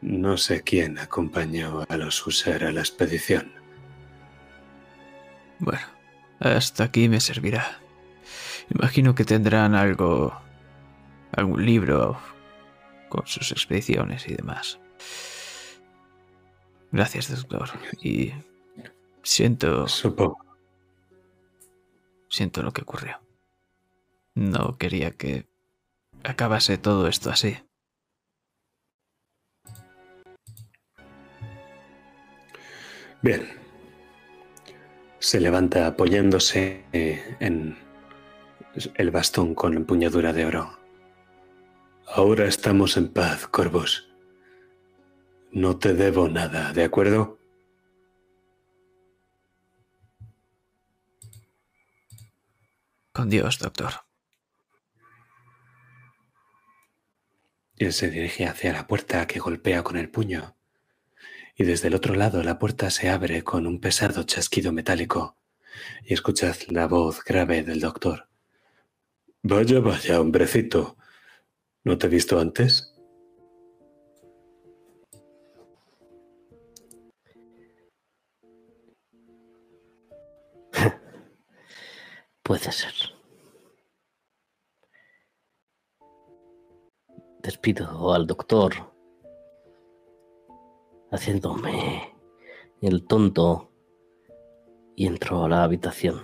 [0.00, 3.52] No sé quién acompañó a los User a la expedición.
[5.58, 5.86] Bueno,
[6.40, 7.80] hasta aquí me servirá.
[8.70, 10.40] Imagino que tendrán algo,
[11.32, 12.18] algún libro
[13.08, 14.78] con sus expediciones y demás.
[16.92, 17.70] Gracias, doctor.
[18.02, 18.32] Y
[19.22, 20.47] siento, Supongo.
[22.28, 23.20] Siento lo que ocurrió.
[24.34, 25.46] No quería que
[26.22, 27.58] acabase todo esto así.
[33.22, 33.48] Bien.
[35.18, 37.76] Se levanta apoyándose eh, en
[38.94, 40.78] el bastón con empuñadura de oro.
[42.06, 44.08] Ahora estamos en paz, Corvus.
[45.50, 47.37] No te debo nada, ¿de acuerdo?
[53.26, 53.92] Dios, doctor.
[57.76, 60.56] Él se dirige hacia la puerta que golpea con el puño.
[61.54, 65.36] Y desde el otro lado la puerta se abre con un pesado chasquido metálico.
[66.04, 68.28] Y escuchad la voz grave del doctor.
[69.42, 70.96] Vaya, vaya, hombrecito.
[71.84, 72.97] ¿No te he visto antes?
[82.48, 82.94] Puede ser.
[87.42, 88.72] Despido al doctor,
[91.10, 92.14] haciéndome
[92.80, 93.70] el tonto,
[94.96, 96.22] y entro a la habitación.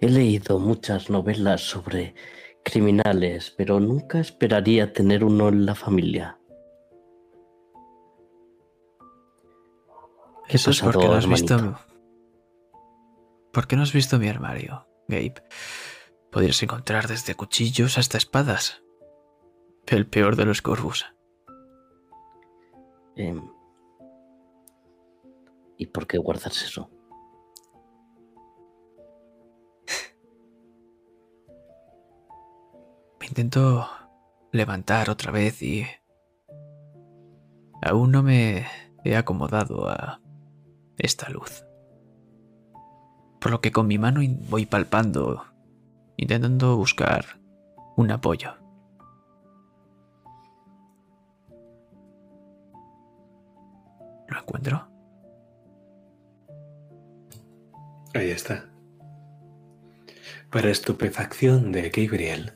[0.00, 2.14] He leído muchas novelas sobre
[2.64, 6.37] criminales, pero nunca esperaría tener uno en la familia.
[10.48, 11.78] ¿Qué Eso es porque no has visto.
[13.52, 15.34] ¿Por qué no has visto mi armario, Gabe?
[16.32, 18.82] Podrías encontrar desde cuchillos hasta espadas.
[19.86, 21.06] El peor de los corvus.
[23.16, 23.42] Em,
[25.76, 26.90] ¿Y por qué guardas eso?
[33.20, 33.88] Me intento
[34.50, 35.86] levantar otra vez y
[37.82, 38.66] aún no me
[39.04, 40.20] he acomodado a
[40.98, 41.64] esta luz.
[43.40, 45.44] Por lo que con mi mano voy palpando,
[46.16, 47.24] intentando buscar
[47.96, 48.54] un apoyo.
[54.28, 54.88] ¿Lo encuentro?
[58.14, 58.66] Ahí está.
[60.50, 62.52] Para estupefacción de Gabriel,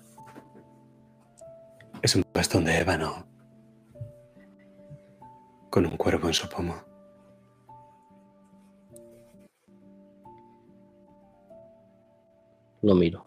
[2.03, 3.27] es un bastón de ébano
[5.71, 6.92] con un cuervo en su pomo.
[12.83, 13.27] Lo miro.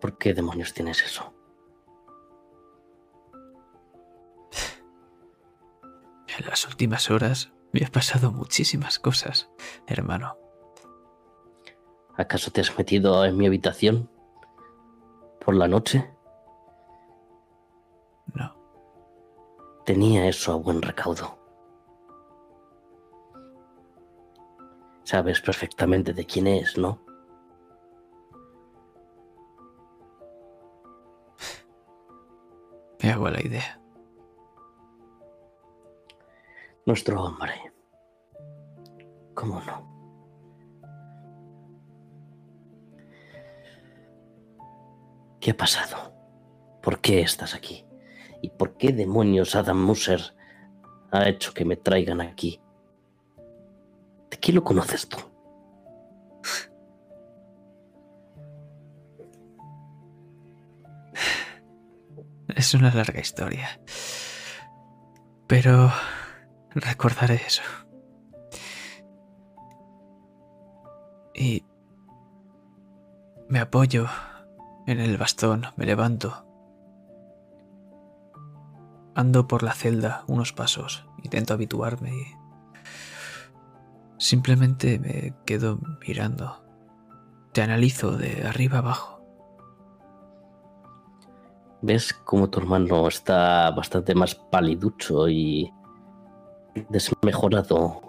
[0.00, 1.32] ¿Por qué demonios tienes eso?
[6.38, 9.48] En las últimas horas me han pasado muchísimas cosas,
[9.86, 10.36] hermano.
[12.18, 14.10] ¿Acaso te has metido en mi habitación?
[15.42, 16.10] ¿Por la noche?
[18.34, 18.54] No,
[19.86, 21.38] Tenía eso a buen recaudo.
[25.04, 27.05] Sabes perfectamente de quién es, ¿no?
[33.10, 33.80] Hago la idea.
[36.84, 37.72] Nuestro hombre.
[39.34, 39.96] ¿Cómo no?
[45.40, 46.12] ¿Qué ha pasado?
[46.82, 47.84] ¿Por qué estás aquí?
[48.42, 50.20] ¿Y por qué demonios Adam Musser
[51.10, 52.60] ha hecho que me traigan aquí?
[54.30, 55.18] ¿De qué lo conoces tú?
[62.56, 63.78] Es una larga historia.
[65.46, 65.92] Pero
[66.70, 67.62] recordaré eso.
[71.34, 71.66] Y
[73.50, 74.06] me apoyo
[74.86, 76.46] en el bastón, me levanto.
[79.14, 82.24] Ando por la celda unos pasos, intento habituarme y
[84.16, 86.64] simplemente me quedo mirando.
[87.52, 89.15] Te analizo de arriba abajo.
[91.86, 95.72] ¿Ves cómo tu hermano está bastante más paliducho y
[96.88, 98.02] desmejorado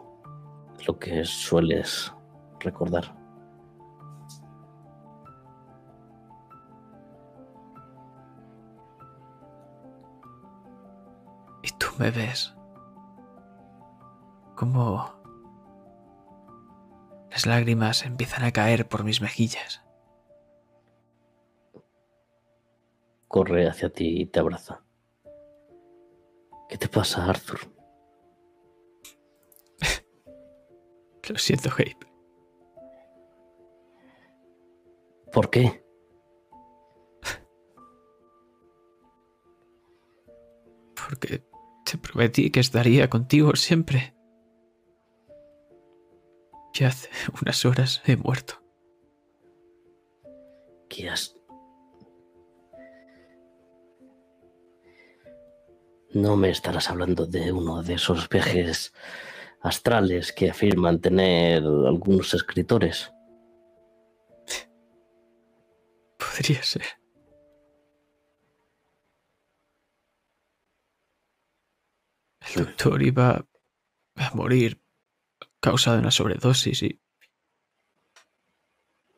[0.88, 2.12] lo que sueles
[2.60, 3.16] recordar.
[11.62, 12.56] Y tú me ves
[14.56, 15.08] como
[17.30, 19.87] las lágrimas empiezan a caer por mis mejillas.
[23.28, 24.84] Corre hacia ti y te abraza.
[26.70, 27.60] ¿Qué te pasa, Arthur?
[31.30, 31.98] Lo siento, Gabe.
[35.32, 35.84] ¿Por qué?
[40.96, 41.46] Porque
[41.86, 44.14] te prometí que estaría contigo siempre.
[46.74, 47.10] Y hace
[47.42, 48.62] unas horas he muerto.
[50.90, 51.37] ¿Qué has...
[56.18, 58.92] No me estarás hablando de uno de esos viajes
[59.62, 63.14] astrales que afirman tener algunos escritores.
[66.18, 66.86] Podría ser.
[72.56, 73.46] El doctor iba
[74.16, 74.82] a morir
[75.60, 77.00] causado una sobredosis y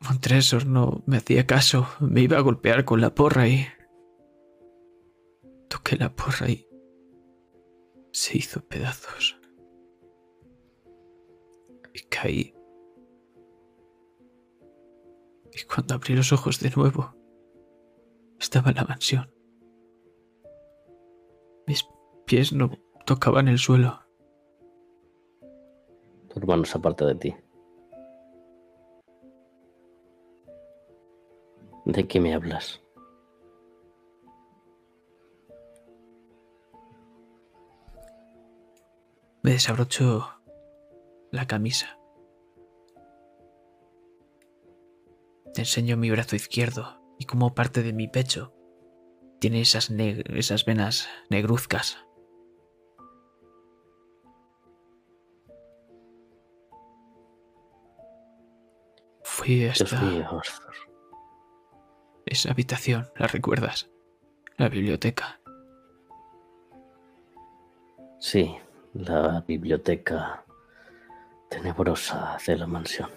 [0.01, 3.67] Montresor no me hacía caso, me iba a golpear con la porra y
[5.69, 6.68] toqué la porra y
[8.19, 9.39] se hizo pedazos.
[11.93, 12.53] Y caí.
[15.53, 17.15] Y cuando abrí los ojos de nuevo,
[18.37, 19.31] estaba en la mansión.
[21.65, 21.87] Mis
[22.25, 22.69] pies no
[23.05, 24.01] tocaban el suelo.
[26.27, 27.35] Tu hermano se aparta de ti.
[31.85, 32.81] ¿De qué me hablas?
[39.49, 40.29] Me desabrocho
[41.31, 41.97] la camisa.
[45.55, 48.53] Te enseño mi brazo izquierdo y como parte de mi pecho
[49.39, 51.97] tiene esas, esas venas negruzcas.
[59.23, 59.99] Fui a esta...
[62.27, 63.89] Esa habitación, ¿la recuerdas?
[64.57, 65.41] La biblioteca.
[68.19, 68.55] Sí,
[68.93, 70.43] la biblioteca
[71.49, 73.09] tenebrosa de la mansión.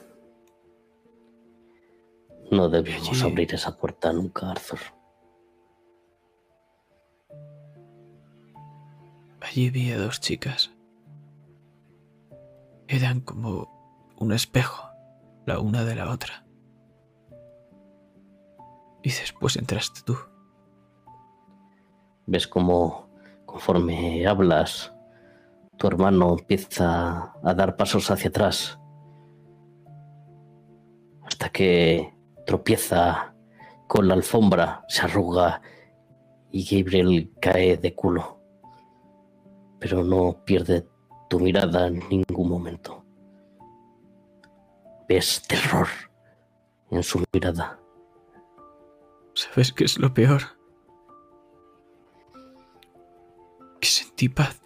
[2.51, 4.81] No debemos abrir esa puerta nunca, Arthur.
[9.41, 10.71] Allí vi a dos chicas.
[12.89, 14.89] Eran como un espejo,
[15.47, 16.47] la una de la otra.
[19.03, 20.17] Y después entraste tú.
[22.27, 23.09] Ves cómo,
[23.47, 24.92] conforme hablas,
[25.83, 28.79] tu hermano empieza a dar pasos hacia atrás
[31.25, 32.15] hasta que
[32.47, 33.35] tropieza
[33.89, 35.61] con la alfombra, se arruga
[36.53, 38.39] y Gabriel cae de culo.
[39.81, 40.87] Pero no pierde
[41.29, 43.05] tu mirada en ningún momento.
[45.09, 45.89] Ves terror
[46.93, 47.81] en su mirada.
[49.35, 50.43] ¿Sabes qué es lo peor?
[53.81, 54.62] Que sentí paz.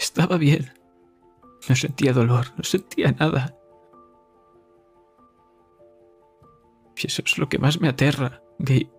[0.00, 0.72] Estaba bien.
[1.68, 3.54] No sentía dolor, no sentía nada.
[6.96, 8.90] Y eso es lo que más me aterra, Gabe.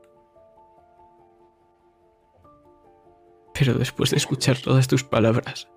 [3.55, 5.67] Pero después de escuchar todas tus palabras,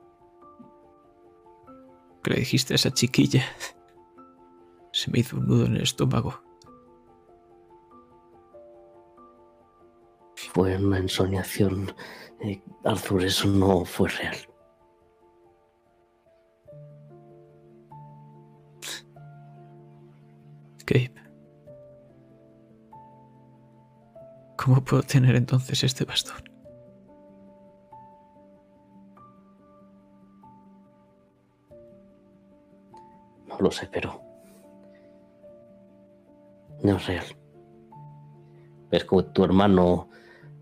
[2.23, 3.45] que le dijiste a esa chiquilla,
[4.93, 6.43] se me hizo un nudo en el estómago.
[10.53, 11.95] Fue una ensoñación.
[12.41, 14.37] Eh, Arthur, eso no fue real.
[20.87, 21.13] Gabe.
[24.57, 26.43] ¿Cómo puedo tener entonces este bastón?
[33.47, 34.21] No lo sé, pero
[36.83, 37.27] no es real.
[38.91, 40.09] Ves como tu hermano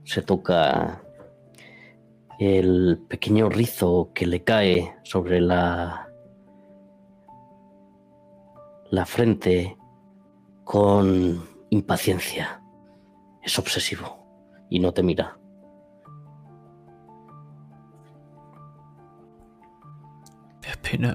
[0.05, 1.03] se toca
[2.39, 6.09] el pequeño rizo que le cae sobre la
[8.91, 9.79] la frente
[10.65, 12.63] con impaciencia.
[13.43, 14.27] Es obsesivo
[14.71, 15.39] y no te mira.
[20.63, 21.15] Me apena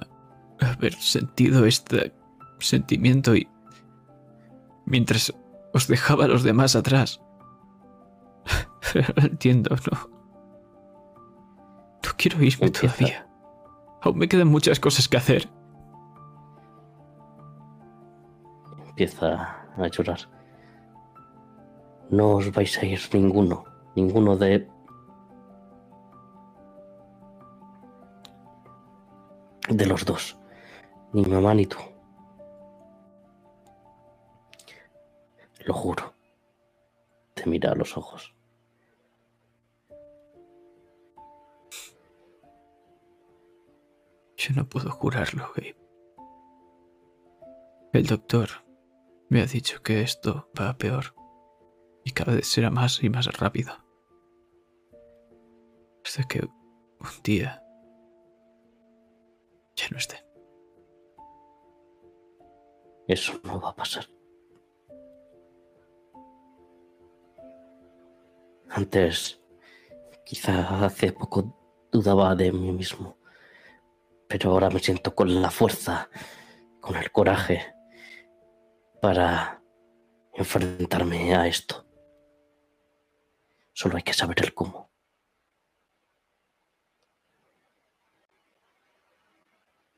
[0.60, 2.14] haber sentido este
[2.60, 3.48] sentimiento y
[4.86, 5.34] mientras
[5.74, 7.22] os dejaba a los demás atrás.
[8.94, 10.10] Pero entiendo, no.
[12.04, 13.28] No quiero irme todavía.
[14.02, 15.50] Aún me quedan muchas cosas que hacer.
[18.98, 20.18] Empieza a llorar.
[22.10, 23.64] No os vais a ir ninguno,
[23.96, 24.68] ninguno de...
[29.70, 30.36] De los dos.
[31.14, 31.78] Ni mamá ni tú.
[35.68, 36.16] Lo juro.
[37.36, 38.34] Te mira a los ojos.
[44.38, 45.78] Yo no puedo jurarlo, Gabe.
[47.94, 48.67] El doctor
[49.30, 51.14] me ha dicho que esto va a peor
[52.04, 53.74] y cada vez será más y más rápido.
[56.06, 57.62] Hasta que un día
[59.76, 60.24] ya no esté.
[63.08, 64.06] Eso no va a pasar.
[68.70, 69.42] Antes,
[70.26, 73.18] quizá hace poco dudaba de mí mismo,
[74.28, 76.10] pero ahora me siento con la fuerza,
[76.82, 77.77] con el coraje
[79.02, 79.62] para
[80.34, 81.86] enfrentarme a esto.
[83.74, 84.92] Solo hay que saber el cómo.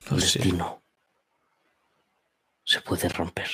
[0.09, 0.39] No el sé.
[0.39, 0.84] destino
[2.63, 3.49] se puede romper.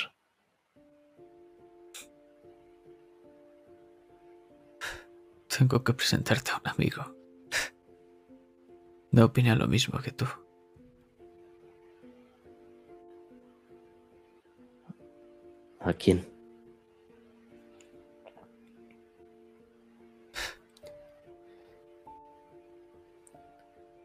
[5.48, 7.16] Tengo que presentarte a un amigo.
[9.12, 10.26] No opina lo mismo que tú.
[15.86, 16.26] ¿A quién?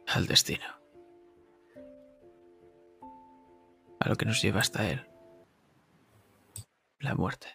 [0.06, 0.66] Al destino.
[3.98, 5.06] A lo que nos lleva hasta él.
[6.98, 7.48] La muerte.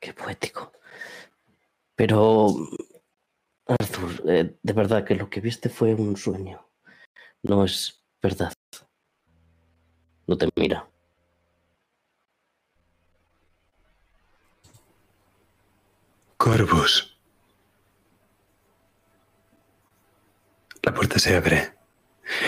[0.00, 0.72] Qué poético.
[1.94, 2.46] Pero,
[3.66, 6.66] Arthur, eh, de verdad que lo que viste fue un sueño.
[7.48, 8.52] No es verdad.
[10.26, 10.88] No te mira.
[16.36, 17.16] Corvus.
[20.82, 21.72] La puerta se abre.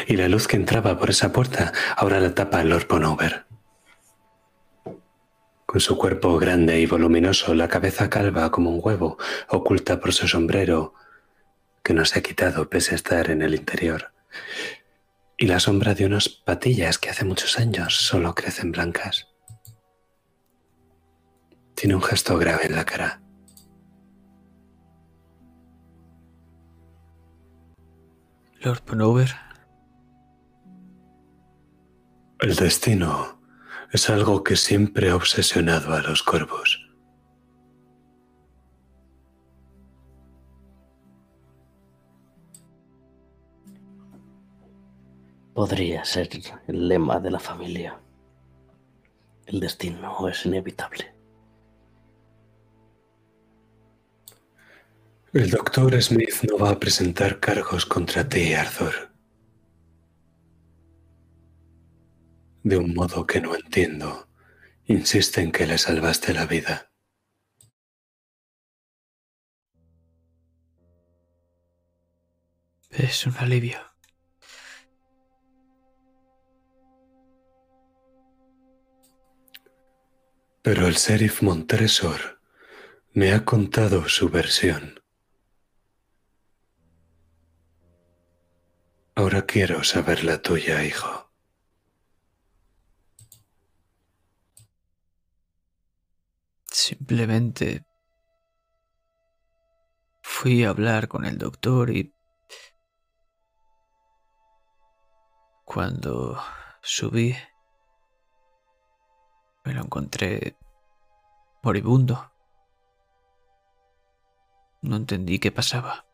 [0.09, 3.47] Y la luz que entraba por esa puerta ahora la tapa Lord Ponover.
[5.65, 9.17] Con su cuerpo grande y voluminoso, la cabeza calva como un huevo,
[9.49, 10.95] oculta por su sombrero,
[11.85, 14.11] que no se ha quitado pese a estar en el interior.
[15.39, 19.29] Y la sombra de unas patillas que hace muchos años solo crecen blancas.
[21.75, 23.23] Tiene un gesto grave en la cara.
[28.61, 29.33] Lord Ponover,
[32.41, 33.41] El destino
[33.93, 36.88] es algo que siempre ha obsesionado a los corvos.
[45.59, 46.29] Podría ser
[46.69, 48.01] el lema de la familia.
[49.45, 51.13] El destino es inevitable.
[55.33, 59.11] El doctor Smith no va a presentar cargos contra ti, Arthur.
[62.63, 64.29] De un modo que no entiendo,
[64.85, 66.93] insiste en que le salvaste la vida.
[72.91, 73.88] es un alivio.
[80.63, 82.41] Pero el sheriff Montresor
[83.13, 85.03] me ha contado su versión.
[89.15, 91.33] Ahora quiero saber la tuya, hijo.
[96.71, 97.85] Simplemente
[100.23, 102.15] fui a hablar con el doctor y
[105.65, 106.41] cuando
[106.81, 107.37] subí
[109.69, 110.57] me lo encontré
[111.63, 112.33] moribundo.
[114.81, 116.07] No entendí qué pasaba.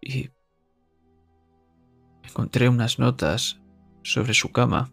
[0.00, 0.30] Y
[2.24, 3.60] encontré unas notas
[4.02, 4.92] sobre su cama.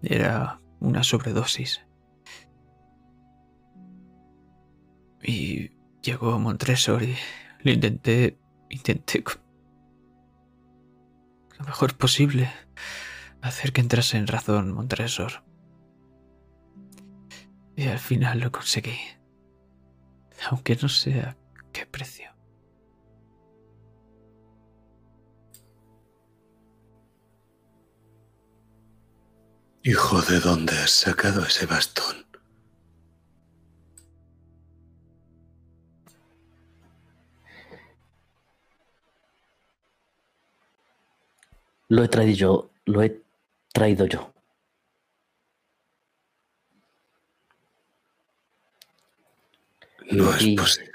[0.00, 1.86] Era una sobredosis.
[5.22, 7.14] Y llegó Montresor y
[7.62, 8.38] lo intenté,
[8.70, 9.22] intenté
[11.58, 12.50] lo mejor posible
[13.42, 15.42] hacer que entrase en razón Montresor.
[17.76, 18.98] Y al final lo conseguí.
[20.50, 21.36] Aunque no sé a
[21.72, 22.30] qué precio.
[29.82, 32.27] Hijo, ¿de dónde has sacado ese bastón?
[41.88, 43.22] Lo he traído yo, lo he
[43.72, 44.32] traído yo.
[50.10, 50.92] No Lo es vi- posible.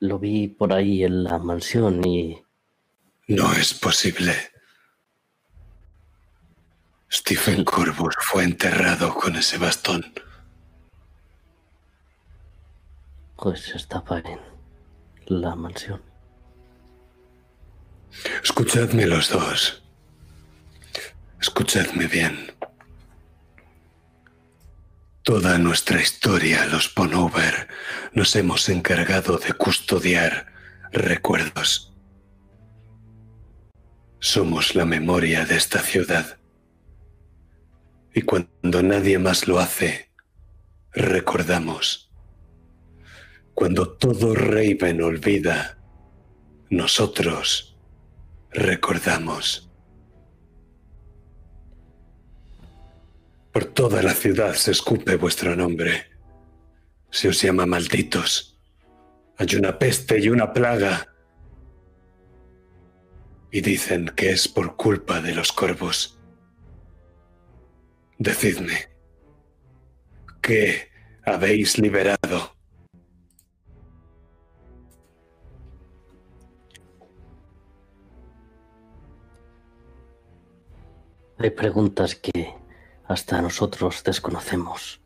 [0.00, 2.42] Lo vi por ahí en la mansión y
[3.28, 4.34] No es posible.
[7.10, 10.12] Stephen Corbus fue enterrado con ese bastón.
[13.36, 14.38] pues estaba en
[15.26, 16.00] la mansión.
[18.42, 19.82] Escuchadme los dos.
[21.40, 22.52] Escuchadme bien.
[25.22, 27.68] Toda nuestra historia, los Ponover,
[28.12, 30.52] nos hemos encargado de custodiar
[30.90, 31.92] recuerdos.
[34.18, 36.38] Somos la memoria de esta ciudad.
[38.14, 40.10] Y cuando nadie más lo hace,
[40.92, 42.10] recordamos.
[43.54, 45.78] Cuando todo Raven olvida,
[46.70, 47.71] nosotros
[48.52, 49.70] recordamos.
[53.52, 56.06] Por toda la ciudad se escupe vuestro nombre.
[57.10, 58.58] Se os llama malditos.
[59.36, 61.08] Hay una peste y una plaga.
[63.50, 66.18] Y dicen que es por culpa de los corvos.
[68.18, 68.88] Decidme,
[70.40, 70.90] ¿qué
[71.24, 72.56] habéis liberado?
[81.42, 82.54] Hay preguntas que
[83.08, 85.00] hasta nosotros desconocemos.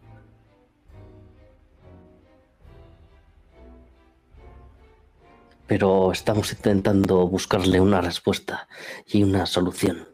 [5.66, 8.68] Pero estamos intentando buscarle una respuesta
[9.06, 10.10] y una solución.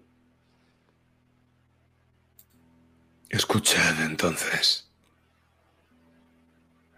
[3.28, 4.92] Escuchad entonces.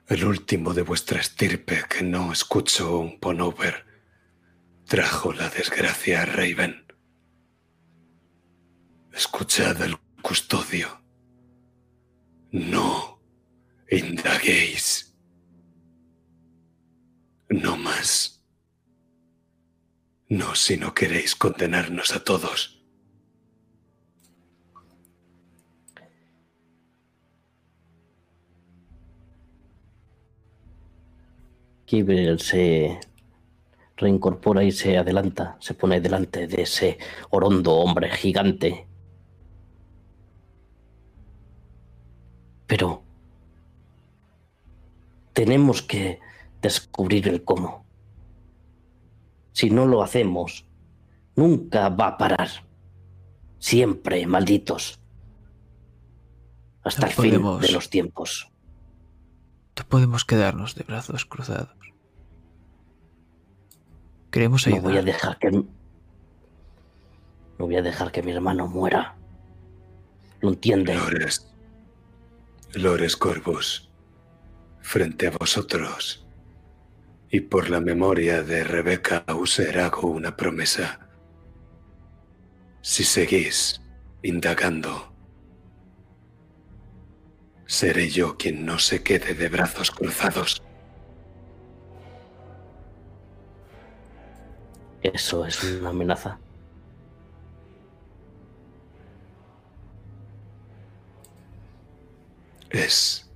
[0.06, 3.86] El último de vuestra estirpe que no escuchó un Ponover
[4.84, 6.83] trajo la desgracia a Raven.
[9.14, 10.88] Escuchad al custodio.
[12.50, 13.20] No
[13.88, 15.14] indaguéis.
[17.48, 18.42] No más.
[20.28, 22.82] No si no queréis condenarnos a todos.
[31.84, 32.98] Kibel se
[33.96, 36.98] reincorpora y se adelanta, se pone delante de ese
[37.30, 38.88] orondo hombre gigante.
[42.66, 43.02] Pero
[45.32, 46.20] tenemos que
[46.62, 47.84] descubrir el cómo.
[49.52, 50.66] Si no lo hacemos,
[51.36, 52.48] nunca va a parar.
[53.58, 54.98] Siempre, malditos.
[56.82, 58.50] Hasta No el fin de los tiempos.
[59.78, 61.74] No podemos quedarnos de brazos cruzados.
[64.30, 64.90] Queremos No ayudar.
[64.90, 65.50] voy a dejar que.
[65.50, 65.66] No
[67.58, 69.14] voy a dejar que mi hermano muera.
[70.40, 70.94] ¿Lo entiende?
[70.94, 71.46] Lores,
[72.76, 73.90] Lores Corvus,
[74.80, 76.26] frente a vosotros
[77.30, 81.08] y por la memoria de Rebeca User hago una promesa.
[82.80, 83.80] Si seguís
[84.22, 85.12] indagando,
[87.66, 90.62] seré yo quien no se quede de brazos cruzados.
[95.02, 96.38] Eso es una amenaza.
[102.74, 103.30] Es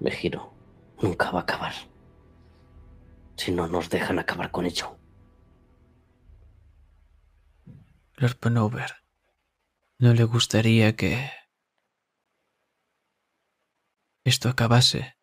[0.00, 0.54] Me giro.
[1.02, 1.74] Nunca va a acabar.
[3.36, 4.98] Si no nos dejan acabar con ello.
[8.16, 8.94] Lord Panover,
[9.98, 11.30] ¿no le gustaría que
[14.24, 15.18] esto acabase?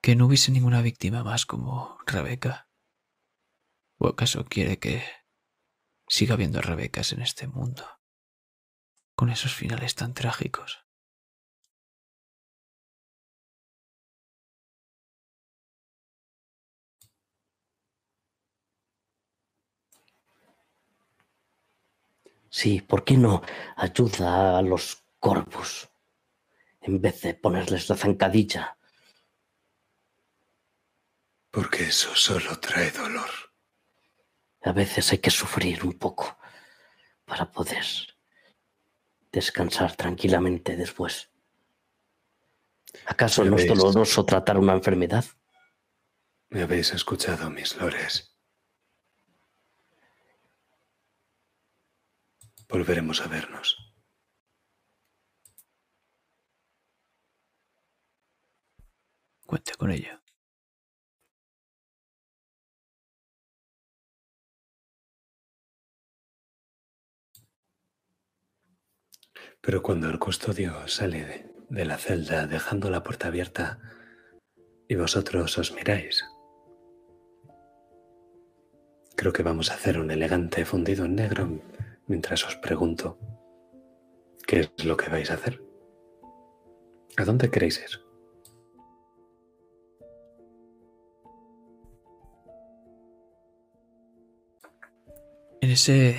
[0.00, 2.68] Que no hubiese ninguna víctima más como Rebeca.
[3.98, 5.02] ¿O acaso quiere que
[6.10, 7.84] siga habiendo Rebecas en este mundo?
[9.14, 10.84] Con esos finales tan trágicos.
[22.50, 23.42] Sí, ¿por qué no
[23.76, 25.88] ayuda a los corvus?
[26.80, 28.76] En vez de ponerles la zancadilla.
[31.50, 33.49] porque eso solo trae dolor.
[34.62, 36.38] A veces hay que sufrir un poco
[37.24, 37.84] para poder
[39.32, 41.30] descansar tranquilamente después.
[43.06, 45.24] ¿Acaso no es doloroso tratar una enfermedad?
[46.48, 48.36] Me habéis escuchado, mis lores.
[52.68, 53.76] Volveremos a vernos.
[59.46, 60.19] Cuente con ello.
[69.62, 73.78] Pero cuando el custodio sale de, la celda dejando la puerta abierta
[74.88, 76.24] y vosotros os miráis,
[79.16, 81.60] creo que vamos a hacer un elegante fundido en negro
[82.06, 83.18] mientras os pregunto
[84.46, 85.62] qué es lo que vais a hacer.
[87.18, 88.00] ¿A dónde queréis ir?
[95.60, 96.16] En ese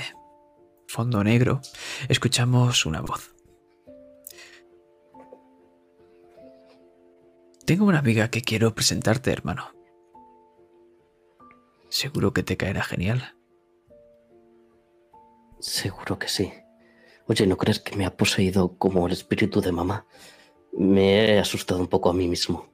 [0.92, 1.62] fondo negro
[2.10, 3.34] escuchamos una voz.
[7.66, 9.72] Tengo una amiga que quiero presentarte, hermano.
[11.88, 13.38] Seguro que te caerá genial.
[15.60, 16.52] Seguro que sí.
[17.26, 20.06] Oye, ¿no crees que me ha poseído como el espíritu de mamá?
[20.74, 22.70] Me he asustado un poco a mí mismo.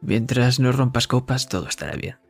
[0.00, 2.29] Mientras no rompas copas, todo estará bien.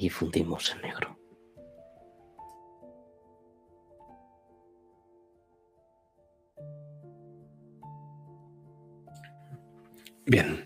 [0.00, 1.18] Y fundimos en negro.
[10.24, 10.64] Bien.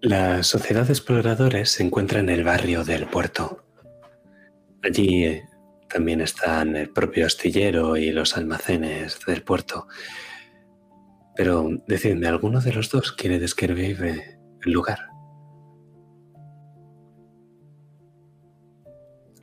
[0.00, 3.64] La Sociedad de Exploradores se encuentra en el barrio del puerto.
[4.84, 5.48] Allí eh,
[5.88, 9.88] también están el propio astillero y los almacenes del puerto.
[11.34, 14.00] Pero decidme, ¿alguno de los dos quiere describir
[14.64, 15.15] el lugar?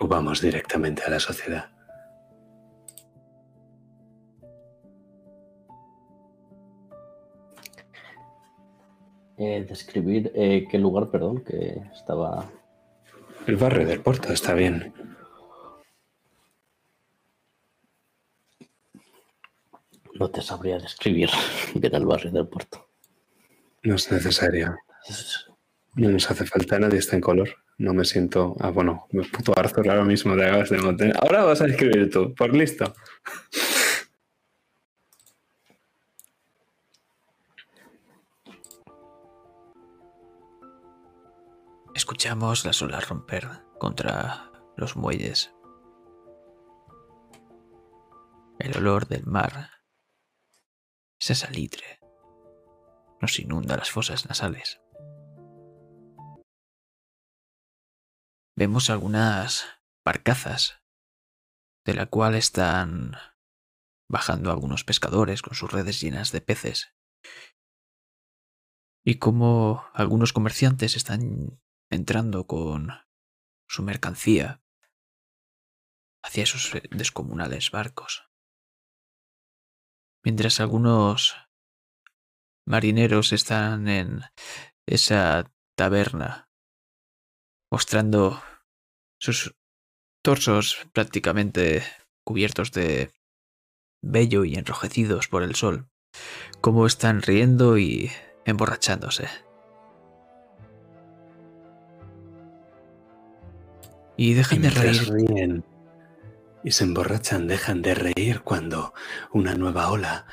[0.03, 1.65] ¿O vamos directamente a la sociedad?
[9.37, 12.49] Eh, describir eh, qué lugar, perdón, que estaba.
[13.47, 14.93] El barrio del puerto está bien.
[20.19, 21.29] No te sabría describir
[21.75, 22.87] bien el barrio del puerto.
[23.83, 24.77] No es necesario.
[25.07, 25.49] Es-
[25.95, 27.49] No nos hace falta, nadie está en color.
[27.77, 28.55] No me siento.
[28.59, 31.13] Ah, bueno, me puto Arthur ahora mismo te acabas de montar.
[31.21, 32.93] Ahora vas a escribir tú, por listo.
[41.95, 43.47] Escuchamos las olas romper
[43.79, 45.53] contra los muelles.
[48.59, 49.69] El olor del mar,
[51.19, 51.99] ese salitre,
[53.21, 54.82] nos inunda las fosas nasales.
[58.55, 59.65] Vemos algunas
[60.05, 60.83] barcazas,
[61.85, 63.13] de la cual están
[64.09, 66.93] bajando algunos pescadores con sus redes llenas de peces.
[69.03, 71.59] Y como algunos comerciantes están
[71.89, 72.89] entrando con
[73.67, 74.63] su mercancía
[76.23, 78.29] hacia esos eh, descomunales barcos.
[80.23, 81.35] Mientras algunos
[82.65, 84.21] marineros están en
[84.87, 86.49] esa taberna
[87.73, 88.39] mostrando
[89.19, 89.55] sus
[90.21, 91.81] torsos prácticamente
[92.23, 93.09] cubiertos de
[93.99, 95.89] vello y enrojecidos por el sol,
[96.61, 98.11] como están riendo y
[98.45, 99.27] emborrachándose.
[104.17, 105.65] Y Y dejen de reír ríen
[106.63, 108.93] y se emborrachan, dejan de reír cuando
[109.31, 110.27] una nueva ola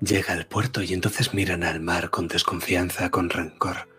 [0.00, 3.89] llega al puerto y entonces miran al mar con desconfianza, con rencor.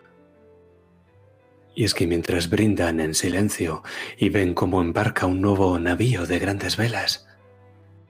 [1.74, 3.84] Y es que mientras brindan en silencio
[4.18, 7.28] y ven cómo embarca un nuevo navío de grandes velas,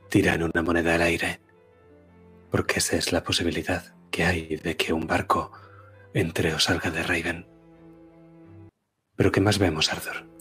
[0.10, 1.40] tiran una moneda al aire.
[2.50, 5.52] Porque esa es la posibilidad que hay de que un barco
[6.14, 7.46] entre o salga de Raven.
[9.16, 10.32] Pero ¿qué más vemos, Arthur?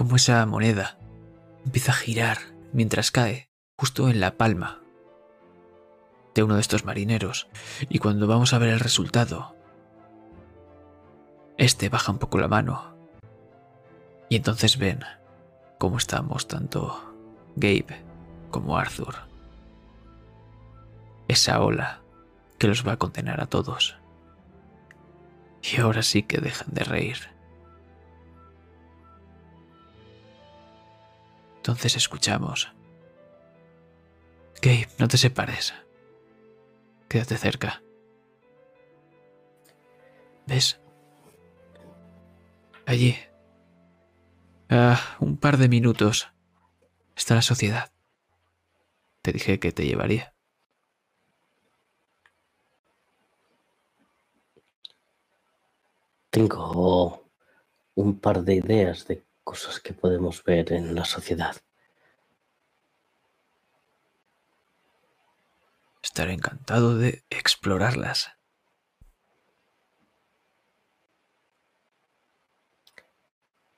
[0.00, 0.98] como esa moneda
[1.66, 2.38] empieza a girar
[2.72, 4.80] mientras cae justo en la palma
[6.40, 7.48] de uno de estos marineros
[7.90, 9.54] y cuando vamos a ver el resultado
[11.58, 12.96] este baja un poco la mano
[14.30, 15.00] y entonces ven
[15.76, 17.14] cómo estamos tanto
[17.56, 18.02] Gabe
[18.50, 19.16] como Arthur
[21.28, 22.00] esa ola
[22.56, 23.98] que los va a condenar a todos
[25.62, 27.18] y ahora sí que dejan de reír
[31.58, 32.72] Entonces escuchamos.
[34.62, 35.74] Gabe, no te separes.
[37.10, 37.82] Quédate cerca.
[40.46, 40.80] ¿Ves?
[42.86, 43.16] Allí.
[44.68, 46.32] A un par de minutos
[47.16, 47.90] está la sociedad.
[49.22, 50.36] Te dije que te llevaría.
[56.30, 57.28] Tengo
[57.96, 61.56] un par de ideas de cosas que podemos ver en la sociedad.
[66.10, 68.32] Estaré encantado de explorarlas.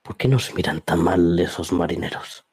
[0.01, 2.47] ¿Por qué nos miran tan mal esos marineros?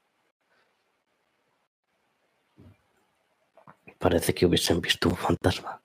[3.97, 5.81] Parece que hubiesen visto un fantasma.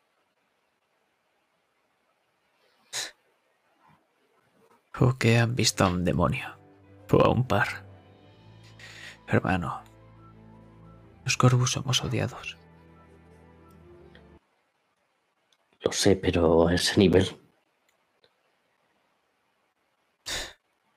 [4.98, 6.58] O que han visto a un demonio.
[7.12, 7.86] O a un par.
[9.28, 9.84] Hermano,
[11.24, 12.63] los corvus somos odiados.
[15.84, 17.26] Lo sé, pero a ese nivel.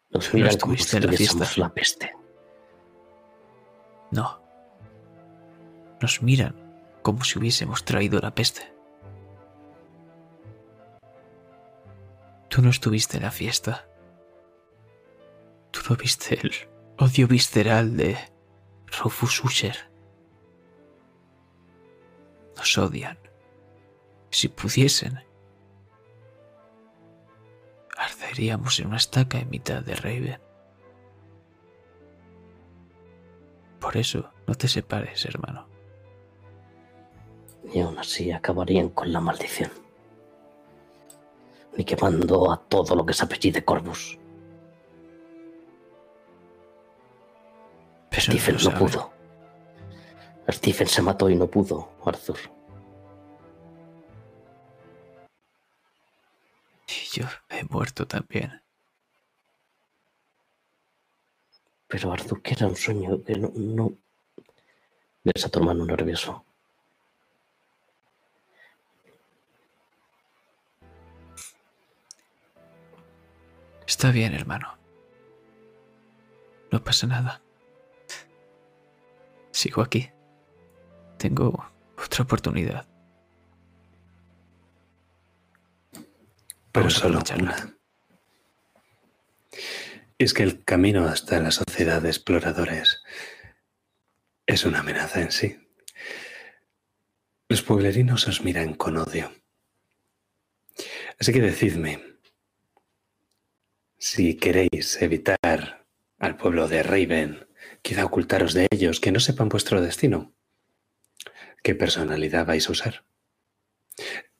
[0.10, 1.46] Nos No miran como si en la fiesta.
[1.58, 2.14] la peste.
[4.12, 4.42] No.
[6.02, 6.56] Nos miran
[7.02, 8.74] como si hubiésemos traído la peste.
[12.50, 13.88] Tú no estuviste en la fiesta.
[15.72, 16.54] Tú no viste el
[16.98, 18.18] odio visceral de
[18.88, 19.76] Rufus Usher.
[22.56, 23.20] Nos odian.
[24.30, 25.20] Si pudiesen,
[27.98, 30.40] arderíamos en una estaca en mitad de Raven.
[33.80, 35.68] Por eso, no te separes, hermano.
[37.74, 39.72] Y aún así acabarían con la maldición.
[41.76, 44.18] Ni quemando a todo lo que se apellide Corvus.
[48.10, 49.12] Pero Stephen no pudo.
[50.50, 52.57] Stephen se mató y no pudo, Arthur.
[57.18, 58.62] Yo he muerto también.
[61.88, 63.52] Pero Arthur, que era un sueño, que no...
[63.56, 63.94] no...
[65.24, 66.46] Ves a tu hermano nervioso.
[73.86, 74.78] Está bien, hermano.
[76.72, 77.42] No pasa nada.
[79.52, 80.12] Sigo aquí.
[81.18, 81.66] Tengo
[81.98, 82.86] otra oportunidad.
[86.72, 87.78] Pero solo una.
[90.18, 93.02] Y es que el camino hasta la sociedad de exploradores
[94.46, 95.60] es una amenaza en sí.
[97.50, 99.32] Los pueblerinos os miran con odio.
[101.20, 102.18] Así que decidme,
[103.98, 105.86] si queréis evitar
[106.20, 107.48] al pueblo de Raven,
[107.82, 110.36] quizá ocultaros de ellos, que no sepan vuestro destino,
[111.64, 113.06] ¿qué personalidad vais a usar?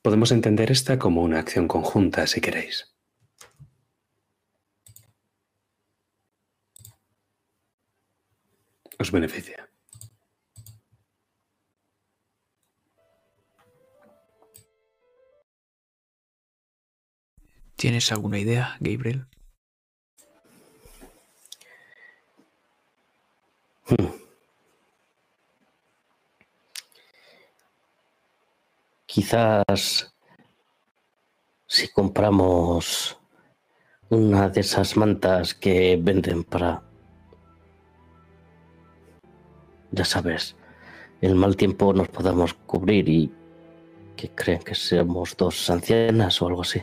[0.08, 2.96] Podemos entender esta como una acción conjunta, si queréis.
[8.98, 9.68] Os beneficia.
[17.76, 19.26] ¿Tienes alguna idea, Gabriel?
[29.08, 30.14] Quizás
[31.66, 33.18] si compramos
[34.10, 36.82] una de esas mantas que venden para...
[39.92, 40.56] Ya sabes,
[41.22, 43.32] el mal tiempo nos podamos cubrir y
[44.14, 46.82] que creen que seamos dos ancianas o algo así.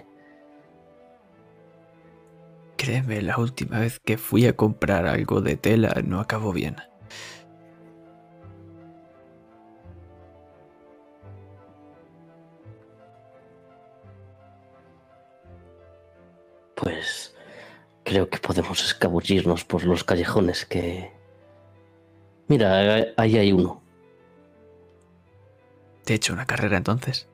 [2.75, 6.75] Créeme, la última vez que fui a comprar algo de tela no acabó bien.
[18.05, 21.11] Creo que podemos escabullirnos por los callejones que...
[22.47, 23.81] Mira, ahí hay uno.
[26.05, 27.27] Te he hecho una carrera entonces.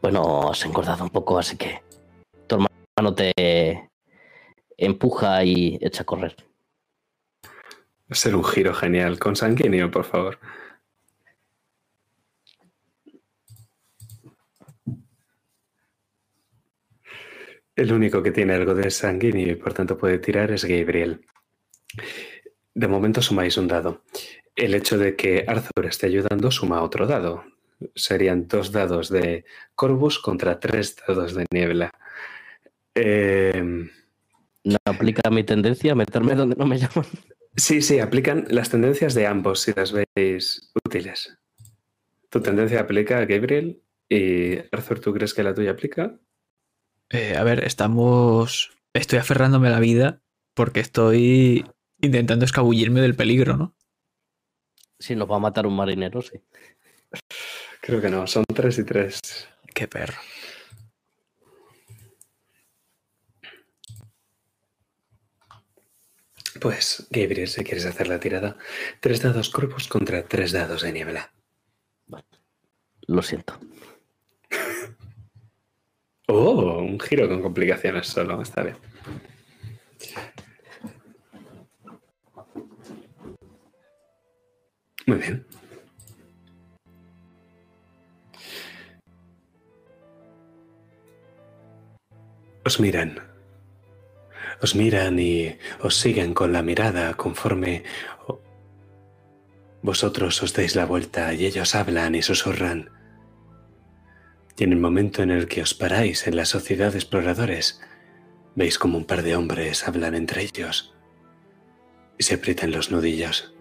[0.00, 1.82] Bueno, has engordado un poco, así que
[2.46, 3.90] tu hermano te
[4.78, 6.36] empuja y echa a correr.
[7.44, 9.18] Va a ser un giro genial.
[9.18, 10.38] Con sanguíneo, por favor.
[17.76, 21.26] El único que tiene algo de sanguíneo y por tanto puede tirar es Gabriel.
[22.74, 24.02] De momento sumáis un dado.
[24.54, 27.44] El hecho de que Arthur esté ayudando suma otro dado.
[27.94, 29.44] Serían dos dados de
[29.74, 31.90] Corvus contra tres dados de niebla.
[32.94, 33.62] Eh,
[34.64, 37.06] No aplica mi tendencia a meterme donde no me llaman.
[37.56, 41.38] Sí, sí, aplican las tendencias de ambos si las veis útiles.
[42.30, 46.18] Tu tendencia aplica a Gabriel y Arthur, ¿tú crees que la tuya aplica?
[47.10, 48.72] Eh, a ver, estamos...
[48.92, 50.22] Estoy aferrándome a la vida
[50.54, 51.66] porque estoy
[52.00, 53.74] intentando escabullirme del peligro, ¿no?
[54.98, 56.40] Si nos va a matar un marinero, sí.
[57.82, 59.20] Creo que no, son tres y tres.
[59.74, 60.16] Qué perro.
[66.60, 68.56] Pues, Gabriel, si quieres hacer la tirada,
[69.00, 71.32] tres dados corpus contra tres dados de niebla.
[73.06, 73.60] Lo siento.
[76.28, 78.76] Oh, un giro con complicaciones solo, está bien.
[85.06, 85.46] Muy bien.
[92.64, 93.20] Os miran.
[94.60, 97.84] Os miran y os siguen con la mirada conforme
[99.82, 102.95] vosotros os dais la vuelta y ellos hablan y susurran.
[104.58, 107.80] Y en el momento en el que os paráis en la sociedad de exploradores,
[108.54, 110.94] veis como un par de hombres hablan entre ellos
[112.18, 113.54] y se aprietan los nudillos.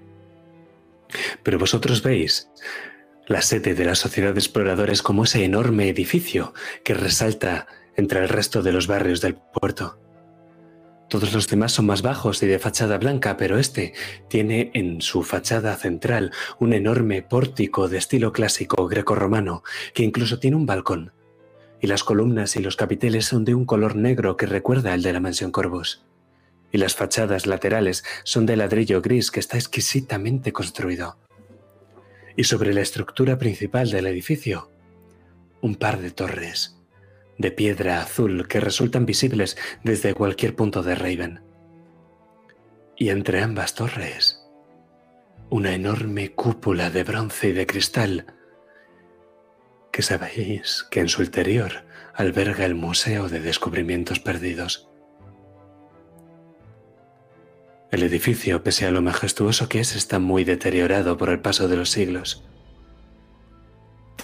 [1.43, 2.49] Pero vosotros veis
[3.27, 6.53] la sede de la sociedad de exploradores como ese enorme edificio
[6.84, 9.99] que resalta entre el resto de los barrios del puerto.
[11.10, 13.94] Todos los demás son más bajos y de fachada blanca, pero este
[14.27, 19.64] tiene en su fachada central un enorme pórtico de estilo clásico grecorromano
[19.94, 21.14] que incluso tiene un balcón.
[21.80, 25.14] Y las columnas y los capiteles son de un color negro que recuerda al de
[25.14, 26.03] la mansión Corvus.
[26.72, 31.18] Y las fachadas laterales son de ladrillo gris que está exquisitamente construido.
[32.36, 34.72] Y sobre la estructura principal del edificio,
[35.61, 36.74] un par de torres
[37.38, 41.41] de piedra azul que resultan visibles desde cualquier punto de Raven.
[42.98, 44.41] Y entre ambas torres,
[45.49, 48.26] una enorme cúpula de bronce y de cristal
[49.91, 54.90] que sabéis que en su interior alberga el Museo de Descubrimientos Perdidos.
[57.91, 61.78] El edificio, pese a lo majestuoso que es, está muy deteriorado por el paso de
[61.78, 62.44] los siglos.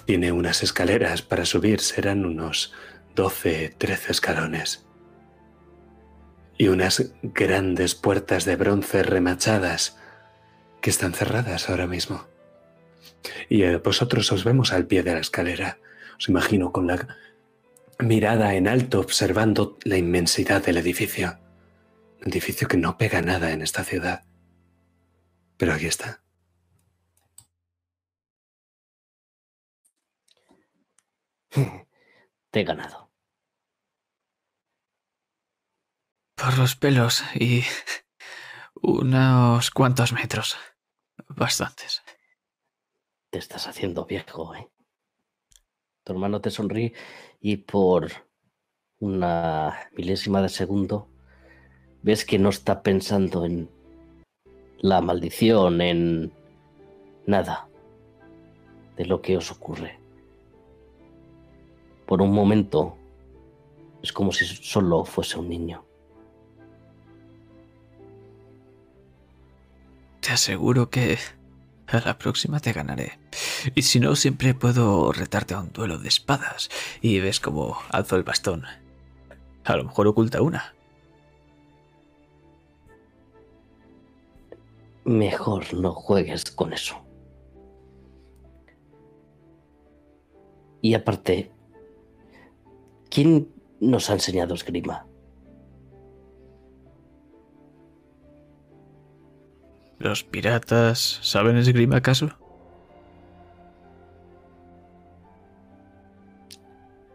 [0.06, 2.74] Tiene unas escaleras para subir, serán unos
[3.16, 4.86] 12, 13 escalones
[6.62, 9.98] y unas grandes puertas de bronce remachadas
[10.80, 12.28] que están cerradas ahora mismo.
[13.50, 15.80] Y eh, vosotros os vemos al pie de la escalera.
[16.20, 17.18] Os imagino con la
[17.98, 21.40] mirada en alto observando la inmensidad del edificio.
[22.24, 24.24] Un edificio que no pega nada en esta ciudad.
[25.58, 26.22] Pero aquí está.
[32.52, 33.01] Te he ganado.
[36.42, 37.62] Por los pelos y
[38.82, 40.58] unos cuantos metros.
[41.28, 42.02] Bastantes.
[43.30, 44.68] Te estás haciendo viejo, ¿eh?
[46.04, 46.94] Tu hermano te sonríe
[47.40, 48.10] y por
[48.98, 51.10] una milésima de segundo
[52.02, 53.70] ves que no está pensando en
[54.80, 56.34] la maldición, en
[57.28, 57.70] nada
[58.98, 60.00] de lo que os ocurre.
[62.08, 62.98] Por un momento
[64.02, 65.91] es como si solo fuese un niño.
[70.22, 71.18] Te aseguro que
[71.88, 73.20] a la próxima te ganaré.
[73.76, 76.70] Y si no, siempre puedo retarte a un duelo de espadas.
[77.02, 78.64] Y ves cómo alzo el bastón.
[79.64, 80.74] A lo mejor oculta una.
[85.04, 87.04] Mejor no juegues con eso.
[90.82, 91.52] Y aparte,
[93.10, 93.50] ¿quién
[93.80, 95.06] nos ha enseñado esgrima?
[100.02, 102.32] ¿Los piratas saben esgrima acaso?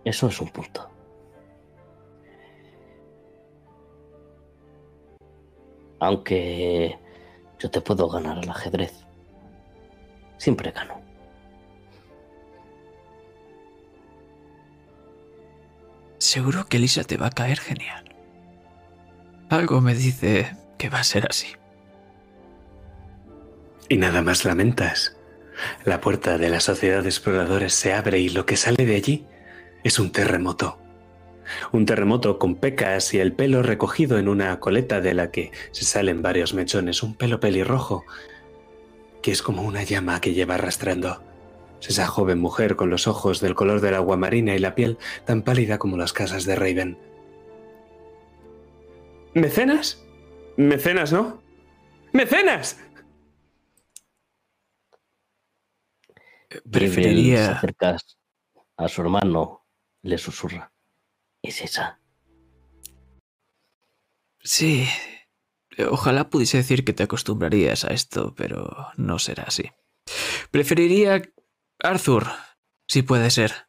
[0.04, 0.88] Eso es un punto.
[5.98, 6.96] Aunque
[7.58, 9.04] yo te puedo ganar al ajedrez.
[10.36, 11.00] Siempre gano.
[16.18, 18.14] Seguro que Elisa te va a caer genial.
[19.50, 21.55] Algo me dice que va a ser así.
[23.88, 25.16] Y nada más lamentas.
[25.84, 29.26] La puerta de la sociedad de exploradores se abre y lo que sale de allí
[29.84, 30.78] es un terremoto.
[31.70, 35.84] Un terremoto con pecas y el pelo recogido en una coleta de la que se
[35.84, 38.04] salen varios mechones, un pelo pelirrojo,
[39.22, 41.22] que es como una llama que lleva arrastrando.
[41.80, 44.98] Es esa joven mujer con los ojos del color del agua marina y la piel
[45.24, 46.98] tan pálida como las casas de Raven.
[49.34, 50.02] ¿Mecenas?
[50.56, 51.42] ¿Mecenas, no?
[52.12, 52.78] ¡Mecenas!
[56.70, 57.46] Preferiría...
[57.46, 57.96] Se acerca
[58.76, 59.66] a su hermano,
[60.02, 60.72] le susurra.
[61.42, 62.00] Es esa.
[64.40, 64.88] Sí.
[65.90, 69.70] Ojalá pudiese decir que te acostumbrarías a esto, pero no será así.
[70.50, 71.22] Preferiría
[71.80, 72.26] Arthur,
[72.86, 73.66] si puede ser.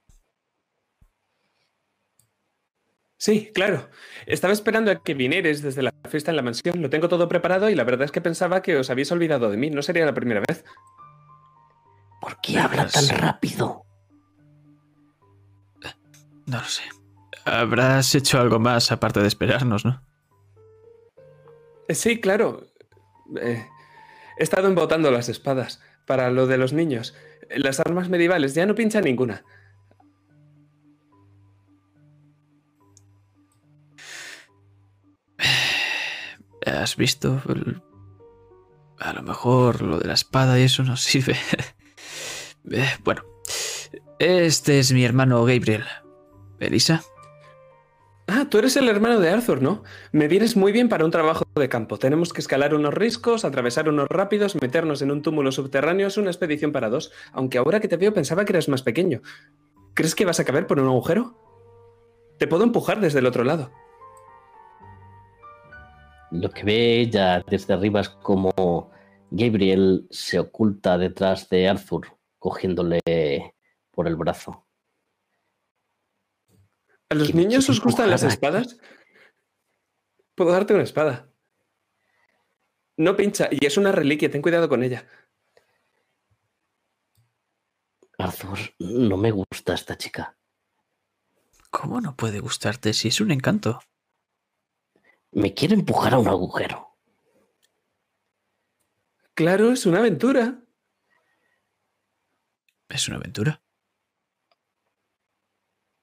[3.17, 3.89] Sí, claro.
[4.27, 6.81] Estaba esperando a que vinieres desde la fiesta en la mansión.
[6.81, 9.57] Lo tengo todo preparado y la verdad es que pensaba que os habéis olvidado de
[9.57, 9.71] mí.
[9.71, 10.63] No sería la primera vez.
[12.21, 13.83] ¿Por qué habla tan rápido?
[16.45, 16.83] No lo sé.
[17.45, 20.01] Habrás hecho algo más aparte de esperarnos, ¿no?
[21.87, 22.65] Eh, Sí, claro.
[23.41, 23.65] Eh,
[24.37, 27.15] he estado embotando las espadas para lo de los niños.
[27.49, 29.43] Las armas medievales ya no pinchan ninguna.
[36.65, 37.41] ¿Has visto?
[37.49, 37.81] El-
[38.99, 41.37] A lo mejor lo de la espada y eso no sirve.
[42.71, 43.23] Eh, bueno,
[44.19, 45.83] este es mi hermano Gabriel.
[46.59, 47.01] ¿Elisa?
[48.29, 49.83] Ah, tú eres el hermano de Arthur, ¿no?
[50.11, 51.97] Me vienes muy bien para un trabajo de campo.
[51.97, 56.07] Tenemos que escalar unos riscos, atravesar unos rápidos, meternos en un túmulo subterráneo.
[56.07, 57.13] Es una expedición para dos.
[57.31, 59.21] Aunque ahora que te veo pensaba que eras más pequeño.
[59.93, 61.37] ¿Crees que vas a caber por un agujero?
[62.37, 63.71] Te puedo empujar desde el otro lado.
[66.31, 68.91] Lo que ve ella desde arriba es como
[69.31, 73.01] Gabriel se oculta detrás de Arthur, cogiéndole
[73.91, 74.67] por el brazo.
[77.09, 78.77] ¿A los ¿Que me niños os gustan las espadas?
[80.35, 81.31] Puedo darte una espada.
[82.97, 85.07] No pincha, y es una reliquia, ten cuidado con ella.
[88.17, 90.37] Arthur, no me gusta esta chica.
[91.69, 93.79] ¿Cómo no puede gustarte si es un encanto?
[95.31, 96.97] Me quiere empujar a un agujero.
[99.35, 100.63] Claro, es una aventura.
[102.89, 103.61] Es una aventura.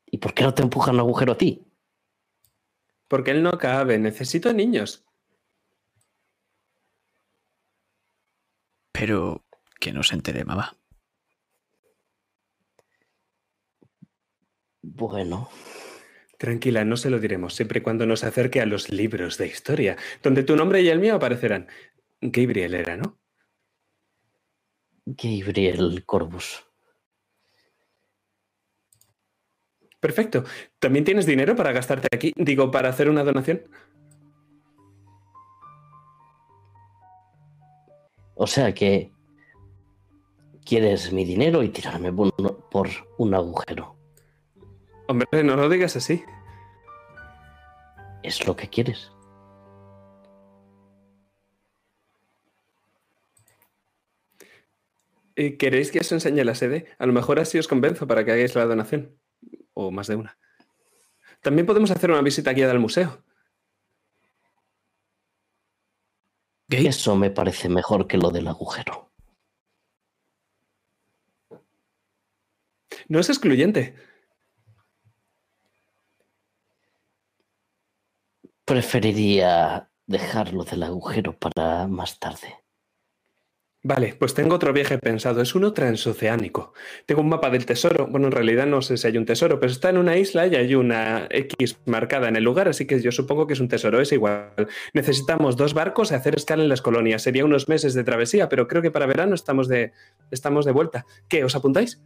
[0.06, 1.66] ¿Y por qué no te empuja a un agujero a ti?
[3.08, 5.04] Porque él no cabe, necesito niños.
[8.92, 9.44] Pero
[9.80, 10.76] que no se entere, mamá.
[14.82, 15.48] Bueno,
[16.38, 19.96] Tranquila, no se lo diremos, siempre y cuando nos acerque a los libros de historia,
[20.22, 21.68] donde tu nombre y el mío aparecerán.
[22.20, 23.18] Gabriel era, ¿no?
[25.06, 26.66] Gabriel Corbus.
[30.04, 30.44] Perfecto.
[30.78, 32.34] ¿También tienes dinero para gastarte aquí?
[32.36, 33.62] Digo, para hacer una donación.
[38.34, 39.10] O sea que
[40.62, 43.96] quieres mi dinero y tirarme por un- agujero.
[45.08, 46.22] Hombre, no lo digas así.
[48.22, 49.10] ¿Es lo que quieres?
[55.36, 56.86] Eh, ¿Queréis que os enseñe la sede?
[56.98, 59.18] A lo mejor así os convenzo para que hagáis la donación.
[59.74, 60.38] O más de una.
[61.42, 63.22] También podemos hacer una visita guiada al museo.
[66.68, 66.86] ¿Gay?
[66.86, 69.12] Eso me parece mejor que lo del agujero.
[73.08, 73.94] No es excluyente.
[78.64, 82.63] Preferiría dejarlo del agujero para más tarde.
[83.86, 85.42] Vale, pues tengo otro viaje pensado.
[85.42, 86.72] Es uno transoceánico.
[87.04, 88.06] Tengo un mapa del tesoro.
[88.06, 90.54] Bueno, en realidad no sé si hay un tesoro, pero está en una isla y
[90.54, 94.00] hay una X marcada en el lugar, así que yo supongo que es un tesoro.
[94.00, 94.54] Es igual.
[94.94, 97.20] Necesitamos dos barcos y hacer escala en las colonias.
[97.20, 99.92] Sería unos meses de travesía, pero creo que para verano estamos de,
[100.30, 101.04] estamos de vuelta.
[101.28, 101.44] ¿Qué?
[101.44, 102.00] ¿Os apuntáis?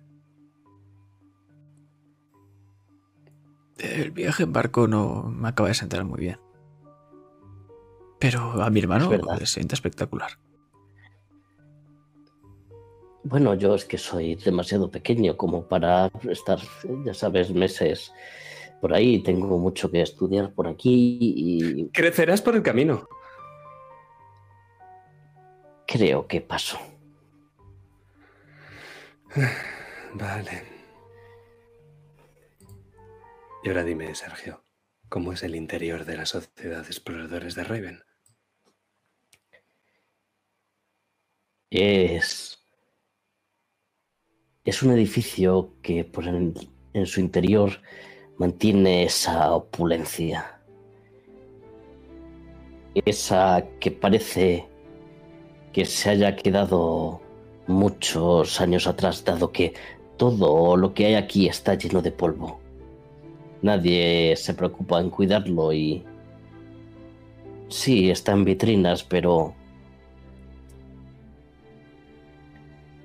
[3.79, 6.41] El viaje en barco no me acaba de sentar muy bien.
[8.19, 10.41] Pero a mi hermano le sienta espectacular.
[13.29, 16.59] Bueno, yo es que soy demasiado pequeño como para estar,
[17.05, 18.11] ya sabes, meses
[18.81, 19.23] por ahí.
[19.23, 23.07] Tengo mucho que estudiar por aquí y Crecerás por el camino.
[25.87, 26.79] creo que paso.
[30.15, 30.63] Vale.
[33.63, 34.63] Y ahora dime, Sergio,
[35.11, 38.03] ¿cómo es el interior de la Sociedad de Exploradores de Raven?
[41.71, 42.58] Es.
[44.69, 46.53] Es un edificio que por en,
[46.93, 47.81] en su interior
[48.37, 50.61] mantiene esa opulencia.
[52.95, 54.67] Esa que parece
[55.73, 57.23] que se haya quedado
[57.67, 59.73] muchos años atrás, dado que
[60.19, 62.61] todo lo que hay aquí está lleno de polvo.
[63.63, 66.05] Nadie se preocupa en cuidarlo y...
[67.69, 69.55] Sí, está en vitrinas, pero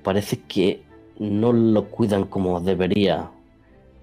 [0.03, 0.91] parece que
[1.23, 3.31] no lo cuidan como debería.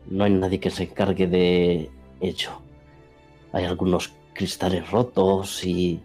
[0.06, 1.90] No hay nadie que se encargue de
[2.20, 2.50] ello.
[3.52, 6.00] Hay algunos cristales rotos y...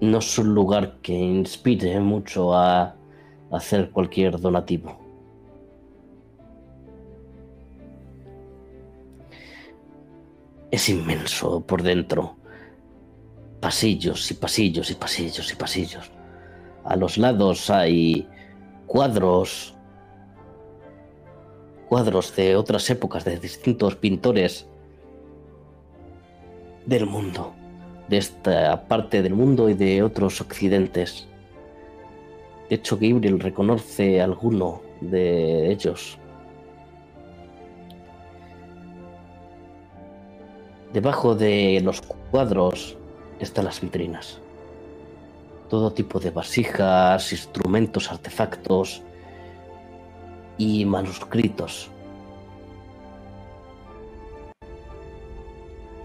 [0.00, 2.94] No es un lugar que inspire mucho a
[3.50, 5.06] hacer cualquier donativo.
[10.76, 12.36] es inmenso por dentro.
[13.60, 16.15] Pasillos y pasillos y pasillos y pasillos.
[16.86, 18.28] A los lados hay
[18.86, 19.74] cuadros,
[21.88, 24.68] cuadros de otras épocas de distintos pintores
[26.86, 27.52] del mundo,
[28.08, 31.26] de esta parte del mundo y de otros occidentes.
[32.68, 36.18] De hecho, Gabriel reconoce alguno de ellos.
[40.92, 42.96] Debajo de los cuadros
[43.40, 44.40] están las vitrinas.
[45.68, 49.02] Todo tipo de vasijas, instrumentos, artefactos
[50.58, 51.90] y manuscritos.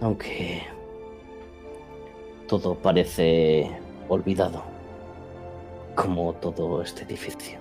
[0.01, 0.63] Aunque
[2.47, 3.69] todo parece
[4.09, 4.63] olvidado,
[5.95, 7.59] como todo este edificio.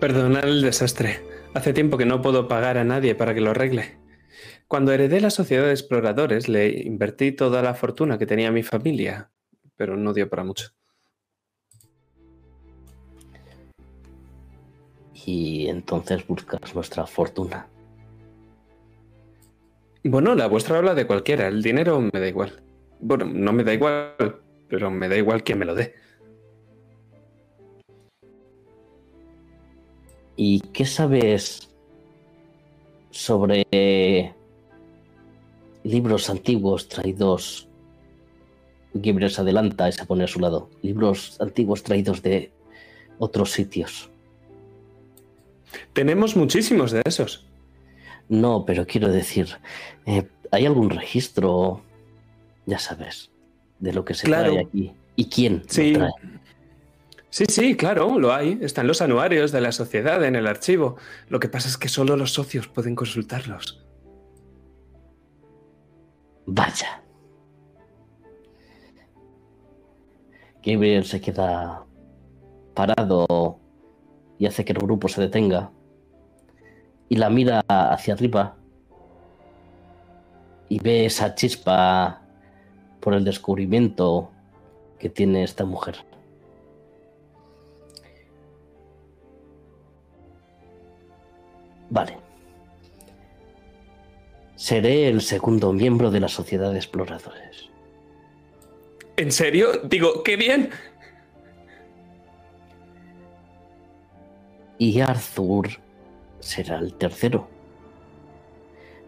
[0.00, 1.20] Perdonad el desastre.
[1.54, 3.97] Hace tiempo que no puedo pagar a nadie para que lo arregle.
[4.68, 9.30] Cuando heredé la sociedad de exploradores, le invertí toda la fortuna que tenía mi familia,
[9.76, 10.68] pero no dio para mucho.
[15.24, 17.66] Y entonces buscas nuestra fortuna.
[20.04, 21.48] Bueno, la vuestra habla de cualquiera.
[21.48, 22.62] El dinero me da igual.
[23.00, 25.94] Bueno, no me da igual, pero me da igual quién me lo dé.
[30.36, 31.74] ¿Y qué sabes
[33.10, 33.66] sobre
[35.88, 37.68] libros antiguos traídos?
[39.00, 40.70] Gibbs se adelanta y se pone a su lado.
[40.82, 42.52] Libros antiguos traídos de
[43.18, 44.10] otros sitios.
[45.92, 47.44] Tenemos muchísimos de esos.
[48.28, 49.48] No, pero quiero decir,
[50.06, 51.82] eh, ¿hay algún registro,
[52.66, 53.30] ya sabes,
[53.78, 54.52] de lo que se Claro.
[54.52, 54.92] trae aquí?
[55.16, 55.92] ¿Y quién Sí.
[55.92, 56.12] lo trae?
[57.30, 58.58] Sí, sí, claro, lo hay.
[58.62, 60.96] Están los anuarios de la sociedad en el archivo.
[61.28, 63.82] Lo que pasa es que solo los socios pueden consultarlos.
[66.50, 67.02] Vaya.
[70.64, 71.84] Gabriel se queda
[72.74, 73.58] parado
[74.38, 75.70] y hace que el grupo se detenga.
[77.10, 78.56] Y la mira hacia arriba.
[80.70, 82.22] Y ve esa chispa
[83.00, 84.30] por el descubrimiento
[84.98, 85.96] que tiene esta mujer.
[91.90, 92.27] Vale.
[94.58, 97.70] Seré el segundo miembro de la Sociedad de Exploradores.
[99.16, 99.68] ¿En serio?
[99.84, 100.70] Digo, qué bien.
[104.76, 105.68] Y Arthur
[106.40, 107.48] será el tercero.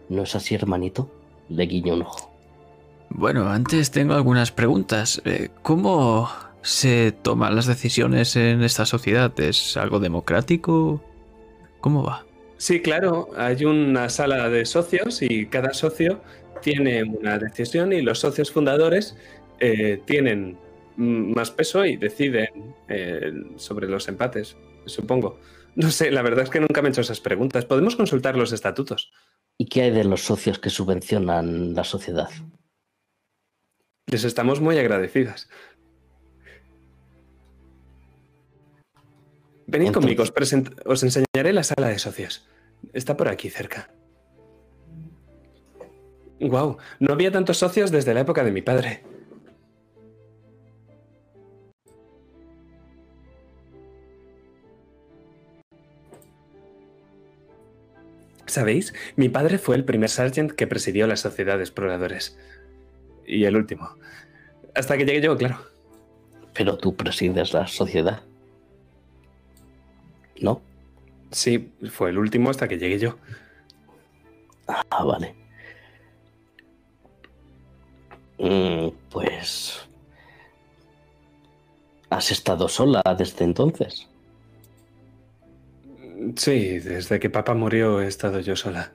[0.07, 1.11] ¿No es así, hermanito?
[1.49, 2.31] Le guiño un ojo.
[3.09, 5.21] Bueno, antes tengo algunas preguntas.
[5.25, 6.29] Eh, ¿Cómo
[6.61, 9.37] se toman las decisiones en esta sociedad?
[9.37, 11.03] ¿Es algo democrático?
[11.81, 12.25] ¿Cómo va?
[12.61, 16.21] Sí, claro, hay una sala de socios y cada socio
[16.61, 19.17] tiene una decisión y los socios fundadores
[19.59, 20.59] eh, tienen
[20.95, 25.39] más peso y deciden eh, sobre los empates, supongo.
[25.73, 27.65] No sé, la verdad es que nunca me he hecho esas preguntas.
[27.65, 29.11] Podemos consultar los estatutos.
[29.57, 32.29] ¿Y qué hay de los socios que subvencionan la sociedad?
[34.05, 35.49] Les estamos muy agradecidas.
[39.65, 42.47] Venid Entonces- conmigo, os, os enseñaré la sala de socios.
[42.93, 43.89] Está por aquí cerca.
[46.39, 49.03] Wow, no había tantos socios desde la época de mi padre.
[58.51, 58.93] ¿Sabéis?
[59.15, 62.37] Mi padre fue el primer sargent que presidió la sociedad de exploradores.
[63.25, 63.95] Y el último.
[64.75, 65.59] Hasta que llegué yo, claro.
[66.53, 68.23] Pero tú presides la sociedad.
[70.41, 70.61] ¿No?
[71.31, 73.17] Sí, fue el último hasta que llegué yo.
[74.67, 75.35] Ah, vale.
[78.37, 79.87] Mm, pues...
[82.09, 84.07] ¿Has estado sola desde entonces?
[86.35, 88.93] Sí, desde que papá murió he estado yo sola.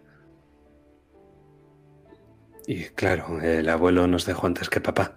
[2.67, 5.17] Y claro, el abuelo nos dejó antes que papá.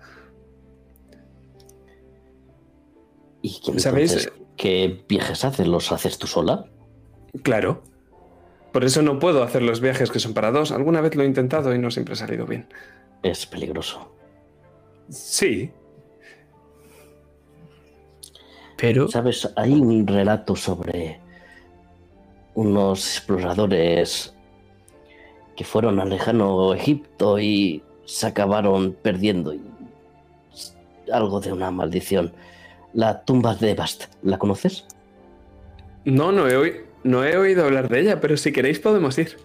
[3.42, 4.12] ¿Y que ¿Sabéis?
[4.12, 5.68] entonces qué viajes haces?
[5.68, 6.66] ¿Los haces tú sola?
[7.44, 7.84] Claro.
[8.74, 10.72] Por eso no puedo hacer los viajes que son para dos.
[10.72, 12.68] Alguna vez lo he intentado y no siempre ha salido bien.
[13.24, 14.12] Es peligroso.
[15.10, 15.72] Sí,
[18.78, 19.52] Pero ¿Sabes?
[19.58, 21.20] Hay un relato sobre
[22.56, 24.34] unos exploradores
[25.58, 29.54] que fueron al lejano Egipto y se acabaron perdiendo.
[29.54, 29.62] y-
[31.12, 32.32] Algo de una maldición.
[32.94, 34.86] La tumba de Bast, ¿la conoces?
[36.06, 36.89] no, no he oído.
[37.04, 39.38] No he oído hablar de ella, pero si queréis podemos ir.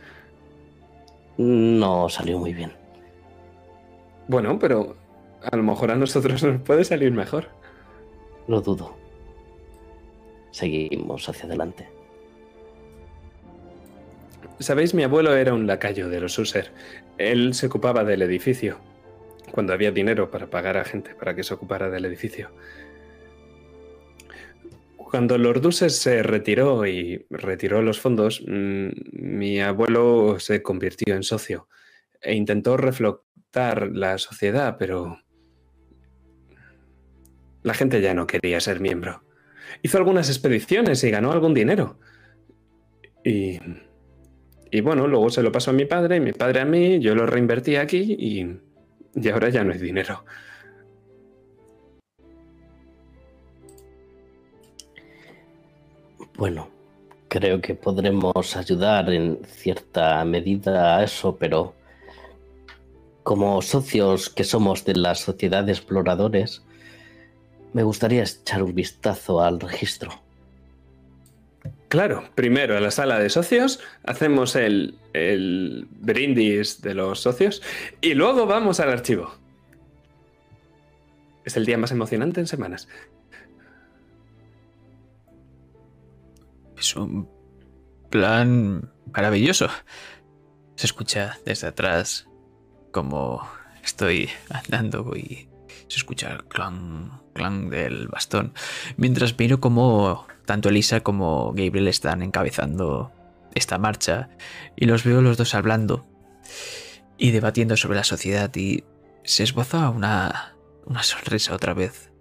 [1.37, 2.73] No salió muy bien.
[4.29, 4.97] Bueno, pero
[5.43, 7.49] a lo mejor a nosotros nos puede salir mejor.
[8.49, 8.97] Lo dudo.
[10.51, 11.89] Seguimos hacia adelante.
[14.61, 16.71] Sabéis, mi abuelo era un lacayo de los User.
[17.19, 18.79] Él se ocupaba del edificio,
[19.51, 22.51] cuando había dinero para pagar a gente para que se ocupara del edificio.
[25.15, 31.69] Cuando Lord se retiró y retiró los fondos, mm, mi abuelo se convirtió en socio
[32.21, 35.21] e intentó reflotar la sociedad, pero
[37.63, 39.23] la gente ya no quería ser miembro.
[39.83, 42.01] Hizo algunas expediciones y ganó algún dinero.
[43.25, 43.61] Y
[44.73, 47.25] y bueno, luego se lo pasó a mi padre, mi padre a mí, yo lo
[47.25, 48.59] reinvertí aquí y,
[49.15, 50.25] y ahora ya no hay dinero.
[56.37, 56.69] Bueno,
[57.29, 61.75] creo que podremos ayudar en cierta medida a eso, pero
[63.23, 66.63] como socios que somos de la sociedad de exploradores,
[67.73, 70.25] me gustaría echar un vistazo al registro.
[71.89, 74.99] Claro, primero en la sala de socios hacemos el,
[76.01, 77.63] brindis de los socios
[78.01, 79.33] y luego vamos al archivo.
[81.45, 82.89] Es el día más emocionante en semanas.
[86.85, 87.31] Es un
[88.11, 89.69] plan maravilloso.
[90.77, 92.29] Se escucha desde atrás
[92.93, 93.49] como
[93.83, 95.49] estoy andando y
[95.89, 98.53] se escucha el clan, clan del bastón.
[98.99, 103.13] Mientras miro como tanto Elisa como Gabriel están encabezando
[103.55, 104.29] esta marcha
[104.77, 106.05] y los veo los dos hablando
[107.17, 108.85] y debatiendo sobre la sociedad y
[109.23, 110.55] se esboza una,
[110.85, 112.14] una sonrisa otra vez.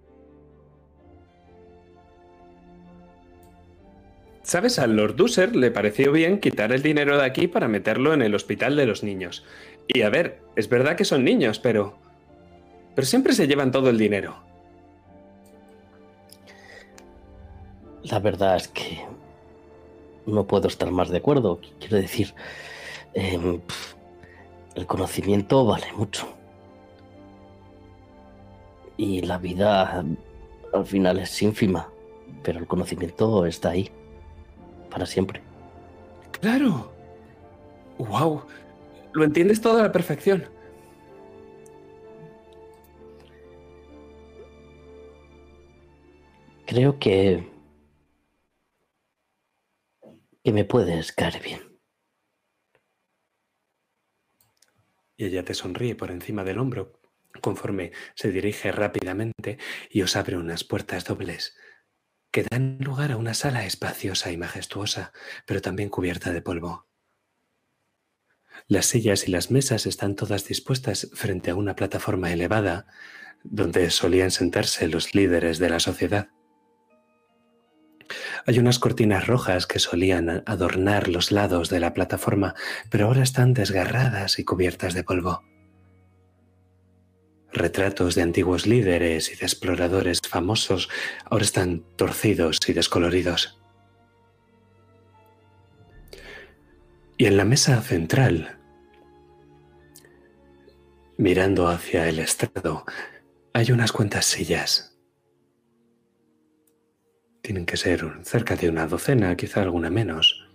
[4.44, 4.78] ¿Sabes?
[4.78, 8.36] Al Lord Dusser le pareció bien quitar el dinero de aquí para meterlo en el
[8.36, 9.44] hospital de los niños.
[9.88, 11.98] Y a ver, es verdad que son niños, pero...
[12.94, 14.36] Pero siempre se llevan todo el dinero.
[18.03, 18.99] La verdad es que
[20.26, 21.60] no puedo estar más de acuerdo.
[21.80, 22.34] Quiero decir,
[23.14, 23.61] em,
[24.76, 26.28] el conocimiento vale mucho.
[28.98, 30.03] Y la vida
[30.74, 31.90] al final es ínfima,
[32.44, 33.90] pero el conocimiento está ahí,
[34.94, 35.41] para siempre.
[36.40, 36.94] Claro.
[37.98, 38.45] ¡Wow!
[39.14, 40.45] Lo entiendes todo a la perfección.
[46.68, 47.52] Creo que
[50.44, 51.80] que me puedes caer bien.
[55.15, 56.99] Y ella te sonríe por encima del hombro
[57.41, 59.57] conforme se dirige rápidamente
[59.90, 61.56] y os abre unas puertas dobles
[62.34, 65.14] que dan lugar a una sala espaciosa y majestuosa,
[65.46, 66.88] pero también cubierta de polvo.
[68.68, 72.88] Las sillas y las mesas están todas dispuestas frente a una plataforma elevada
[73.44, 76.30] donde solían sentarse los líderes de la sociedad.
[78.48, 82.56] Hay unas cortinas rojas que solían adornar los lados de la plataforma,
[82.90, 85.44] pero ahora están desgarradas y cubiertas de polvo.
[87.54, 90.90] Retratos de antiguos líderes y de exploradores famosos
[91.26, 93.60] ahora están torcidos y descoloridos.
[97.18, 98.58] Y en la mesa central,
[101.18, 102.86] mirando hacia el estrado,
[103.54, 104.94] hay unas cuantas sillas
[107.44, 110.48] tienen que ser cerca de una docena, quizá alguna menos.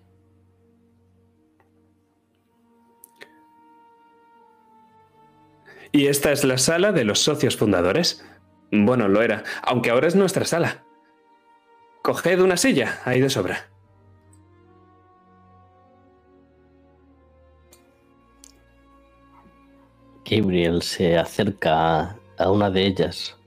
[5.92, 8.24] ¿Y esta es la sala de los socios fundadores?
[8.70, 10.84] Bueno, lo era, aunque ahora es nuestra sala.
[12.02, 13.68] Coged una silla, ahí de sobra.
[20.30, 23.38] Gabriel se acerca a una de ellas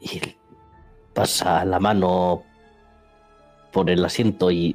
[0.00, 0.20] y
[1.12, 2.42] pasa la mano
[3.72, 4.74] por el asiento y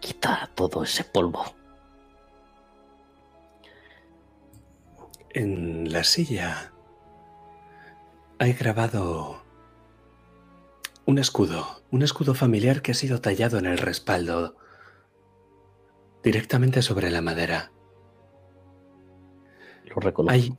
[0.00, 1.59] quita todo ese polvo.
[5.32, 6.72] En la silla
[8.40, 9.44] hay grabado
[11.06, 14.56] un escudo, un escudo familiar que ha sido tallado en el respaldo,
[16.24, 17.70] directamente sobre la madera.
[19.84, 20.58] Lo reconozco.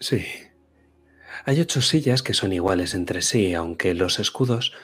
[0.00, 0.26] Sí.
[1.46, 4.74] Hay ocho sillas que son iguales entre sí, aunque los escudos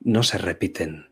[0.00, 1.10] no se repiten.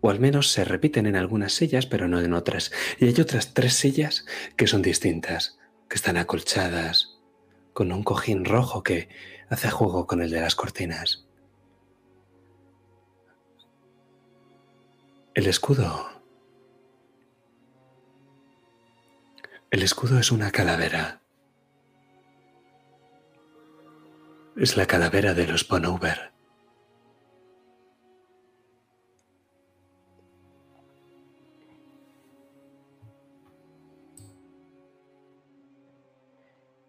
[0.00, 2.70] O al menos se repiten en algunas sillas, pero no en otras.
[2.98, 4.24] Y hay otras tres sillas
[4.56, 5.59] que son distintas,
[5.90, 7.18] que están acolchadas,
[7.72, 9.08] con un cojín rojo que
[9.48, 11.26] hace juego con el de las cortinas.
[15.34, 16.08] El escudo.
[19.72, 21.22] El escudo es una calavera.
[24.56, 26.30] Es la calavera de los Bonover.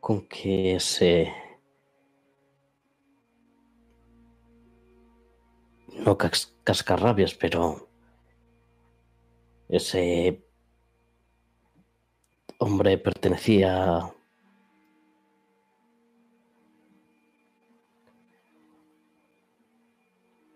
[0.02, 1.32] Con que se
[6.06, 7.88] no cas- cascarrabias, pero
[9.69, 10.44] ese
[12.57, 14.11] hombre pertenecía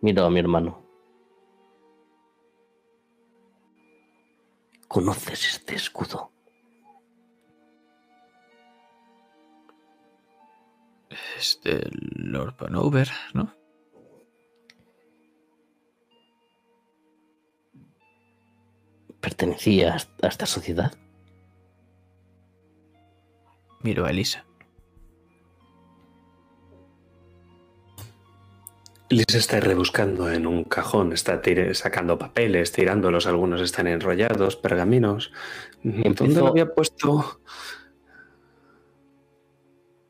[0.02, 0.84] Miro a mi hermano.
[4.88, 6.35] ¿Conoces este escudo?
[11.38, 13.54] Es del Lord Panover, ¿no?
[19.20, 20.94] ¿Pertenecía a esta sociedad?
[23.82, 24.46] Miro a Elisa.
[29.10, 31.40] Liz está rebuscando en un cajón, está
[31.74, 35.32] sacando papeles, tirándolos, algunos están enrollados, pergaminos.
[35.84, 37.40] ¿Dónde lo había puesto?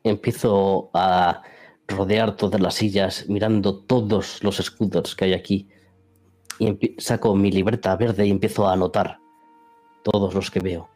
[0.05, 1.41] Empiezo a
[1.87, 5.67] rodear todas las sillas, mirando todos los escudos que hay aquí.
[6.59, 9.19] Y saco mi libreta verde y empiezo a anotar
[10.03, 10.87] todos los que veo.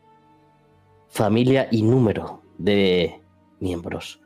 [1.09, 3.19] Familia y número de
[3.59, 4.21] miembros.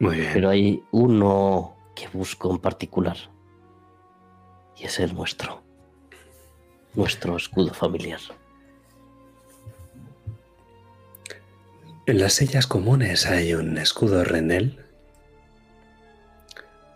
[0.00, 0.30] Muy bien.
[0.32, 3.16] Pero hay uno que busco en particular.
[4.76, 5.62] Y es el nuestro.
[6.94, 8.20] Nuestro escudo familiar.
[12.06, 14.78] En las sillas comunes hay un escudo Renel.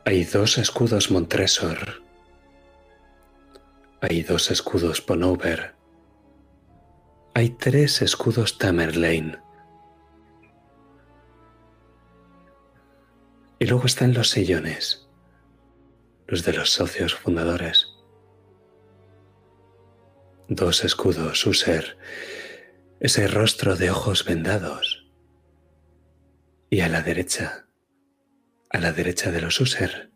[0.04, 2.02] Hay dos escudos Montresor.
[4.02, 5.74] Hay dos escudos Ponover.
[7.32, 9.38] Hay tres escudos Tamerlane.
[13.60, 15.08] Y luego están los sillones,
[16.26, 17.94] los de los socios fundadores.
[20.48, 21.96] Dos escudos User,
[23.00, 25.06] ese rostro de ojos vendados.
[26.68, 27.66] Y a la derecha,
[28.70, 30.10] a la derecha de los User,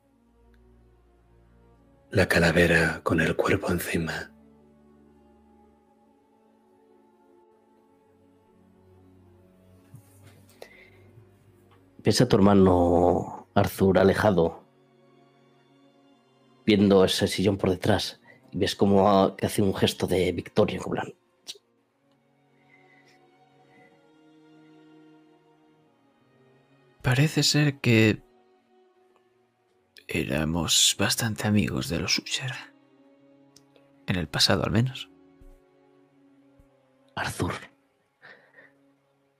[2.10, 4.32] la calavera con el cuerpo encima.
[11.98, 14.64] Ves a tu hermano Arthur alejado,
[16.66, 19.08] viendo ese sillón por detrás, y ves como
[19.40, 21.14] hace un gesto de victoria, en plan,
[27.02, 28.22] Parece ser que
[30.06, 32.52] éramos bastante amigos de los Usher.
[34.06, 35.10] En el pasado, al menos.
[37.16, 37.54] Arthur.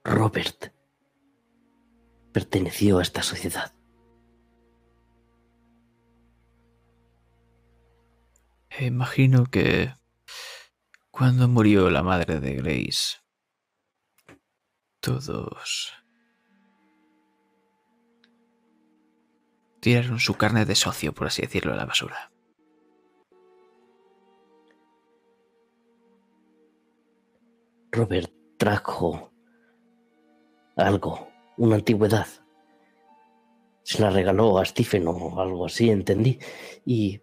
[0.05, 0.75] Robert
[2.33, 3.73] perteneció a esta sociedad.
[8.81, 9.95] Imagino que
[11.13, 13.19] cuando murió la madre de Grace,
[15.01, 16.02] todos
[19.83, 22.31] tiraron su carne de socio, por así decirlo, a la basura.
[27.91, 29.33] Robert trajo
[30.77, 32.29] algo, una antigüedad.
[33.83, 36.39] Se la regaló a Stephen o algo así, entendí.
[36.87, 37.21] Y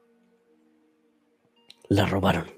[1.88, 2.52] la robaron.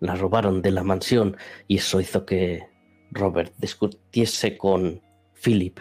[0.00, 1.36] La robaron de la mansión
[1.68, 2.68] y eso hizo que
[3.12, 5.00] Robert discutiese con
[5.32, 5.78] Philip.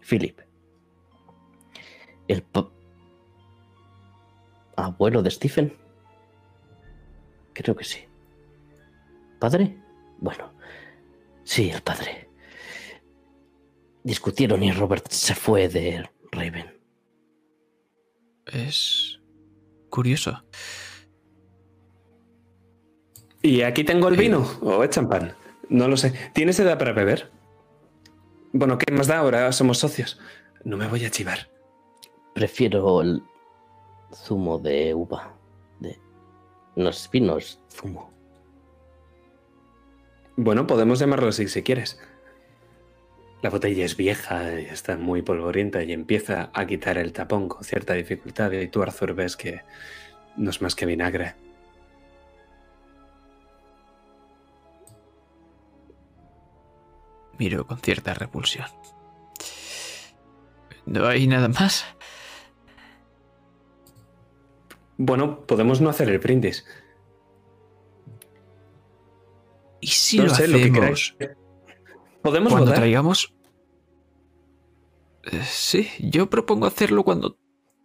[0.00, 0.45] Philip.
[2.28, 2.68] El pa-
[4.76, 5.76] abuelo de Stephen.
[7.52, 8.00] Creo que sí.
[9.38, 9.76] ¿Padre?
[10.18, 10.52] Bueno,
[11.44, 12.28] sí, el padre.
[14.02, 16.78] Discutieron y Robert se fue de Raven.
[18.46, 19.20] Es
[19.90, 20.44] curioso.
[23.42, 25.34] Y aquí tengo el vino, o es champán.
[25.68, 26.12] No lo sé.
[26.32, 27.30] ¿Tienes edad para beber?
[28.52, 29.50] Bueno, ¿qué más da ahora?
[29.52, 30.18] Somos socios.
[30.64, 31.50] No me voy a chivar.
[32.36, 33.22] Prefiero el
[34.12, 35.34] zumo de uva.
[35.80, 35.98] De...
[36.74, 38.12] No es vino, es zumo.
[40.36, 41.98] Bueno, podemos llamarlo así si quieres.
[43.40, 47.64] La botella es vieja y está muy polvorienta y empieza a quitar el tapón con
[47.64, 48.52] cierta dificultad.
[48.52, 49.62] Y tú, Arthur, ves que
[50.36, 51.36] no es más que vinagre.
[57.38, 58.66] Miro con cierta repulsión.
[60.84, 61.95] ¿No hay nada más?
[64.98, 66.64] Bueno, podemos no hacer el brindis.
[69.80, 71.14] ¿Y si no lo sé, hacemos?
[71.18, 71.36] Lo que
[72.22, 72.80] ¿Podemos cuando votar?
[72.80, 73.34] traigamos?
[75.24, 77.38] Eh, sí, yo propongo hacerlo cuando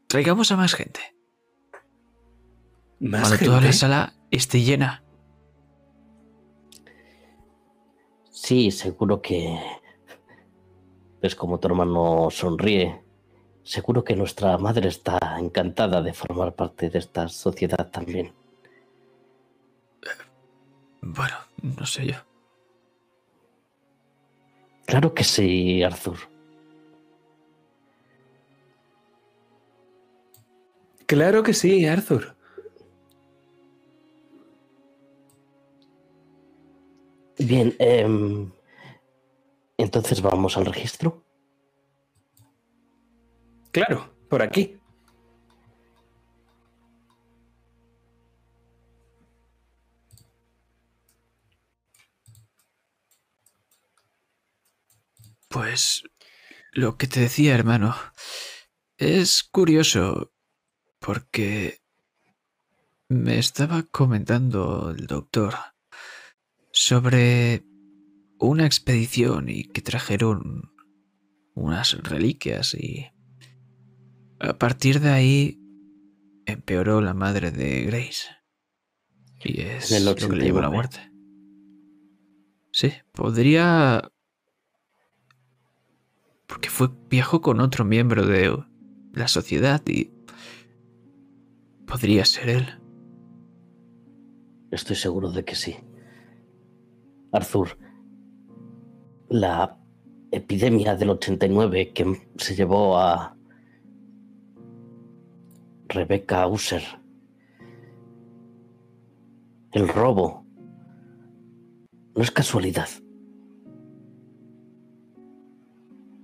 [0.07, 0.99] traigamos a más gente.
[2.99, 5.03] ¿Más cuando toda la sala esté llena.
[8.29, 9.59] Sí, seguro que
[11.21, 13.01] ves como tu hermano sonríe
[13.72, 18.34] Seguro que nuestra madre está encantada de formar parte de esta sociedad también.
[20.99, 22.15] Bueno, no sé yo.
[24.85, 26.18] Claro que sí, Arthur.
[31.06, 32.35] Claro que sí, Arthur.
[37.38, 38.52] Bien, em,
[39.77, 41.23] entonces vamos al registro.
[43.72, 44.77] Claro, por aquí.
[55.48, 56.03] Pues
[56.73, 57.95] lo que te decía, hermano,
[58.98, 60.31] es curioso
[60.99, 61.81] porque
[63.10, 65.56] me estaba comentando el doctor
[66.72, 67.65] sobre
[68.39, 70.73] una expedición y que trajeron
[71.53, 73.11] unas reliquias y
[74.41, 75.59] a partir de ahí
[76.45, 78.27] empeoró la madre de Grace.
[79.43, 80.76] Y es lo que le llevó a la 89.
[80.76, 81.11] muerte.
[82.72, 84.11] Sí, podría
[86.47, 88.57] porque fue viajó con otro miembro de
[89.13, 90.11] la sociedad y
[91.85, 92.68] podría ser él.
[94.72, 95.76] Estoy seguro de que sí.
[97.31, 97.77] Arthur,
[99.30, 99.77] la
[100.31, 103.38] epidemia del 89 que se llevó a
[105.91, 106.81] Rebecca User,
[109.73, 110.45] el robo,
[112.15, 112.88] no es casualidad.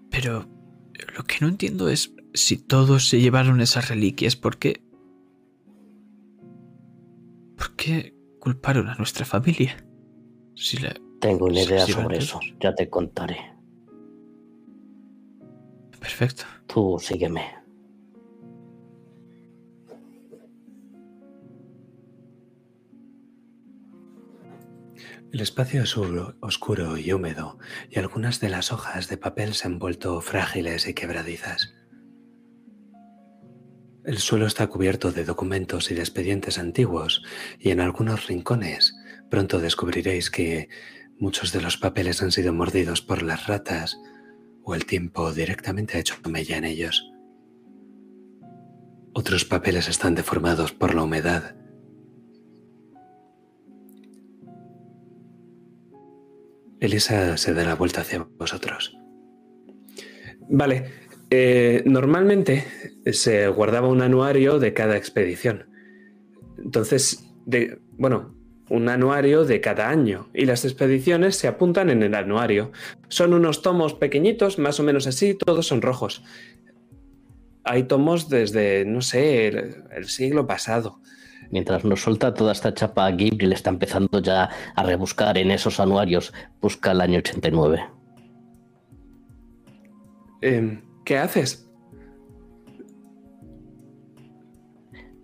[0.10, 0.46] Pero
[1.16, 4.82] lo que no entiendo es si todos se llevaron esas reliquias, ¿por qué?
[7.58, 9.86] ¿Por qué culparon a nuestra familia?
[10.56, 10.96] Si la...
[11.20, 13.38] Tengo una idea sobre eso, ya te contaré.
[16.00, 16.44] Perfecto.
[16.68, 17.57] Tú sígueme.
[25.38, 27.60] El espacio es ur- oscuro y húmedo,
[27.92, 31.76] y algunas de las hojas de papel se han vuelto frágiles y quebradizas.
[34.04, 37.22] El suelo está cubierto de documentos y de expedientes antiguos,
[37.60, 38.96] y en algunos rincones
[39.30, 40.70] pronto descubriréis que
[41.20, 44.00] muchos de los papeles han sido mordidos por las ratas
[44.64, 47.12] o el tiempo directamente ha hecho mella en ellos.
[49.14, 51.56] Otros papeles están deformados por la humedad
[56.80, 58.98] Elisa se da la vuelta hacia vosotros.
[60.50, 60.86] Vale.
[61.30, 62.66] eh, normalmente
[63.12, 65.70] se guardaba un anuario de cada expedición.
[66.58, 68.36] Entonces, de, bueno,
[68.70, 70.30] un anuario de cada año.
[70.34, 72.72] Y las expediciones se apuntan en el anuario.
[73.10, 76.24] Son unos tomos pequeñitos, más o menos así, todos son rojos.
[77.64, 81.02] Hay tomos desde, no sé, el, el siglo pasado.
[81.52, 86.34] Mientras nos suelta toda esta chapa, Gabriel está empezando ya a rebuscar en esos anuarios.
[86.62, 87.86] Busca el año 89.
[90.42, 91.70] Em, ¿Qué haces?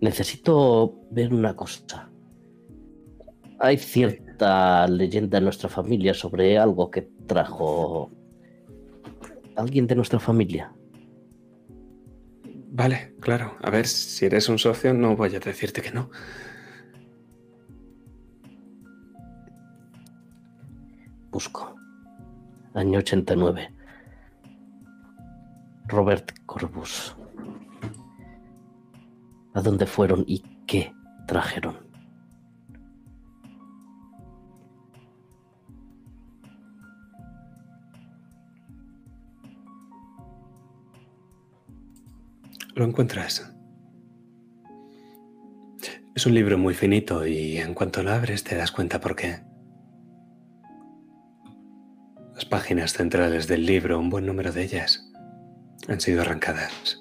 [0.00, 2.10] Necesito ver una cosa.
[3.58, 8.10] Hay cierta leyenda en nuestra familia sobre algo que trajo
[9.56, 10.72] alguien de nuestra familia.
[12.76, 13.56] Vale, claro.
[13.62, 16.10] A ver, si eres un socio, no voy a decirte que no.
[21.30, 21.76] Busco.
[22.74, 23.72] Año 89.
[25.86, 27.16] Robert Corbus.
[29.54, 30.92] ¿A dónde fueron y qué
[31.28, 31.83] trajeron?
[42.74, 43.54] Lo encuentras.
[46.16, 49.44] Es un libro muy finito y en cuanto lo abres te das cuenta por qué.
[52.34, 55.08] Las páginas centrales del libro, un buen número de ellas,
[55.86, 57.00] han sido arrancadas.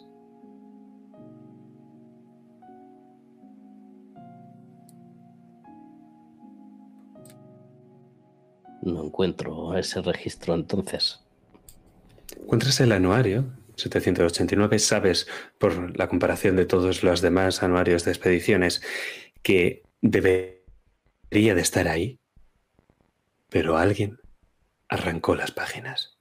[8.84, 11.20] No encuentro ese registro entonces.
[12.40, 15.28] Encuentras el anuario 789, sabes
[15.58, 18.82] por la comparación de todos los demás anuarios de expediciones
[19.42, 22.20] que debería de estar ahí,
[23.50, 24.20] pero alguien
[24.90, 26.20] arrancó las páginas.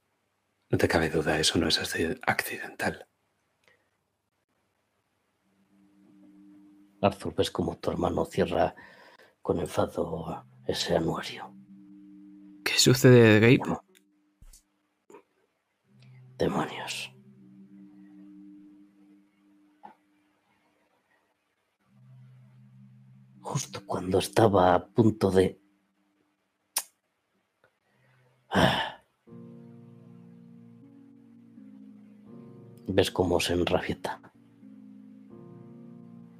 [0.69, 1.79] No te cabe duda, eso no es
[2.25, 3.07] accidental.
[7.01, 8.73] Arthur, ves como tu hermano cierra
[9.41, 11.53] con enfado ese anuario.
[12.63, 13.77] ¿Qué sucede, Gabe?
[16.37, 17.12] Demonios.
[23.53, 25.61] Justo cuando estaba a punto de...
[32.87, 34.19] Ves cómo se enrabieta.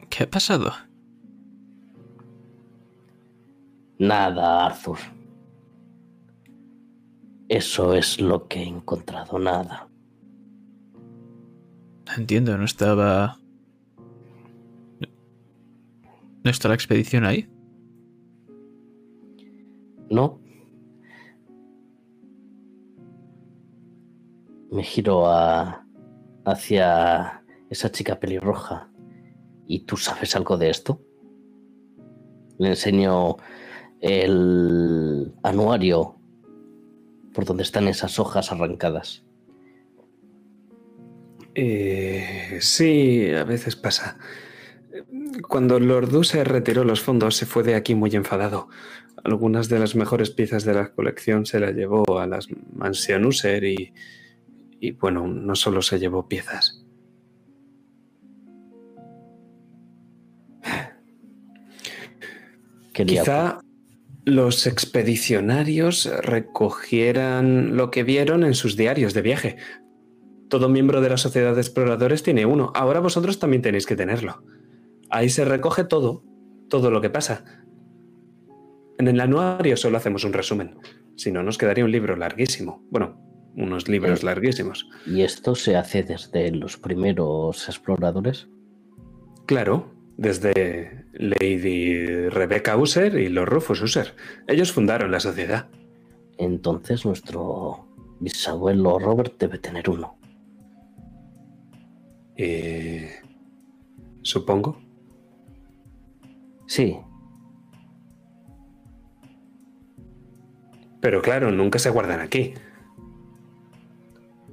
[0.09, 0.71] ¿Qué ha pasado?
[3.99, 4.97] Nada, Arthur.
[7.47, 9.87] Eso es lo que he encontrado, nada.
[12.17, 13.42] Entiendo, no estaba...
[16.43, 17.49] ¿No está la expedición ahí?
[20.09, 20.41] No.
[24.71, 25.85] Me giro a...
[26.45, 28.89] hacia esa chica pelirroja.
[29.65, 31.01] ¿Y tú sabes algo de esto?
[32.57, 33.37] Le enseño
[34.01, 36.19] el anuario
[37.33, 39.23] por donde están esas hojas arrancadas.
[41.55, 44.17] Eh, sí, a veces pasa.
[45.47, 48.69] Cuando Lord se retiró los fondos, se fue de aquí muy enfadado.
[49.23, 53.63] Algunas de las mejores piezas de la colección se las llevó a las Mansion User
[53.63, 53.93] y,
[54.79, 56.83] y bueno, no solo se llevó piezas.
[62.93, 63.59] Quizá
[64.25, 69.57] los expedicionarios recogieran lo que vieron en sus diarios de viaje.
[70.47, 72.71] Todo miembro de la sociedad de exploradores tiene uno.
[72.75, 74.43] Ahora vosotros también tenéis que tenerlo.
[75.13, 76.23] Ahí se recoge todo,
[76.69, 77.45] todo lo que pasa.
[78.97, 80.79] En el anuario solo hacemos un resumen.
[81.15, 82.83] Si no, nos quedaría un libro larguísimo.
[82.89, 83.21] Bueno,
[83.55, 84.89] unos libros larguísimos.
[85.05, 88.47] ¿Y esto se hace desde los primeros exploradores?
[89.45, 94.15] Claro, desde Lady Rebecca User y los Rufus User.
[94.47, 95.69] Ellos fundaron la sociedad.
[96.39, 97.87] Entonces nuestro
[98.19, 100.17] bisabuelo Robert debe tener uno.
[102.35, 103.11] Eh,
[104.23, 104.81] Supongo.
[106.67, 106.97] Sí.
[111.01, 112.53] Pero claro, nunca se guardan aquí.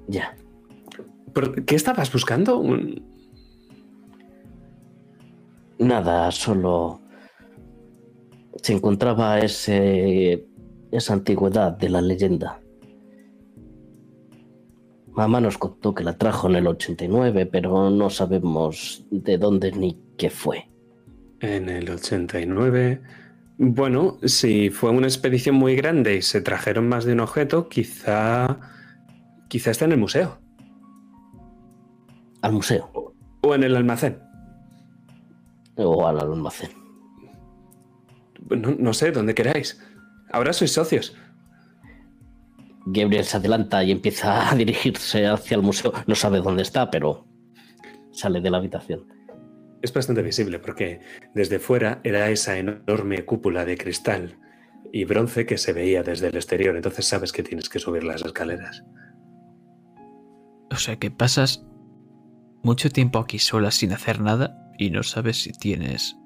[0.09, 0.37] Ya.
[1.67, 2.63] ¿Qué estabas buscando?
[5.79, 7.01] Nada, solo
[8.63, 10.47] se encontraba ese,
[10.91, 12.61] esa antigüedad de la leyenda.
[15.13, 20.01] Mamá nos contó que la trajo en el 89, pero no sabemos de dónde ni
[20.17, 20.71] qué fue.
[21.41, 23.01] En el 89.
[23.59, 28.59] Bueno, si fue una expedición muy grande y se trajeron más de un objeto, quizá.
[29.49, 30.39] quizá está en el museo.
[32.43, 33.11] ¿Al museo?
[33.43, 34.19] o en el almacén
[35.77, 36.71] o al almacén.
[38.51, 39.81] No, no sé, donde queráis.
[40.31, 41.17] Ahora sois socios.
[42.87, 45.93] Gabriel se adelanta y empieza a dirigirse hacia el museo.
[46.07, 47.27] No sabe dónde está, pero
[48.13, 49.07] sale de la habitación.
[49.83, 51.01] Es bastante visible porque
[51.35, 54.39] desde fuera era esa enorme cúpula de cristal
[54.93, 56.77] y bronce que se veía desde el exterior.
[56.77, 58.85] Entonces sabes que tienes que subir las escaleras.
[60.71, 61.65] O sea que pasas
[62.63, 66.17] mucho tiempo aquí sola sin hacer nada y no sabes si tienes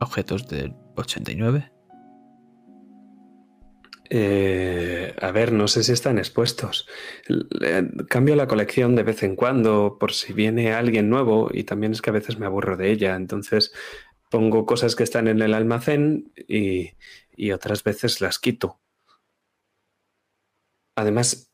[0.00, 1.73] objetos del 89.
[4.16, 6.86] Eh, a ver, no sé si están expuestos.
[8.08, 12.00] Cambio la colección de vez en cuando por si viene alguien nuevo y también es
[12.00, 13.16] que a veces me aburro de ella.
[13.16, 13.72] Entonces
[14.30, 16.92] pongo cosas que están en el almacén y,
[17.50, 18.78] otras veces las quito.
[20.94, 21.50] Además,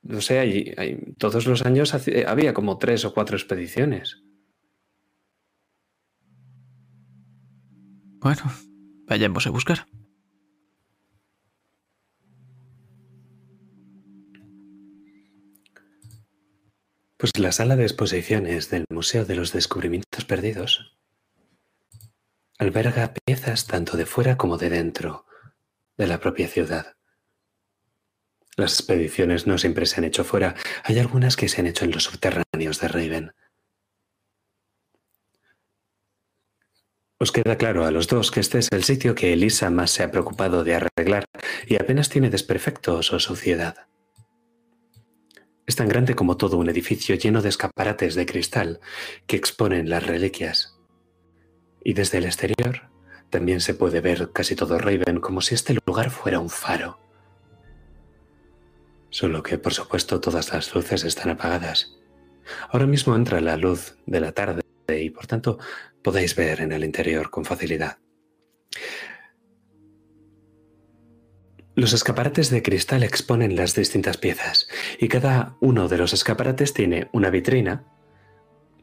[0.00, 1.92] no sé, hay, todos los años
[2.26, 4.22] había como tres o cuatro expediciones.
[8.18, 8.44] Bueno,
[9.06, 9.86] vayamos a buscar.
[17.22, 20.96] Pues la sala de exposiciones del Museo de los Descubrimientos Perdidos
[22.58, 25.24] alberga piezas tanto de fuera como de dentro
[25.96, 26.96] de la propia ciudad.
[28.56, 31.92] Las expediciones no siempre se han hecho fuera, hay algunas que se han hecho en
[31.92, 33.32] los subterráneos de Raven.
[37.20, 40.02] Os queda claro a los dos que este es el sitio que Elisa más se
[40.02, 41.26] ha preocupado de arreglar
[41.68, 43.86] y apenas tiene desperfectos o suciedad.
[45.66, 48.80] Es tan grande como todo un edificio lleno de escaparates de cristal
[49.26, 50.78] que exponen las reliquias.
[51.84, 52.90] Y desde el exterior
[53.30, 56.98] también se puede ver casi todo Raven como si este lugar fuera un faro.
[59.10, 61.96] Solo que, por supuesto, todas las luces están apagadas.
[62.70, 65.58] Ahora mismo entra la luz de la tarde y, por tanto,
[66.02, 67.98] podéis ver en el interior con facilidad.
[71.74, 74.68] Los escaparates de cristal exponen las distintas piezas
[74.98, 77.84] y cada uno de los escaparates tiene una vitrina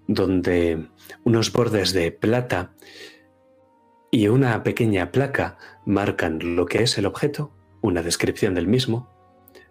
[0.07, 0.87] donde
[1.23, 2.73] unos bordes de plata
[4.09, 7.51] y una pequeña placa marcan lo que es el objeto,
[7.81, 9.07] una descripción del mismo,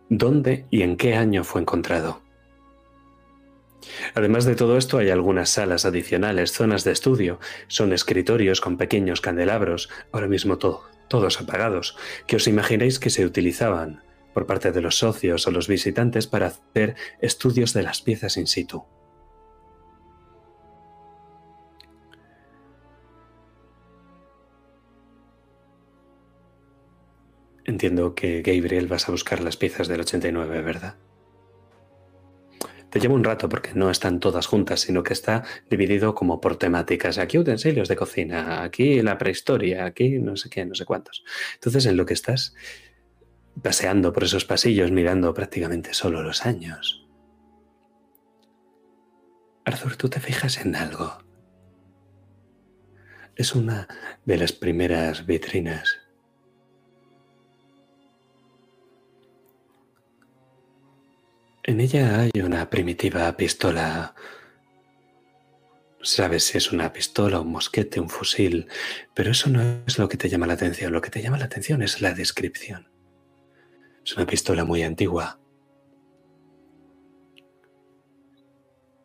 [0.09, 2.23] dónde y en qué año fue encontrado.
[4.15, 9.21] Además de todo esto, hay algunas salas adicionales, zonas de estudio, son escritorios con pequeños
[9.21, 10.57] candelabros, ahora mismo
[11.09, 11.97] todos apagados,
[12.27, 14.03] que os imaginéis que se utilizaban
[14.35, 18.47] por parte de los socios o los visitantes para hacer estudios de las piezas in
[18.47, 18.85] situ.
[27.65, 30.97] Entiendo que Gabriel vas a buscar las piezas del 89, ¿verdad?
[32.91, 36.57] Te lleva un rato porque no están todas juntas, sino que está dividido como por
[36.57, 37.19] temáticas.
[37.19, 41.23] Aquí utensilios de cocina, aquí la prehistoria, aquí no sé qué, no sé cuántos.
[41.55, 42.55] Entonces, en lo que estás
[43.63, 47.07] paseando por esos pasillos, mirando prácticamente solo los años.
[49.65, 51.19] Arthur, tú te fijas en algo.
[53.37, 53.87] Es una
[54.25, 56.08] de las primeras vitrinas
[61.69, 64.15] En ella hay una primitiva pistola.
[66.01, 68.69] Sabes si es una pistola, un mosquete, un fusil,
[69.13, 70.95] pero eso no es lo que te llama la atención.
[70.95, 72.89] Lo que te llama la atención es la descripción.
[74.03, 75.41] Es una pistola muy antigua.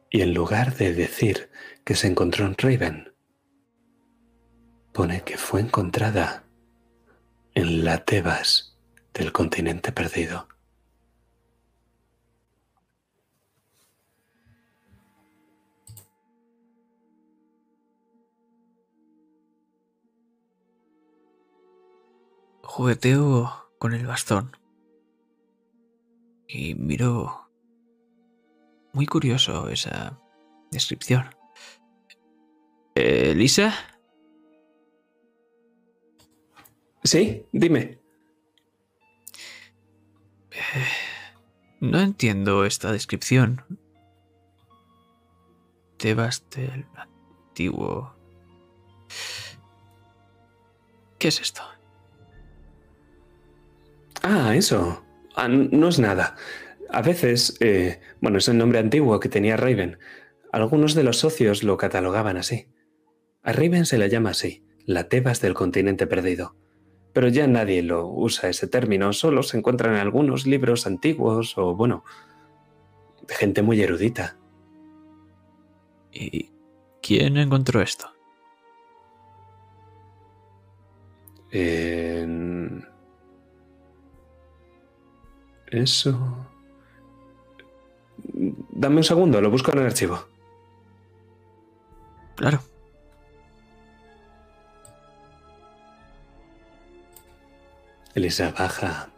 [0.10, 1.50] Y en lugar de decir
[1.84, 3.14] que se encontró en Raven,
[4.94, 6.46] pone que fue encontrada
[7.56, 8.78] en la Tebas
[9.14, 10.53] del continente perdido.
[22.76, 24.58] Jugueteo con el bastón.
[26.48, 27.48] Y miro...
[28.94, 30.20] Muy curioso esa
[30.72, 31.36] descripción.
[32.96, 33.76] Eh, ¿Lisa?
[37.04, 38.00] Sí, dime.
[40.50, 40.88] Eh,
[41.80, 43.64] no entiendo esta descripción.
[45.98, 48.16] Tebas del antiguo.
[51.20, 51.73] ¿Qué es esto?
[54.24, 55.04] Ah, eso.
[55.36, 56.36] Ah, no es nada.
[56.90, 60.00] A veces, eh, bueno, es el nombre antiguo que tenía Raven.
[60.52, 62.68] Algunos de los socios lo catalogaban así.
[63.42, 66.56] A Raven se le llama así, la Tebas del continente perdido.
[67.12, 71.76] Pero ya nadie lo usa ese término, solo se encuentran en algunos libros antiguos o,
[71.76, 72.06] bueno,
[73.28, 74.38] de gente muy erudita.
[76.12, 76.52] ¿Y
[77.02, 78.08] quién encontró esto?
[81.52, 82.26] Eh,
[85.74, 86.48] Eso...
[88.16, 90.24] Dame un segundo, lo busco en el archivo.
[92.36, 92.62] Claro.
[98.14, 99.10] Elisa baja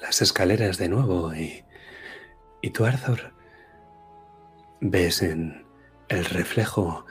[0.00, 1.62] las escaleras de nuevo y,
[2.62, 3.34] y tú, Arthur,
[4.80, 5.66] ves en
[6.08, 7.04] el reflejo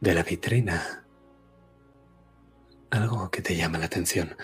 [0.00, 1.04] de la vitrina
[2.90, 4.34] algo que te llama la atención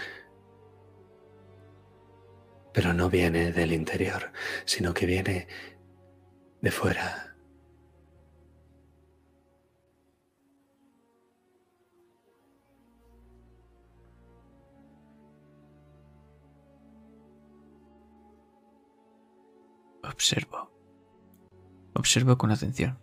[2.74, 4.32] pero no viene del interior,
[4.64, 5.46] sino que viene
[6.60, 7.36] de fuera.
[20.02, 20.70] Observo.
[21.94, 22.98] Observo con atención.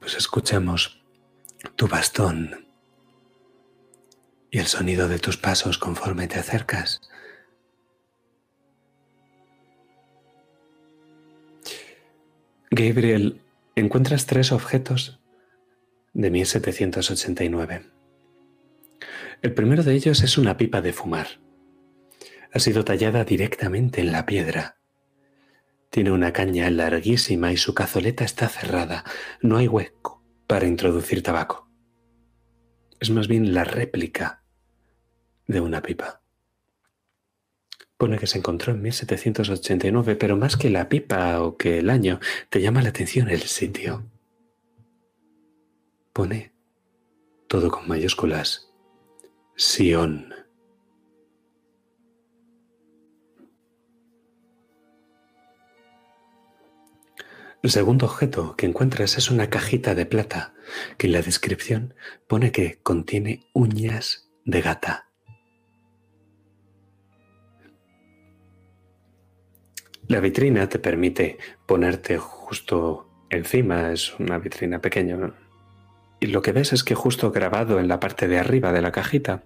[0.00, 1.04] Pues escuchemos
[1.76, 2.63] tu bastón
[4.54, 7.00] y el sonido de tus pasos conforme te acercas.
[12.70, 13.40] Gabriel,
[13.74, 15.18] encuentras tres objetos
[16.12, 17.90] de 1789.
[19.42, 21.26] El primero de ellos es una pipa de fumar.
[22.52, 24.78] Ha sido tallada directamente en la piedra.
[25.90, 29.02] Tiene una caña larguísima y su cazoleta está cerrada.
[29.42, 31.68] No hay hueco para introducir tabaco.
[33.00, 34.43] Es más bien la réplica
[35.46, 36.20] de una pipa.
[37.96, 42.20] Pone que se encontró en 1789, pero más que la pipa o que el año,
[42.50, 44.04] te llama la atención el sitio.
[46.12, 46.52] Pone
[47.48, 48.72] todo con mayúsculas.
[49.56, 50.34] Sion.
[57.62, 60.52] El segundo objeto que encuentras es una cajita de plata
[60.98, 61.94] que en la descripción
[62.26, 65.13] pone que contiene uñas de gata.
[70.08, 75.34] La vitrina te permite ponerte justo encima, es una vitrina pequeña,
[76.24, 78.92] y lo que ves es que justo grabado en la parte de arriba de la
[78.92, 79.42] cajita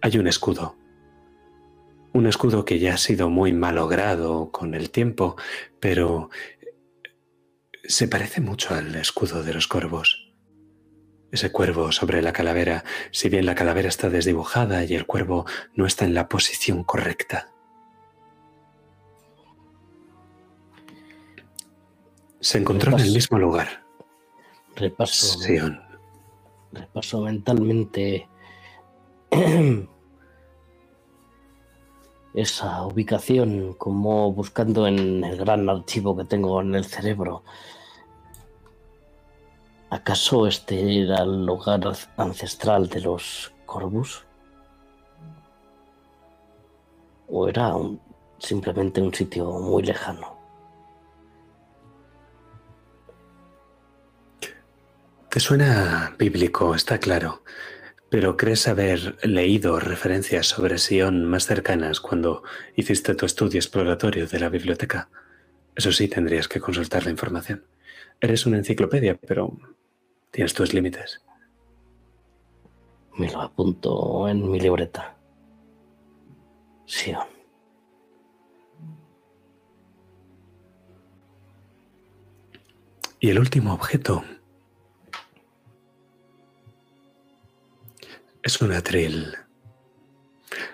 [0.00, 0.76] hay un escudo.
[2.12, 5.36] Un escudo que ya ha sido muy malogrado con el tiempo,
[5.80, 6.30] pero
[7.84, 10.32] se parece mucho al escudo de los cuervos.
[11.32, 15.86] Ese cuervo sobre la calavera, si bien la calavera está desdibujada y el cuervo no
[15.86, 17.55] está en la posición correcta.
[22.46, 23.66] Se encontró en el mismo lugar.
[24.76, 25.36] Repaso.
[25.40, 25.80] Sion.
[26.70, 28.28] Repaso mentalmente
[32.34, 37.42] esa ubicación, como buscando en el gran archivo que tengo en el cerebro.
[39.90, 41.80] ¿Acaso este era el lugar
[42.16, 44.24] ancestral de los Corvus?
[47.28, 48.00] ¿O era un-
[48.38, 50.35] simplemente un sitio muy lejano?
[55.36, 57.42] Te suena bíblico, está claro,
[58.08, 62.42] pero ¿crees haber leído referencias sobre Sion más cercanas cuando
[62.74, 65.10] hiciste tu estudio exploratorio de la biblioteca?
[65.74, 67.66] Eso sí, tendrías que consultar la información.
[68.18, 69.58] Eres una enciclopedia, pero
[70.30, 71.20] tienes tus límites.
[73.18, 75.18] Me lo apunto en mi libreta.
[76.86, 77.28] Sion.
[83.20, 84.24] Y el último objeto
[88.46, 89.36] es un atril.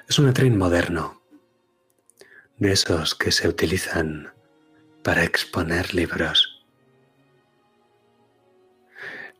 [0.07, 1.23] Es un atril moderno,
[2.59, 4.31] de esos que se utilizan
[5.02, 6.67] para exponer libros.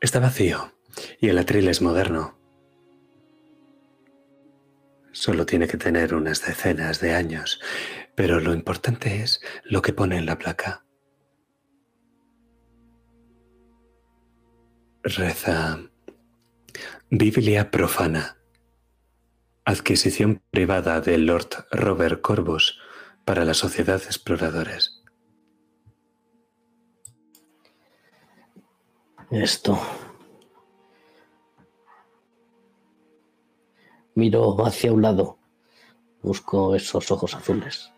[0.01, 0.73] Está vacío
[1.19, 2.35] y el atril es moderno.
[5.11, 7.61] Solo tiene que tener unas decenas de años,
[8.15, 10.83] pero lo importante es lo que pone en la placa.
[15.03, 15.92] Reza
[17.15, 18.39] Biblia profana.
[19.65, 22.79] Adquisición privada de Lord Robert Corvus
[23.23, 25.03] para la Sociedad de Exploradores.
[29.29, 29.79] Esto.
[34.15, 35.37] Miro hacia un lado.
[36.23, 37.93] Busco esos ojos azules.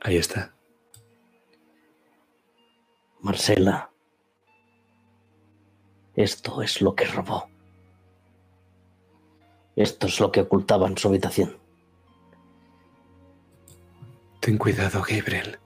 [0.00, 0.54] Ahí está.
[3.20, 3.90] Marcela.
[6.20, 7.48] Esto es lo que robó.
[9.74, 11.56] Esto es lo que ocultaba en su habitación.
[14.40, 15.58] Ten cuidado, Gabriel.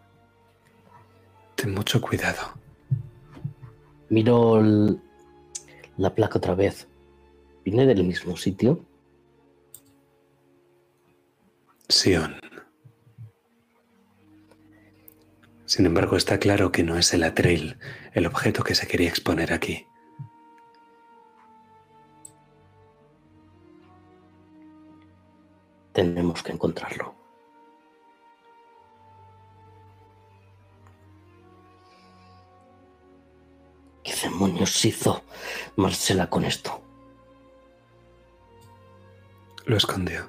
[1.56, 2.54] Ten mucho cuidado.
[4.10, 5.00] Miro el-
[5.96, 6.86] la placa otra vez.
[7.64, 8.84] ¿Viene del mismo sitio?
[11.88, 12.36] Sion.
[15.66, 17.76] Sin embargo, está claro que no es el atril
[18.12, 19.86] el objeto que se quería exponer aquí.
[25.94, 27.14] Tenemos que encontrarlo.
[34.02, 35.22] ¿Qué demonios hizo
[35.76, 36.82] Marcela con esto?
[39.66, 40.28] Lo escondió.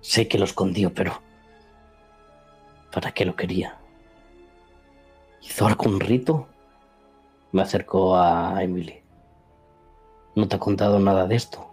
[0.00, 1.20] Sé que lo escondió, pero
[2.92, 3.76] ¿para qué lo quería?
[5.42, 6.46] ¿Hizo algún rito?
[7.50, 9.02] Me acercó a Emily.
[10.36, 11.67] ¿No te ha contado nada de esto?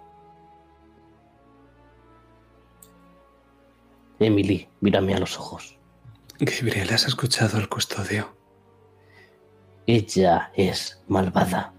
[4.20, 5.78] Emily, mírame a los ojos.
[6.40, 8.36] Gabriel, ¿has escuchado al custodio?
[9.88, 11.74] Ella es malvada.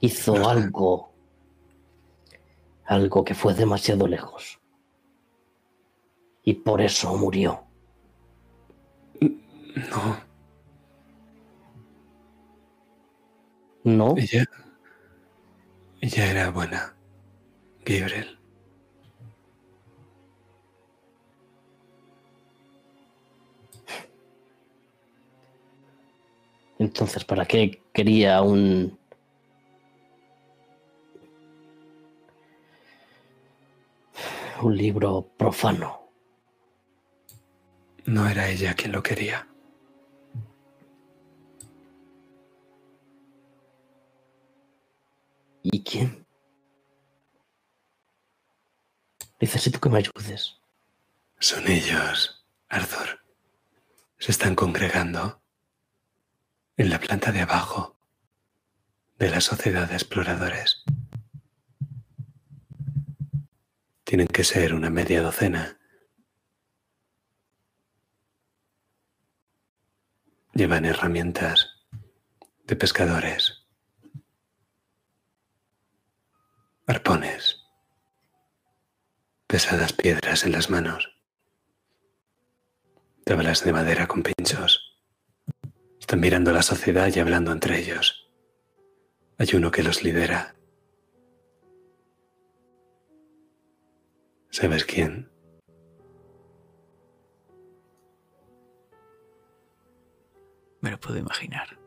[0.00, 1.12] Hizo algo.
[2.84, 4.60] Algo que fue demasiado lejos.
[6.42, 7.64] Y por eso murió.
[9.90, 10.20] No,
[13.84, 14.14] ¿No?
[14.16, 14.44] ella.
[16.00, 16.96] Ella era buena.
[17.84, 18.39] Gabriel.
[26.80, 28.98] Entonces, ¿para qué quería un...
[34.62, 36.10] un libro profano?
[38.06, 39.46] No era ella quien lo quería.
[45.62, 46.26] ¿Y quién?
[49.38, 50.56] Necesito que me ayudes.
[51.38, 53.20] Son ellos, Arthur.
[54.18, 55.39] Se están congregando
[56.80, 57.98] en la planta de abajo
[59.18, 60.82] de la sociedad de exploradores.
[64.02, 65.78] Tienen que ser una media docena.
[70.54, 71.68] Llevan herramientas
[72.64, 73.66] de pescadores,
[76.86, 77.58] arpones,
[79.46, 81.14] pesadas piedras en las manos,
[83.26, 84.89] tablas de madera con pinchos.
[86.10, 88.28] Están mirando la sociedad y hablando entre ellos.
[89.38, 90.56] Hay uno que los lidera.
[94.50, 95.30] ¿Sabes quién?
[100.80, 101.78] Me lo puedo imaginar.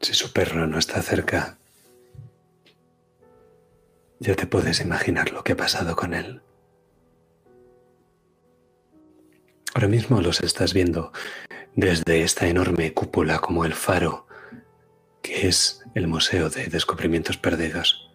[0.00, 1.58] Si su perro no está cerca,
[4.18, 6.42] ya te puedes imaginar lo que ha pasado con él.
[9.74, 11.12] Ahora mismo los estás viendo
[11.74, 14.28] desde esta enorme cúpula como el faro,
[15.20, 18.08] que es el Museo de Descubrimientos Perdidos.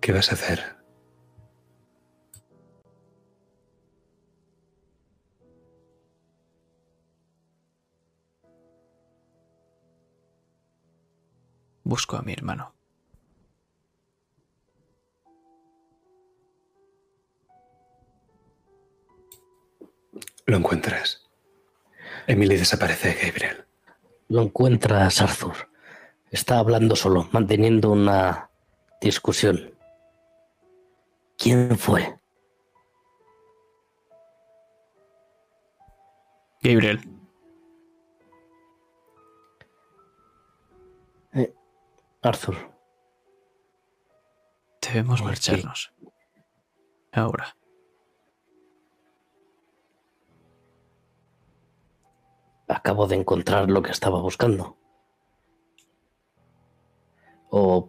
[0.00, 0.76] ¿Qué vas a hacer?
[11.82, 12.75] Busco a mi hermano.
[20.46, 21.28] Lo encuentras.
[22.28, 23.66] Emily desaparece, Gabriel.
[24.28, 25.54] Lo encuentras, Arthur.
[26.30, 28.50] Está hablando solo, manteniendo una
[29.00, 29.74] discusión.
[31.36, 32.18] ¿Quién fue?
[36.62, 37.00] Gabriel.
[41.34, 41.52] Eh,
[42.22, 42.56] Arthur.
[44.80, 45.92] Debemos marcharnos.
[47.12, 47.56] Ahora.
[52.68, 54.76] Acabo de encontrar lo que estaba buscando.
[57.50, 57.88] O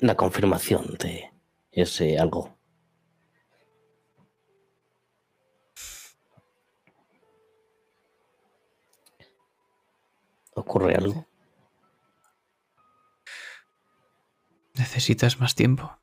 [0.00, 1.32] la confirmación de
[1.72, 2.56] ese algo.
[10.54, 11.26] ¿Ocurre algo?
[14.74, 15.98] ¿Necesitas más tiempo?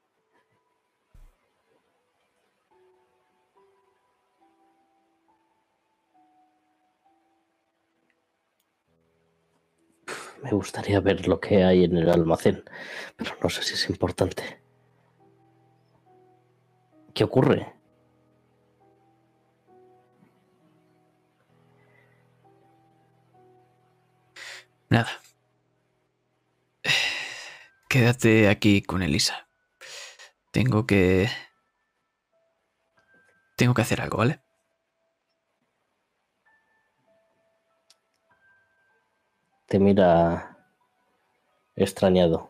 [10.45, 12.63] Me gustaría ver lo que hay en el almacén,
[13.17, 14.61] pero no sé si es importante.
[17.15, 17.73] ¿Qué ocurre?
[24.87, 25.09] Nada.
[27.89, 29.47] Quédate aquí con Elisa.
[30.51, 31.27] Tengo que...
[33.57, 34.44] Tengo que hacer algo, ¿vale?
[39.67, 40.57] Te mira
[41.75, 42.49] extrañado.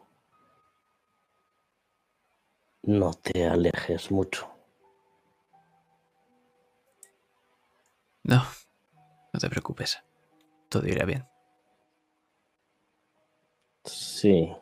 [2.84, 4.48] No te alejes mucho.
[8.24, 8.44] No,
[9.34, 10.00] no te preocupes.
[10.70, 11.26] Todo irá bien.
[13.86, 14.54] Sí.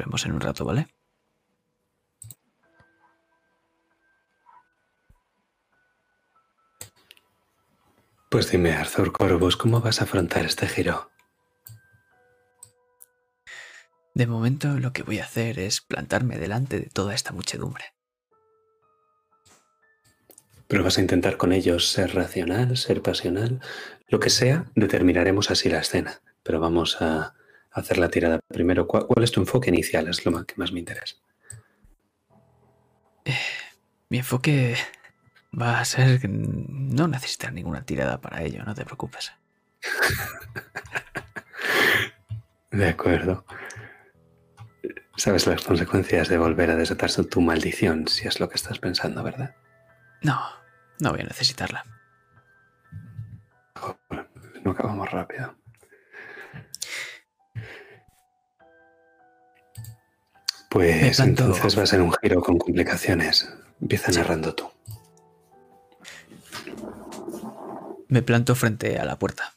[0.00, 0.88] Vemos en un rato, ¿vale?
[8.30, 11.10] Pues dime, Arthur Corvus, ¿cómo vas a afrontar este giro?
[14.14, 17.84] De momento lo que voy a hacer es plantarme delante de toda esta muchedumbre.
[20.68, 23.60] Pero vas a intentar con ellos ser racional, ser pasional,
[24.06, 26.22] lo que sea, determinaremos así la escena.
[26.44, 27.34] Pero vamos a
[27.72, 28.86] hacer la tirada primero.
[28.86, 30.08] ¿Cuál, cuál es tu enfoque inicial?
[30.08, 31.16] Es lo que más me interesa.
[34.08, 34.76] Mi enfoque
[35.58, 39.32] va a ser no necesitar ninguna tirada para ello, no te preocupes.
[42.70, 43.44] De acuerdo.
[45.16, 49.22] Sabes las consecuencias de volver a desatar tu maldición, si es lo que estás pensando,
[49.22, 49.54] ¿verdad?
[50.22, 50.40] No,
[50.98, 51.84] no voy a necesitarla.
[54.64, 55.54] No acabamos rápido.
[60.70, 63.52] Pues planto- entonces va a ser un giro con complicaciones.
[63.80, 64.70] Empieza narrando tú.
[68.08, 69.54] Me planto frente a la puerta.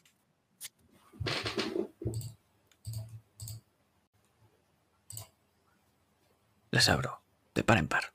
[6.70, 7.22] Las abro,
[7.54, 8.12] de par en par.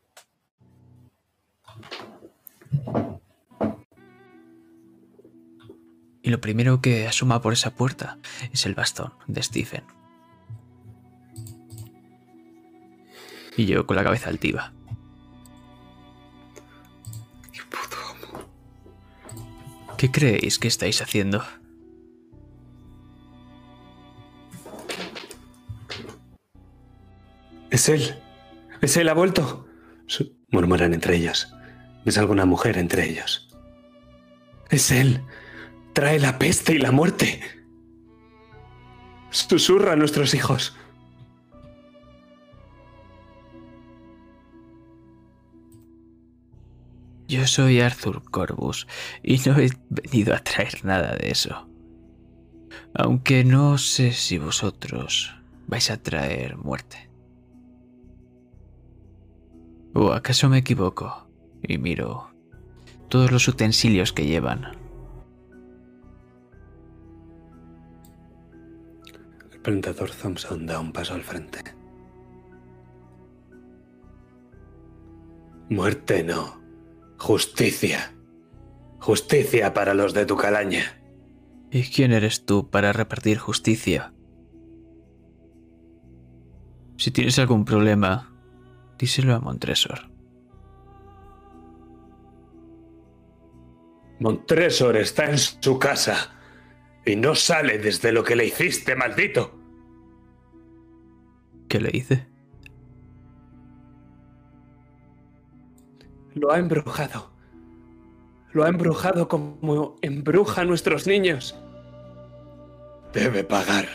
[6.21, 8.17] Y lo primero que asoma por esa puerta
[8.51, 9.83] es el bastón de Stephen.
[13.59, 14.71] Y yo con la cabeza altiva.
[19.97, 21.43] ¿Qué creéis que estáis haciendo?
[27.69, 28.15] Es él.
[28.79, 29.67] Es él, ha vuelto.
[30.51, 31.53] Murmuran entre ellos.
[32.05, 33.49] ¿Es alguna mujer entre ellos?
[34.69, 35.21] Es él.
[35.91, 37.41] Trae la peste y la muerte.
[39.31, 40.78] Susurra a nuestros hijos.
[47.29, 48.87] Yo soy Arthur Corbus
[49.21, 51.69] y no he venido a traer nada de eso.
[52.95, 55.35] Aunque no sé si vosotros
[55.67, 57.07] vais a traer muerte.
[59.93, 61.29] ¿O acaso me equivoco?
[61.61, 62.31] Y miro
[63.09, 64.75] todos los utensilios que llevan.
[69.51, 71.59] El plantador Thompson da un paso al frente.
[75.69, 76.58] Muerte no.
[77.19, 78.15] Justicia.
[78.99, 81.01] Justicia para los de tu calaña.
[81.69, 84.13] ¿Y quién eres tú para repartir justicia?
[86.97, 88.33] Si tienes algún problema,
[88.97, 90.09] díselo a Montresor.
[94.19, 96.31] Montresor está en su casa
[97.05, 99.59] y no sale desde lo que le hiciste, maldito.
[101.67, 102.27] ¿Qué le hice?
[106.39, 107.29] Lo ha embrujado.
[108.53, 111.53] Lo ha embrujado como embruja a nuestros niños.
[113.11, 113.87] Debe pagar.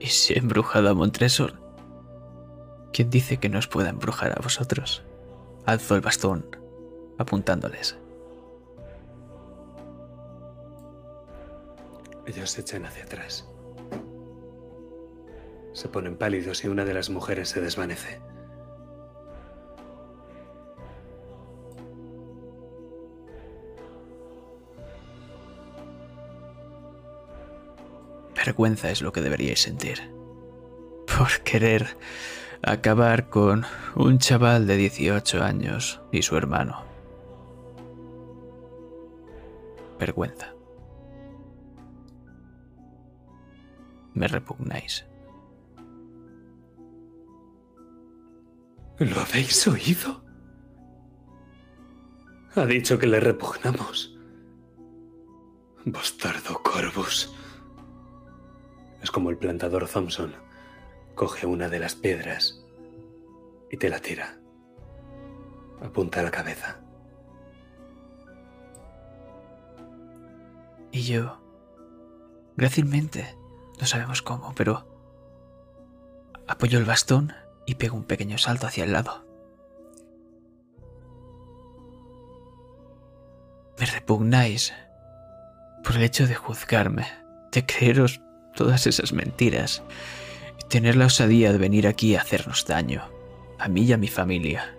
[0.00, 1.60] ¿Y si ha embrujado a Montresor?
[2.94, 5.04] ¿Quién dice que no os pueda embrujar a vosotros?
[5.66, 6.46] Alzo el bastón,
[7.18, 7.98] apuntándoles.
[12.26, 13.46] Ellos se echan hacia atrás.
[15.74, 18.22] Se ponen pálidos y una de las mujeres se desvanece.
[28.44, 30.02] Vergüenza es lo que deberíais sentir.
[31.06, 31.96] Por querer
[32.62, 33.64] acabar con
[33.96, 36.84] un chaval de 18 años y su hermano.
[39.98, 40.52] Vergüenza.
[44.12, 45.06] Me repugnáis.
[48.98, 50.22] ¿Lo habéis oído?
[52.54, 54.18] Ha dicho que le repugnamos.
[55.86, 57.34] Bastardo Corvus.
[59.04, 60.34] Es como el plantador Thompson.
[61.14, 62.64] Coge una de las piedras
[63.70, 64.38] y te la tira.
[65.82, 66.80] Apunta la cabeza.
[70.90, 71.38] Y yo,
[72.56, 73.36] grácilmente,
[73.78, 74.88] no sabemos cómo, pero
[76.48, 77.34] apoyo el bastón
[77.66, 79.26] y pego un pequeño salto hacia el lado.
[83.78, 84.72] Me repugnáis
[85.82, 87.06] por el hecho de juzgarme,
[87.52, 88.23] de creeros
[88.54, 89.82] todas esas mentiras
[90.60, 93.02] y tener la osadía de venir aquí a hacernos daño,
[93.58, 94.74] a mí y a mi familia.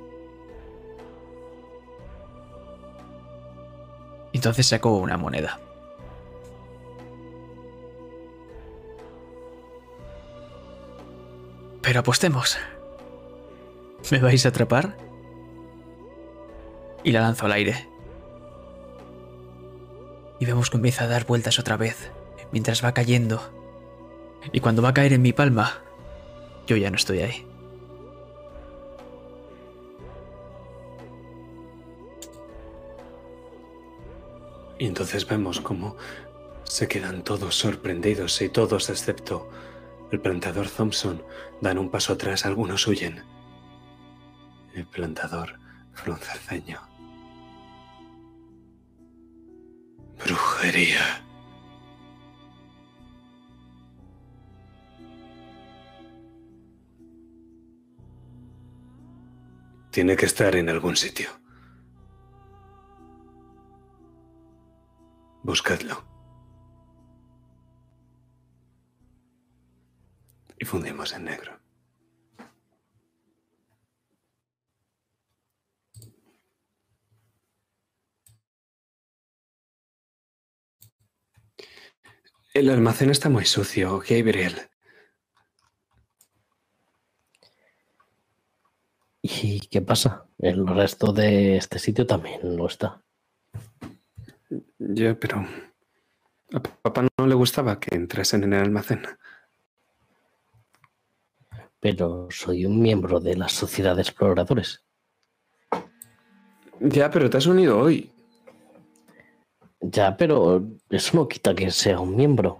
[4.34, 5.60] Entonces sacó una moneda.
[11.82, 12.58] Pero apostemos.
[14.12, 14.98] ¿Me vais a atrapar?
[17.04, 17.88] Y la lanzo al aire.
[20.40, 22.12] Y vemos que empieza a dar vueltas otra vez,
[22.52, 23.55] mientras va cayendo
[24.52, 25.82] y cuando va a caer en mi palma,
[26.68, 27.48] yo ya no estoy ahí.
[34.78, 35.96] Y entonces vemos cómo
[36.64, 39.50] se quedan todos sorprendidos y todos excepto
[40.12, 41.24] el plantador Thompson
[41.62, 43.24] dan un paso atrás, algunos huyen.
[44.74, 45.60] El plantador
[45.94, 46.32] frunce
[50.24, 51.26] Brujería.
[59.96, 61.30] Tiene que estar en algún sitio.
[65.42, 66.06] Buscadlo.
[70.60, 71.58] Y fundimos en negro.
[82.54, 84.75] El almacén está muy sucio, Gabriel.
[89.28, 90.28] ¿Y qué pasa?
[90.38, 93.02] El resto de este sitio también lo está.
[94.78, 95.44] Ya, pero
[96.54, 99.02] a papá no le gustaba que entrasen en el almacén.
[101.80, 104.86] Pero soy un miembro de la sociedad de exploradores.
[106.80, 108.12] Ya, pero te has unido hoy.
[109.82, 112.60] Ya, pero eso no quita que sea un miembro.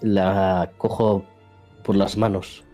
[0.00, 1.26] La cojo
[1.82, 2.64] por las manos.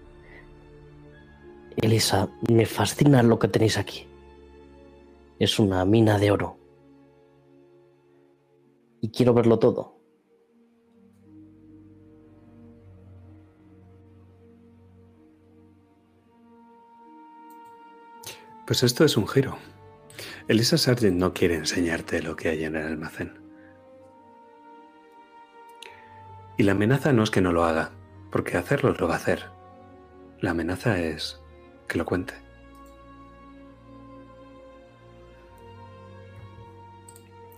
[1.80, 4.08] Elisa, me fascina lo que tenéis aquí.
[5.38, 6.58] Es una mina de oro.
[9.00, 9.96] Y quiero verlo todo.
[18.66, 19.56] Pues esto es un giro.
[20.48, 23.38] Elisa Sargent no quiere enseñarte lo que hay en el almacén.
[26.56, 27.92] Y la amenaza no es que no lo haga,
[28.32, 29.46] porque hacerlo lo va a hacer.
[30.40, 31.40] La amenaza es
[31.88, 32.34] que lo cuente.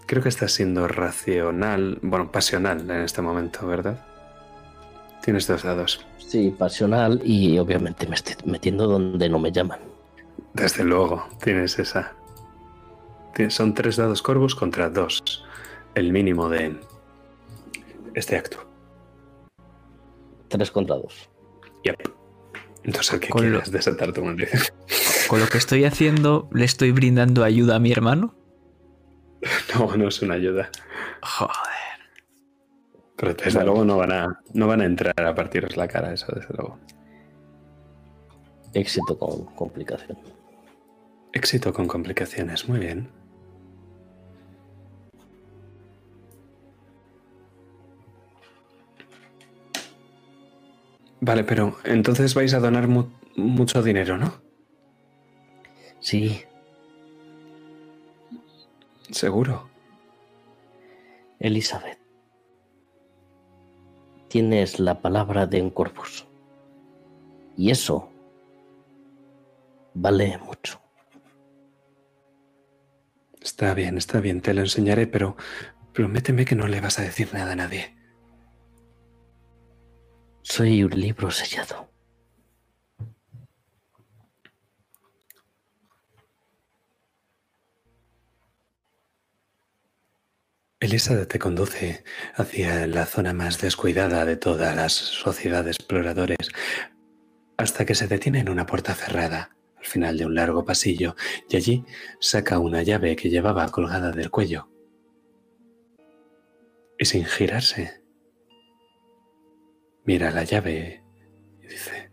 [0.07, 4.05] Creo que estás siendo racional, bueno, pasional en este momento, ¿verdad?
[5.23, 6.05] Tienes dos dados.
[6.19, 9.81] Sí, pasional y obviamente me estoy metiendo donde no me llaman.
[10.55, 12.13] Desde luego, tienes esa.
[13.49, 15.45] Son tres dados corvus contra dos.
[15.95, 16.79] El mínimo de
[18.15, 18.59] este acto.
[20.49, 21.31] Tres contra dos.
[21.85, 22.20] Yep.
[22.85, 24.63] Entonces, ¿qué quieres desatar tu maldición?
[25.29, 28.35] Con lo que estoy haciendo, ¿le estoy brindando ayuda a mi hermano?
[29.75, 30.69] No, no es una ayuda.
[31.23, 31.55] Joder.
[33.17, 36.27] Pero desde luego no van, a, no van a entrar a partiros la cara, eso
[36.35, 36.79] desde luego.
[38.75, 40.19] Éxito con complicación.
[41.33, 43.09] Éxito con complicaciones, muy bien.
[51.21, 52.89] Vale, pero entonces vais a donar
[53.37, 54.41] mucho dinero, ¿no?
[56.01, 56.43] Sí.
[59.11, 59.69] Seguro.
[61.39, 61.99] Elizabeth.
[64.29, 66.27] Tienes la palabra de un corpus.
[67.57, 68.11] Y eso
[69.95, 70.81] vale mucho.
[73.43, 75.37] Está bien, está bien, te lo enseñaré, pero
[75.93, 78.00] prométeme que no le vas a decir nada a nadie.
[80.51, 81.89] Soy un libro sellado.
[90.81, 92.03] Elisa te conduce
[92.35, 96.51] hacia la zona más descuidada de todas las sociedades exploradores,
[97.57, 101.15] hasta que se detiene en una puerta cerrada al final de un largo pasillo
[101.49, 101.85] y allí
[102.19, 104.69] saca una llave que llevaba colgada del cuello.
[106.99, 108.00] Y sin girarse,
[110.05, 111.03] mira la llave
[111.63, 112.11] y dice,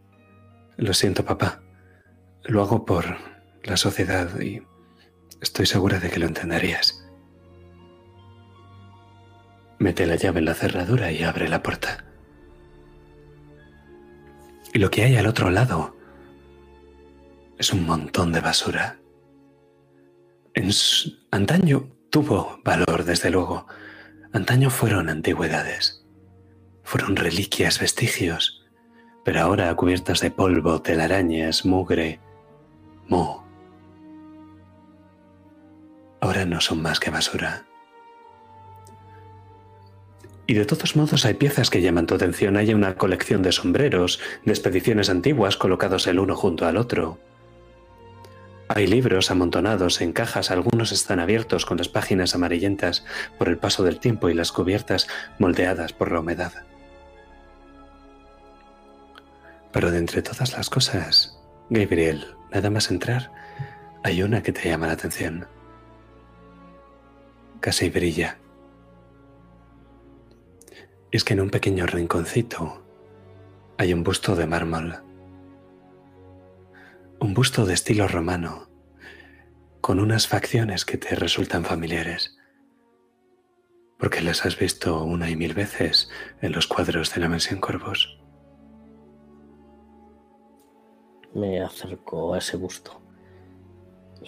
[0.77, 1.61] lo siento papá,
[2.43, 3.17] lo hago por
[3.64, 4.61] la sociedad y
[5.41, 7.03] estoy segura de que lo entenderías.
[9.80, 12.06] Mete la llave en la cerradura y abre la puerta.
[14.74, 15.95] Y lo que hay al otro lado
[17.57, 18.99] es un montón de basura.
[21.32, 23.67] Antaño tuvo valor, desde luego.
[24.33, 26.06] Antaño fueron antigüedades.
[26.88, 28.66] Fueron reliquias, vestigios.
[29.25, 32.22] Pero ahora cubiertas de polvo, telarañas, mugre,
[33.09, 33.43] moho.
[36.22, 37.66] Ahora no son más que basura.
[40.45, 42.56] Y de todos modos hay piezas que llaman tu atención.
[42.56, 47.19] Hay una colección de sombreros, de expediciones antiguas colocados el uno junto al otro.
[48.69, 53.03] Hay libros amontonados en cajas, algunos están abiertos con las páginas amarillentas
[53.38, 56.53] por el paso del tiempo y las cubiertas moldeadas por la humedad.
[59.77, 61.39] Pero de entre todas las cosas,
[61.69, 63.31] Gabriel, nada más entrar,
[64.03, 65.47] hay una que te llama la atención.
[67.59, 68.39] Casi brilla.
[71.11, 72.83] Es que en un pequeño rinconcito
[73.77, 74.95] hay un busto de mármol
[77.19, 78.67] un busto de estilo romano,
[79.80, 82.35] con unas facciones que te resultan familiares,
[83.99, 86.09] porque las has visto una y mil veces
[86.41, 88.16] en los cuadros de la mansión Corvos.
[91.33, 92.99] Me acerco a ese busto.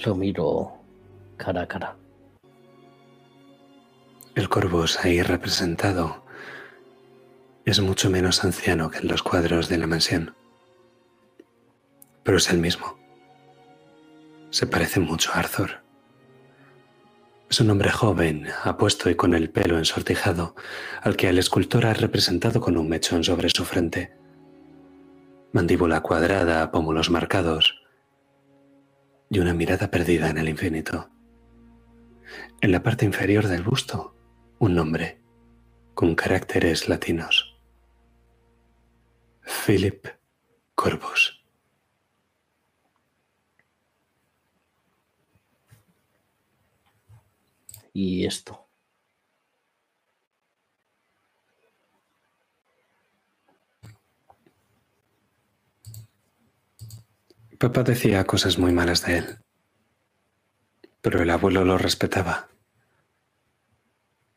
[0.05, 0.73] Lo miro
[1.37, 1.95] cara a cara.
[4.35, 6.23] El Corvus ahí representado
[7.65, 10.35] es mucho menos anciano que en los cuadros de la mansión
[12.29, 12.95] pero es el mismo.
[14.51, 15.81] Se parece mucho a Arthur.
[17.49, 20.55] Es un hombre joven, apuesto y con el pelo ensortijado,
[21.01, 24.15] al que el escultor ha representado con un mechón sobre su frente.
[25.51, 27.81] Mandíbula cuadrada, pómulos marcados
[29.29, 31.09] y una mirada perdida en el infinito.
[32.61, 34.15] En la parte inferior del busto,
[34.59, 35.21] un nombre
[35.93, 37.57] con caracteres latinos.
[39.65, 40.07] Philip
[40.75, 41.43] Corvus.
[47.93, 48.68] Y esto.
[57.59, 59.37] Papá decía cosas muy malas de él,
[61.01, 62.47] pero el abuelo lo respetaba.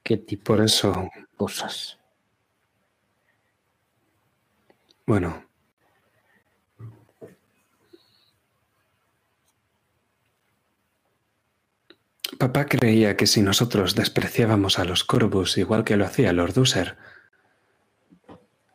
[0.03, 2.01] ¿Qué tipo Por de eso, cosas?
[5.07, 5.45] bueno,
[12.39, 16.97] papá creía que si nosotros despreciábamos a los Corvus igual que lo hacía Lord User,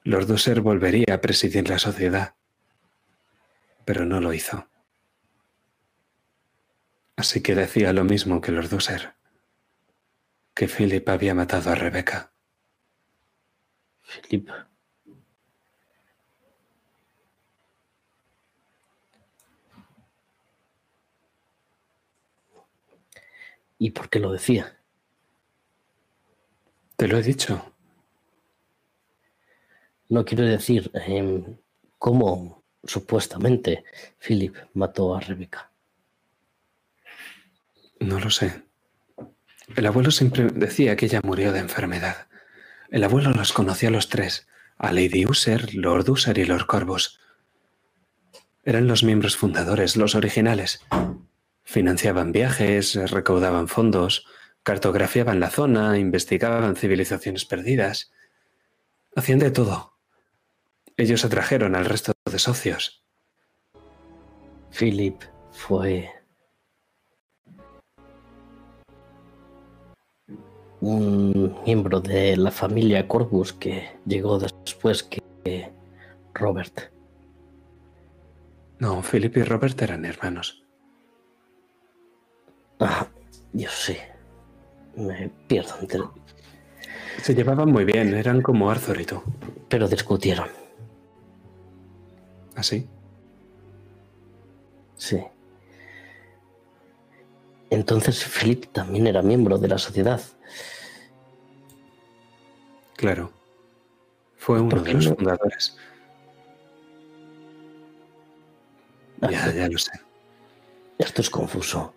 [0.05, 2.35] Lord User volvería a presidir la sociedad,
[3.87, 4.67] pero no lo hizo.
[7.15, 9.13] Así que decía lo mismo que Lord User,
[10.53, 12.33] que Philip había matado a Rebecca.
[14.01, 14.49] Philip.
[23.79, 24.77] ¿Y por qué lo decía?
[26.97, 27.73] Te lo he dicho.
[30.09, 31.57] No quiero decir em,
[31.97, 33.83] cómo supuestamente
[34.19, 35.71] Philip mató a Rebeca.
[37.99, 38.63] No lo sé.
[39.75, 42.27] El abuelo siempre decía que ella murió de enfermedad.
[42.89, 47.19] El abuelo los conoció a los tres, a Lady User, Lord User y Lord Corvus.
[48.63, 50.85] Eran los miembros fundadores, los originales.
[51.63, 54.25] Financiaban viajes, recaudaban fondos,
[54.63, 58.11] cartografiaban la zona, investigaban civilizaciones perdidas.
[59.15, 59.96] Hacían de todo.
[60.99, 63.03] Ellos atrajeron al resto de socios.
[64.77, 66.09] Philip fue
[70.81, 75.21] un miembro de la familia Corvus que llegó después que
[76.33, 76.91] Robert.
[78.79, 80.63] No, Philip y Robert eran hermanos.
[82.79, 83.07] Ah,
[83.53, 83.99] yo sé.
[84.95, 86.01] Me pierdo entre...
[87.21, 89.21] Se llevaban muy bien, eran como Arthur y tú.
[89.69, 90.66] Pero discutieron.
[92.57, 92.89] ¿Así?
[94.97, 95.23] Sí.
[97.69, 100.19] Entonces Philip también era miembro de la sociedad.
[102.95, 103.31] Claro.
[104.37, 105.15] Fue uno ¿Por de los no?
[105.15, 105.77] fundadores.
[109.21, 109.91] Ah, Ya, ya lo sé.
[110.97, 111.93] Esto es confuso.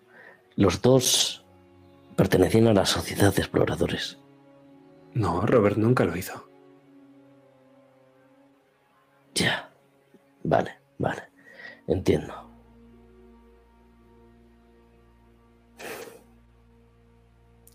[0.57, 1.43] Los dos
[2.17, 4.19] pertenecían a la sociedad de exploradores.
[5.15, 6.47] No, Robert nunca lo hizo.
[9.35, 9.70] Ya.
[10.43, 11.23] Vale, vale.
[11.87, 12.51] Entiendo.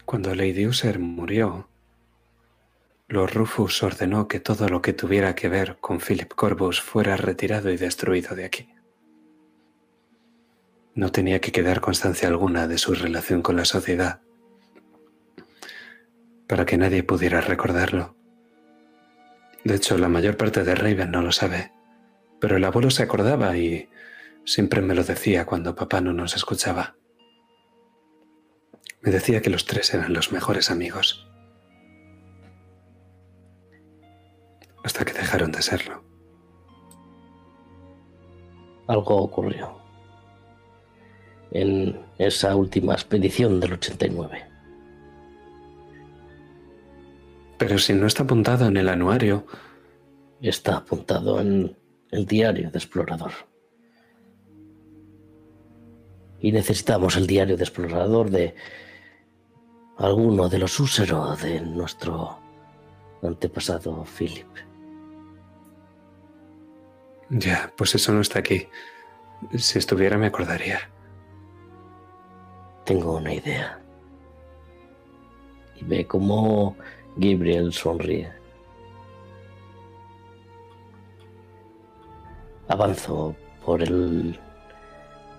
[0.06, 1.68] Cuando Lady User murió,
[3.08, 7.72] Lord Rufus ordenó que todo lo que tuviera que ver con Philip Corvus fuera retirado
[7.72, 8.69] y destruido de aquí.
[10.94, 14.22] No tenía que quedar constancia alguna de su relación con la sociedad
[16.48, 18.16] para que nadie pudiera recordarlo.
[19.64, 21.72] De hecho, la mayor parte de Raven no lo sabe,
[22.45, 23.90] pero el abuelo se acordaba y
[24.43, 26.95] siempre me lo decía cuando papá no nos escuchaba.
[29.01, 31.27] Me decía que los tres eran los mejores amigos.
[34.83, 36.03] Hasta que dejaron de serlo.
[38.85, 39.82] Algo ocurrió
[41.49, 44.48] en esa última expedición del 89.
[47.57, 49.48] Pero si no está apuntado en el anuario,
[50.41, 51.75] Está apuntado en
[52.16, 53.32] el diario de explorador.
[56.40, 58.56] Y necesitamos el diario de explorador de
[59.98, 62.40] alguno de los úseros de nuestro
[63.22, 64.48] antepasado Philip.
[67.30, 68.68] ya, pues eso no está aquí.
[69.58, 70.80] Si estuviera me acordaría.
[72.85, 73.82] Tengo una idea.
[75.76, 76.76] Y ve cómo
[77.18, 78.44] Gabriel sonríe.
[82.68, 83.35] Avanzo
[83.66, 84.40] por el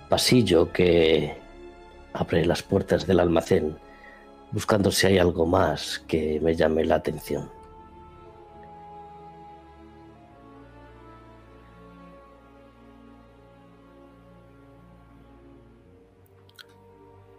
[0.09, 1.37] pasillo que
[2.13, 3.77] abre las puertas del almacén,
[4.53, 7.51] buscando si hay algo más que me llame la atención.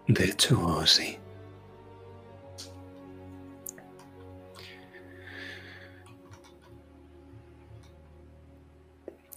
[0.07, 1.17] De hecho, sí.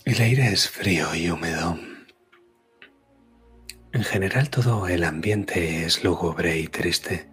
[0.05, 1.79] El aire es frío y húmedo.
[3.93, 7.29] En general todo el ambiente es lúgubre y triste.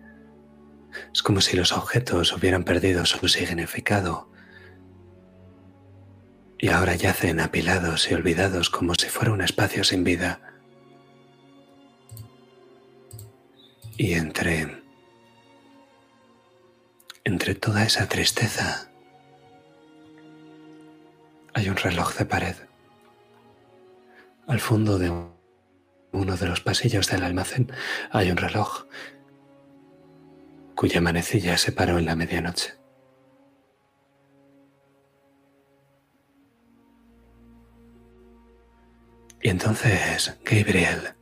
[1.13, 4.29] Es como si los objetos hubieran perdido su significado
[6.57, 10.41] y ahora yacen apilados y olvidados como si fuera un espacio sin vida.
[13.95, 14.83] Y entre
[17.23, 18.89] entre toda esa tristeza
[21.57, 22.55] hay un reloj de pared.
[24.45, 25.09] Al fondo de
[26.11, 27.71] uno de los pasillos del almacén
[28.11, 28.85] hay un reloj
[30.75, 32.75] cuya manecilla se paró en la medianoche.
[39.41, 41.15] Y entonces, Gabriel,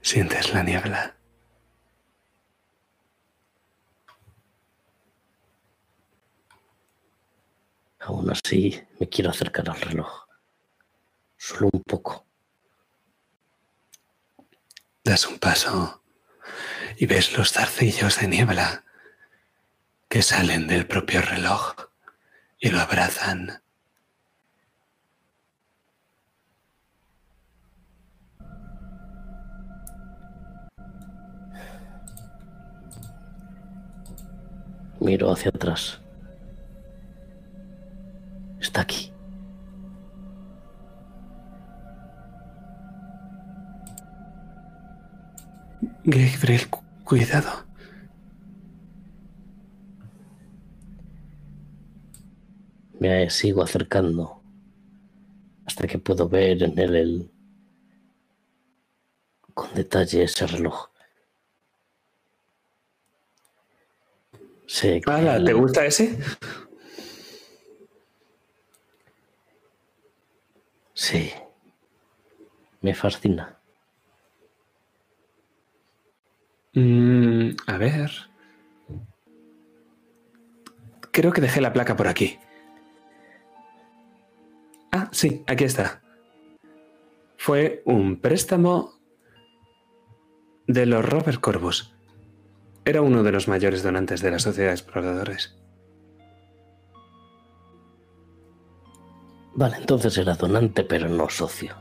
[0.00, 1.16] sientes la niebla.
[8.04, 10.26] Aún así, me quiero acercar al reloj.
[11.38, 12.26] Solo un poco.
[15.02, 16.02] Das un paso
[16.96, 18.84] y ves los zarcillos de niebla
[20.08, 21.74] que salen del propio reloj
[22.58, 23.62] y lo abrazan.
[35.00, 36.03] Miro hacia atrás.
[38.64, 39.12] Está aquí.
[46.04, 46.68] Gabriel,
[47.04, 47.64] cuidado.
[53.00, 54.40] Me sigo acercando
[55.66, 57.30] hasta que puedo ver en él el,
[59.52, 60.88] con detalle ese reloj.
[64.66, 66.18] Sé que Hala, ¿Te el- gusta ese?
[70.94, 71.32] Sí.
[72.80, 73.58] Me fascina.
[76.74, 78.10] Mm, a ver.
[81.10, 82.38] Creo que dejé la placa por aquí.
[84.92, 86.02] Ah, sí, aquí está.
[87.36, 88.94] Fue un préstamo
[90.66, 91.94] de los Robert Corvus.
[92.84, 95.56] Era uno de los mayores donantes de la Sociedad de Exploradores.
[99.54, 101.76] Vale, entonces era donante, pero no socio.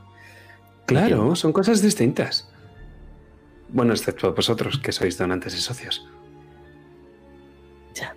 [0.85, 2.49] Claro, son cosas distintas.
[3.69, 6.07] Bueno, excepto vosotros, que sois donantes y socios.
[7.95, 8.15] Ya.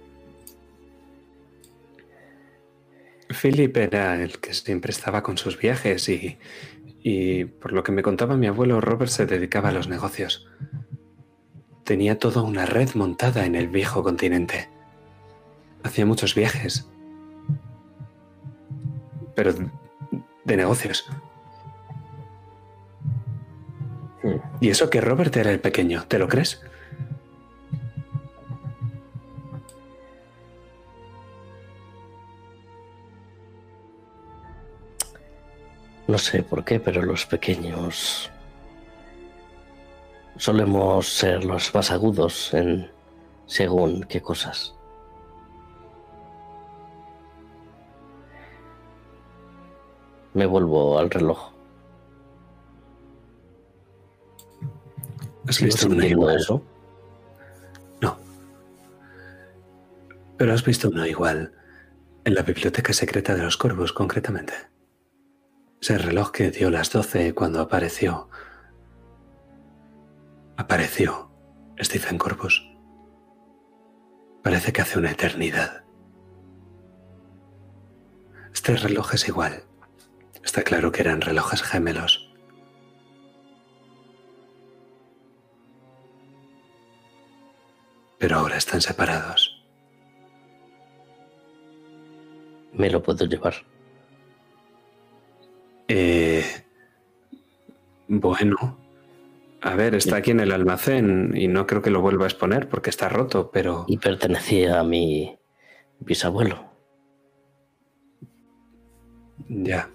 [3.31, 6.39] Philip era el que siempre estaba con sus viajes y,
[7.02, 10.47] y por lo que me contaba mi abuelo, Robert se dedicaba a los negocios.
[11.85, 14.68] Tenía toda una red montada en el viejo continente.
[15.83, 16.91] Hacía muchos viajes.
[19.36, 19.52] Pero
[20.44, 21.08] de negocios.
[24.60, 26.60] Y eso que Robert era el pequeño, ¿te lo crees?
[36.08, 38.31] No sé por qué, pero los pequeños
[40.36, 42.90] solemos ser los más agudos en
[43.47, 44.75] según qué cosas.
[50.36, 51.50] Me vuelvo al reloj.
[55.48, 56.36] ¿Has ¿Sigo visto una igual?
[56.36, 56.62] eso?
[58.02, 58.18] No.
[60.36, 61.55] Pero has visto uno igual
[62.26, 64.52] en la biblioteca secreta de los Corvus, concretamente.
[65.81, 68.28] Ese reloj que dio las doce cuando apareció.
[70.58, 71.31] Apareció
[71.81, 72.62] Stephen Corvus.
[74.42, 75.82] Parece que hace una eternidad.
[78.52, 79.65] Este reloj es igual.
[80.47, 82.31] Está claro que eran relojes gemelos.
[88.18, 89.60] Pero ahora están separados.
[92.73, 93.55] Me lo puedo llevar.
[95.89, 96.44] Eh,
[98.07, 98.78] bueno.
[99.62, 102.68] A ver, está aquí en el almacén y no creo que lo vuelva a exponer
[102.68, 103.84] porque está roto, pero...
[103.89, 105.36] Y pertenecía a mi
[105.99, 106.70] bisabuelo.
[109.49, 109.91] Ya.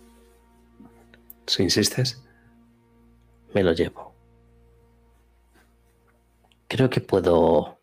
[1.52, 2.24] Si insistes.
[3.54, 4.16] Me lo llevo.
[6.70, 7.82] Creo que puedo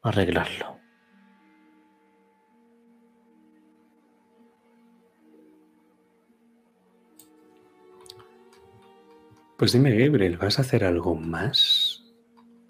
[0.00, 0.78] arreglarlo.
[9.58, 12.02] Pues dime, Gabriel, ¿vas a hacer algo más?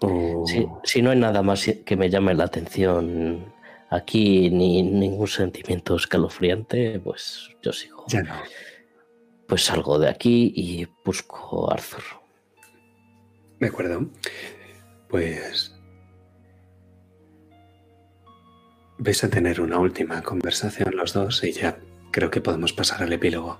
[0.01, 0.43] O...
[0.45, 3.53] Si, si no hay nada más que me llame la atención
[3.89, 8.03] aquí ni ningún sentimiento escalofriante, pues yo sigo.
[8.09, 8.33] Ya no.
[9.51, 12.03] Pues salgo de aquí y busco a Arthur.
[13.59, 14.09] De acuerdo.
[15.09, 15.77] Pues
[18.97, 21.77] vais a tener una última conversación los dos y ya
[22.11, 23.59] creo que podemos pasar al epílogo.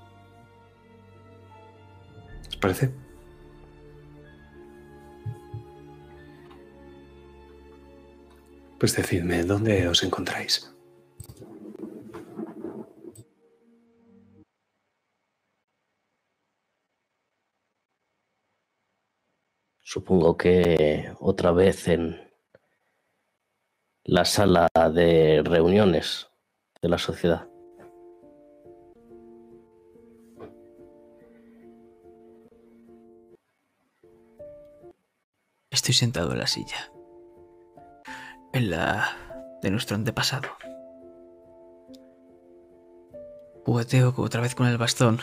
[2.47, 2.93] ¿Os parece?
[8.79, 10.70] Pues decidme, ¿dónde os encontráis?
[19.93, 22.17] Supongo que otra vez en
[24.05, 26.31] la sala de reuniones
[26.81, 27.49] de la sociedad.
[35.69, 36.89] Estoy sentado en la silla.
[38.53, 39.09] En la
[39.61, 40.47] de nuestro antepasado.
[43.65, 45.19] Jugueteo otra vez con el bastón.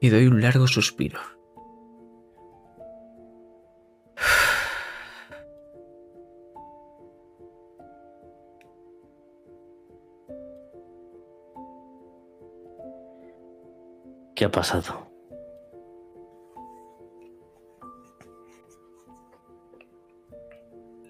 [0.00, 1.37] Y doy un largo suspiro.
[14.38, 15.10] ¿Qué ha pasado?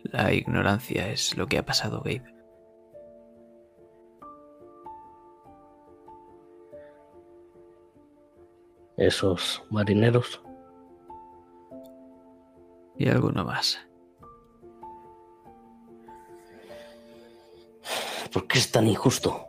[0.05, 2.25] La ignorancia es lo que ha pasado, Gabe.
[8.97, 10.43] Esos marineros.
[12.97, 13.79] Y alguno más.
[18.33, 19.48] ¿Por qué es tan injusto?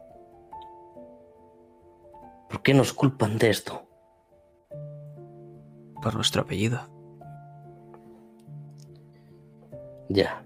[2.59, 3.87] ¿Por qué nos culpan de esto?
[6.01, 6.81] Por nuestro apellido.
[10.09, 10.43] Ya.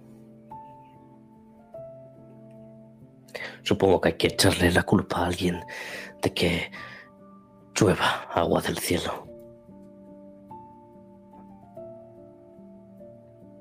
[3.63, 5.65] Supongo que hay que echarle la culpa a alguien
[6.21, 6.71] de que
[7.73, 9.27] llueva agua del cielo.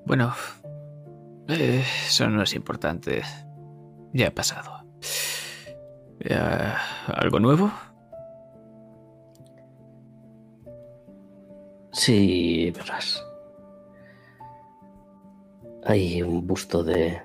[0.05, 0.35] Bueno,
[1.49, 3.23] eh, eso no es importante.
[4.13, 4.85] Ya ha pasado.
[7.07, 7.73] ¿Algo nuevo?
[12.05, 13.25] Sí, verás.
[15.85, 17.23] Hay un busto de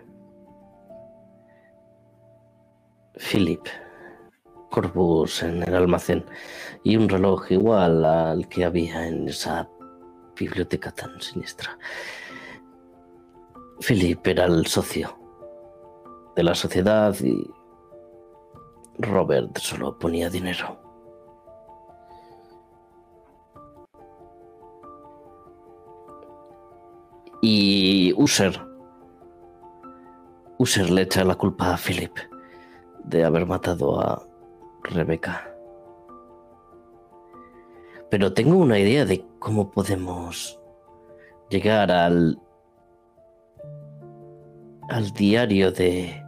[3.15, 3.65] Philip
[4.69, 6.23] Corbus en el almacén
[6.83, 9.67] y un reloj igual al que había en esa
[10.39, 11.75] biblioteca tan siniestra.
[13.79, 15.17] Philip era el socio
[16.35, 17.49] de la sociedad y
[18.99, 20.86] Robert solo ponía dinero.
[27.49, 28.59] Y User.
[30.57, 32.11] User le echa la culpa a Philip
[33.05, 34.21] de haber matado a
[34.83, 35.49] Rebeca.
[38.11, 40.59] Pero tengo una idea de cómo podemos
[41.49, 42.37] llegar al
[44.89, 46.21] al diario de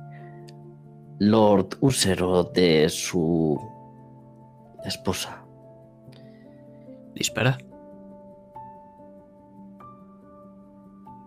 [1.20, 3.60] Lord User o de su
[4.86, 5.44] esposa.
[7.14, 7.58] Dispara.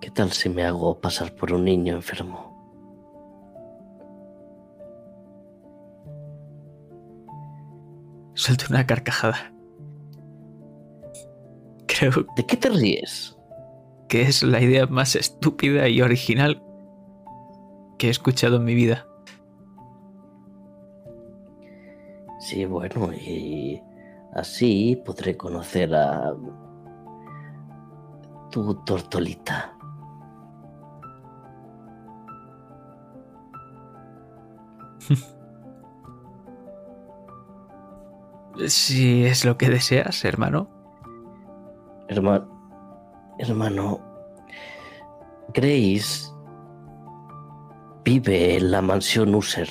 [0.02, 2.50] ¿Qué tal si me hago pasar por un niño enfermo?
[8.34, 9.52] Suelto una carcajada.
[11.86, 13.38] Creo ¿De qué te ríes?
[14.08, 16.60] que es la idea más estúpida y original
[17.96, 19.06] que he escuchado en mi vida.
[22.40, 23.80] Sí, bueno, y
[24.34, 26.34] así podré conocer a
[28.50, 29.78] tu tortolita.
[38.68, 40.68] Si es lo que deseas, hermano.
[42.08, 42.46] Hermano,
[43.38, 44.00] hermano,
[45.54, 46.30] Grace
[48.04, 49.68] vive en la mansión User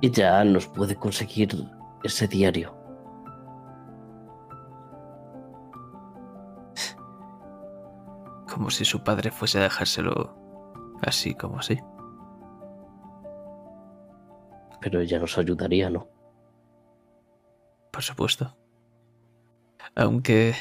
[0.00, 1.70] y ya nos puede conseguir
[2.02, 2.74] ese diario.
[8.50, 10.34] Como si su padre fuese a dejárselo
[11.02, 11.78] así como así.
[14.84, 16.06] Pero ella nos ayudaría, ¿no?
[17.90, 18.54] Por supuesto.
[19.94, 20.54] Aunque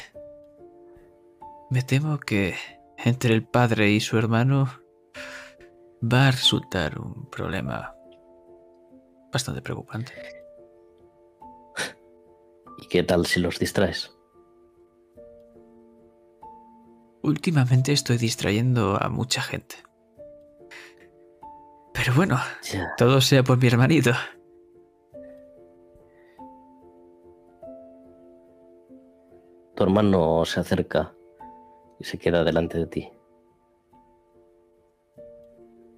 [1.69, 2.55] me temo que
[2.97, 4.69] entre el padre y su hermano
[6.01, 7.97] va a resultar un problema
[9.33, 10.13] bastante preocupante.
[12.77, 14.17] ¿Y qué tal si los distraes?
[17.23, 19.75] Últimamente estoy distrayendo a mucha gente.
[22.03, 22.35] Pero bueno,
[22.73, 22.93] Ya.
[22.97, 24.11] todo sea por mi hermanito.
[29.73, 31.15] Tu hermano se acerca
[32.01, 33.09] y se queda delante de ti.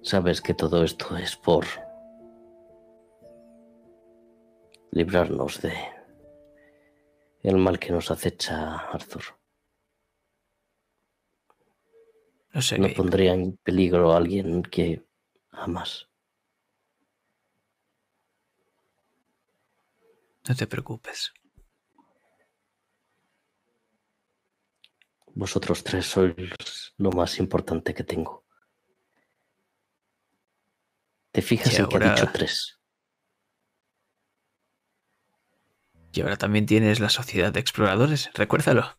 [0.02, 1.64] Sabes que todo esto es por
[4.92, 5.74] librarnos de
[7.42, 9.24] el mal que nos acecha Arthur.
[12.54, 15.05] No sé, No pondría en peligro a alguien que
[15.56, 16.08] amas.
[20.48, 21.32] no te preocupes.
[25.34, 28.44] Vosotros tres sois lo más importante que tengo.
[31.32, 32.78] ¿Te fijas en que ha ahora- dicho tres?
[36.12, 38.96] Y ahora también tienes la sociedad de exploradores, recuérdalo.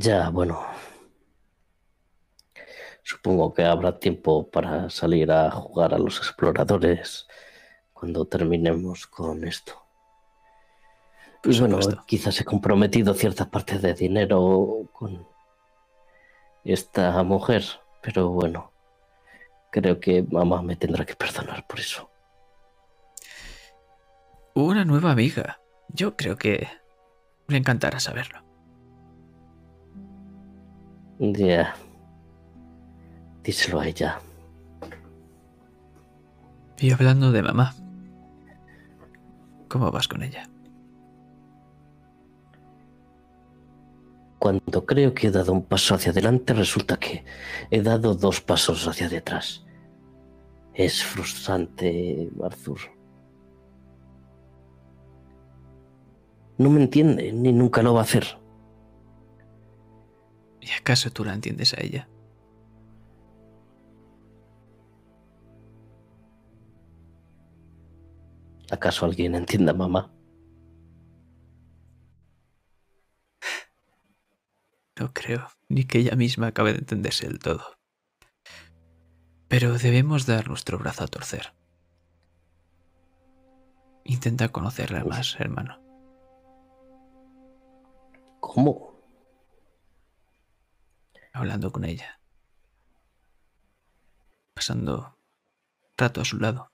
[0.00, 0.64] Ya, bueno.
[3.02, 7.28] Supongo que habrá tiempo para salir a jugar a los exploradores
[7.92, 9.74] cuando terminemos con esto.
[11.44, 12.04] Y bueno, supuesto.
[12.06, 15.28] quizás he comprometido ciertas partes de dinero con
[16.64, 17.62] esta mujer,
[18.00, 18.72] pero bueno,
[19.70, 22.10] creo que mamá me tendrá que perdonar por eso.
[24.54, 25.60] Una nueva amiga.
[25.88, 26.68] Yo creo que
[27.48, 28.49] le encantará saberlo.
[31.20, 31.76] Ya.
[33.44, 34.20] Díselo a ella.
[36.78, 37.74] Y hablando de mamá.
[39.68, 40.48] ¿Cómo vas con ella?
[44.38, 47.22] Cuando creo que he dado un paso hacia adelante, resulta que
[47.70, 49.66] he dado dos pasos hacia detrás.
[50.72, 52.78] Es frustrante, Arthur.
[56.56, 58.39] No me entiende, ni nunca lo va a hacer.
[60.60, 62.08] ¿Y acaso tú la entiendes a ella?
[68.70, 70.12] ¿Acaso alguien entienda, mamá?
[74.98, 77.64] No creo, ni que ella misma acabe de entenderse del todo.
[79.48, 81.54] Pero debemos dar nuestro brazo a torcer.
[84.04, 85.80] Intenta conocerla más, hermano.
[88.40, 88.89] ¿Cómo?
[91.32, 92.20] Hablando con ella.
[94.54, 95.16] Pasando
[95.96, 96.70] rato a su lado.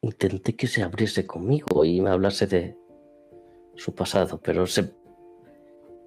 [0.00, 2.76] Intenté que se abriese conmigo y me hablase de
[3.74, 4.94] su pasado, pero se...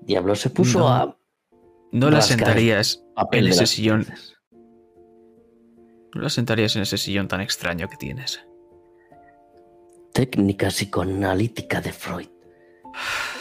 [0.02, 0.88] Diablo se puso No.
[0.88, 1.18] a
[1.92, 4.08] No la sentarías en ese sillón.
[6.16, 8.42] No la sentarías en ese sillón tan extraño que tienes.
[10.20, 12.28] Técnica psicoanalítica de Freud.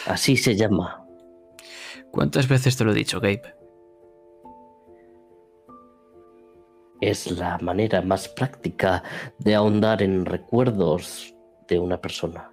[0.07, 1.05] Así se llama.
[2.12, 3.42] ¿Cuántas veces te lo he dicho, Gabe?
[7.00, 9.02] Es la manera más práctica
[9.40, 11.34] de ahondar en recuerdos
[11.66, 12.52] de una persona.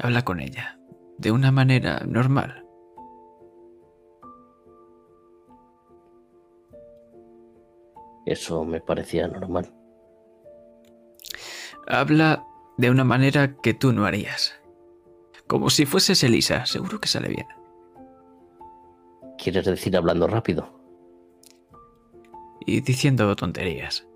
[0.00, 0.76] Habla con ella.
[1.18, 2.66] De una manera normal.
[8.30, 9.74] Eso me parecía normal.
[11.88, 12.46] Habla
[12.78, 14.54] de una manera que tú no harías.
[15.48, 16.64] Como si fueses Elisa.
[16.64, 17.48] Seguro que sale bien.
[19.36, 20.72] ¿Quieres decir hablando rápido?
[22.64, 24.06] Y diciendo tonterías.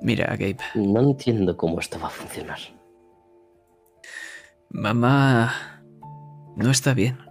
[0.00, 0.56] Mira, Gabe.
[0.74, 2.60] No entiendo cómo esto va a funcionar.
[4.70, 5.82] Mamá
[6.56, 7.25] no está bien.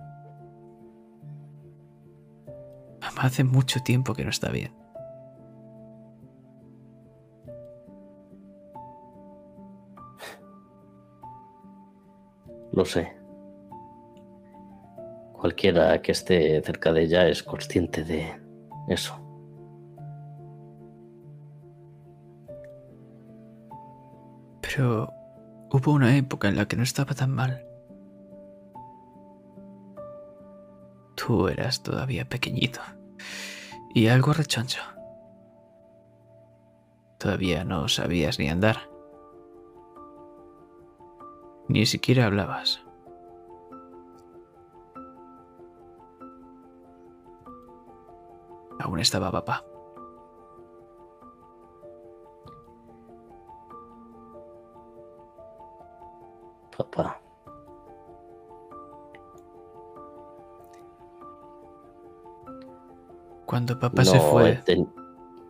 [3.05, 4.73] Mamá hace mucho tiempo que no está bien.
[12.71, 13.15] Lo sé.
[15.33, 18.41] Cualquiera que esté cerca de ella es consciente de
[18.89, 19.15] eso.
[24.61, 25.13] Pero
[25.71, 27.63] hubo una época en la que no estaba tan mal.
[31.25, 32.81] Tú eras todavía pequeñito
[33.95, 34.81] y algo rechoncho.
[37.17, 38.91] Todavía no sabías ni andar.
[41.67, 42.79] Ni siquiera hablabas.
[48.79, 49.65] Aún estaba papá.
[56.77, 57.24] Papá.
[63.45, 64.63] Cuando papá se fue.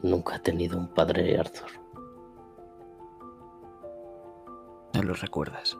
[0.04, 1.70] Nunca he tenido un padre, Arthur.
[4.94, 5.78] No lo recuerdas.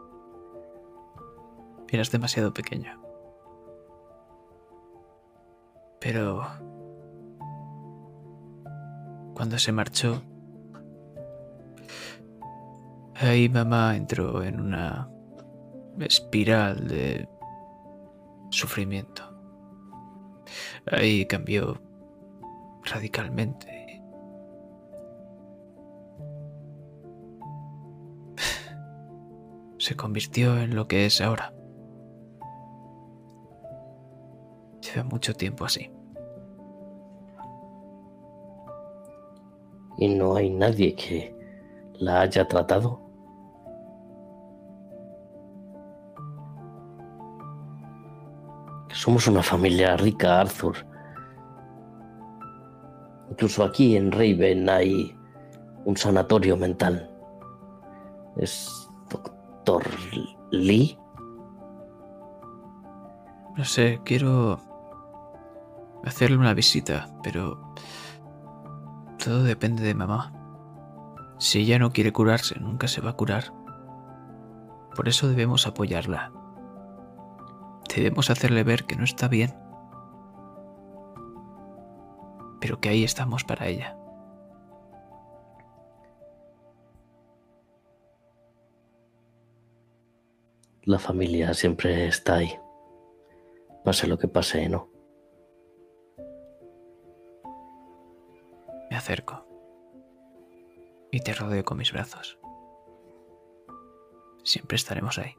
[1.90, 3.00] Eras demasiado pequeño.
[6.00, 6.44] Pero...
[9.36, 10.22] Cuando se marchó,
[13.16, 15.10] ahí mamá entró en una
[16.00, 17.28] espiral de
[18.50, 19.24] sufrimiento.
[20.90, 21.82] Ahí cambió
[22.86, 24.04] radicalmente.
[29.78, 31.54] Se convirtió en lo que es ahora.
[34.82, 35.92] Lleva mucho tiempo así.
[39.98, 41.36] ¿Y no hay nadie que
[42.00, 43.02] la haya tratado?
[48.92, 50.95] Somos una familia rica, Arthur.
[53.36, 55.14] Incluso aquí en Raven hay
[55.84, 57.12] un sanatorio mental.
[58.38, 59.84] ¿Es doctor
[60.52, 60.98] Lee?
[63.58, 64.62] No sé, quiero
[66.06, 67.74] hacerle una visita, pero
[69.22, 70.32] todo depende de mamá.
[71.38, 73.52] Si ella no quiere curarse, nunca se va a curar.
[74.96, 76.32] Por eso debemos apoyarla.
[77.94, 79.65] Debemos hacerle ver que no está bien.
[82.66, 83.96] Pero que ahí estamos para ella.
[90.82, 92.60] La familia siempre está ahí.
[93.84, 94.90] Pase lo que pase, ¿no?
[98.90, 99.46] Me acerco
[101.12, 102.40] y te rodeo con mis brazos.
[104.44, 105.36] Siempre estaremos ahí.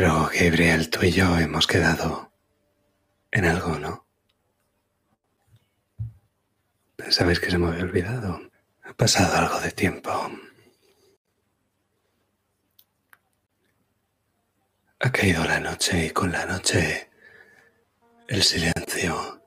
[0.00, 2.32] Pero Gabriel, tú y yo hemos quedado
[3.30, 4.06] en algo, ¿no?
[7.10, 8.40] ¿Sabéis que se me había olvidado?
[8.82, 10.10] Ha pasado algo de tiempo.
[15.00, 17.10] Ha caído la noche y con la noche
[18.26, 19.42] el silencio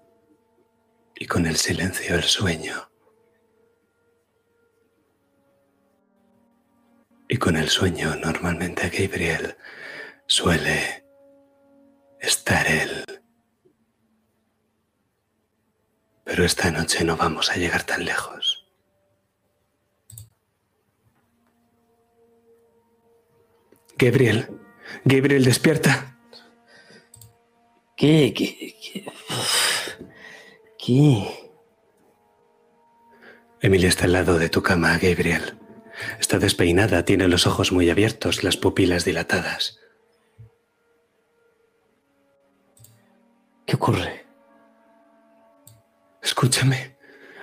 [1.16, 2.92] y con el silencio el sueño.
[7.28, 9.58] Y con el sueño normalmente Gabriel
[10.28, 11.06] suele
[12.20, 13.04] estar él.
[16.24, 18.66] Pero esta noche no vamos a llegar tan lejos.
[23.98, 24.50] Gabriel,
[25.06, 26.18] Gabriel, despierta.
[27.96, 28.34] ¿Qué?
[28.34, 28.76] ¿Qué?
[28.82, 29.06] ¿Qué?
[30.78, 31.52] ¿Qué?
[33.62, 35.58] Emilia está al lado de tu cama, Gabriel.
[36.20, 39.80] Está despeinada, tiene los ojos muy abiertos, las pupilas dilatadas.
[43.66, 44.26] ¿Qué ocurre?
[46.22, 46.98] Escúchame,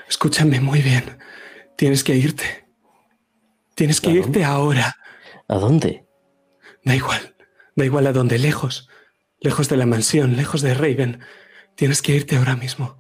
[0.09, 1.19] escúchame muy bien.
[1.77, 2.67] Tienes que irte.
[3.75, 4.97] Tienes que irte ahora.
[5.49, 6.07] ¿A dónde?
[6.85, 7.37] Da igual,
[7.75, 8.89] da igual a dónde, lejos.
[9.41, 11.21] Lejos de la mansión, lejos de Raven.
[11.75, 12.99] Tienes que irte ahora mismo.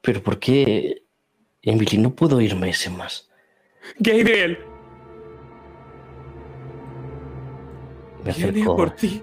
[0.00, 1.04] ¿Pero por qué,
[1.62, 1.98] Emily?
[1.98, 3.30] No puedo irme ese más.
[3.98, 4.58] ¡Gabriel!
[8.24, 8.76] Me acerco.
[8.76, 9.22] por ti.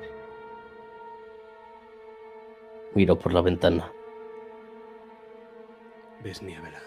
[2.95, 3.93] Miro por la ventana.
[6.24, 6.82] Ves niebla.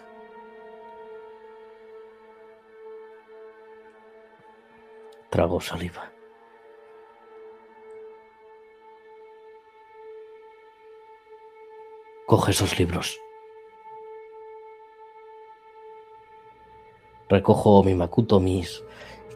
[5.30, 6.12] Trago saliva.
[12.26, 13.18] Coge esos libros.
[17.28, 18.84] Recojo mi macuto, mis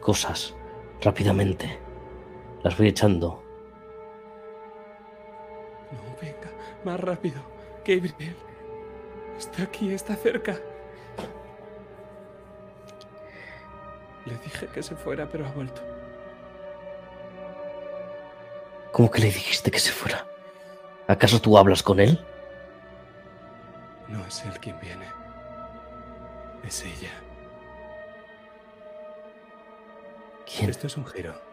[0.01, 0.55] cosas
[1.01, 1.79] rápidamente.
[2.61, 3.46] Las voy echando
[6.87, 7.41] Más rápido.
[7.85, 8.37] Gabriel.
[9.37, 10.57] Está aquí, está cerca.
[14.25, 15.81] Le dije que se fuera, pero ha vuelto.
[18.93, 20.25] ¿Cómo que le dijiste que se fuera?
[21.09, 22.25] ¿Acaso tú hablas con él?
[24.07, 25.07] No es él quien viene.
[26.63, 27.11] Es ella.
[30.45, 30.69] ¿Quién?
[30.69, 31.46] Esto es un giro.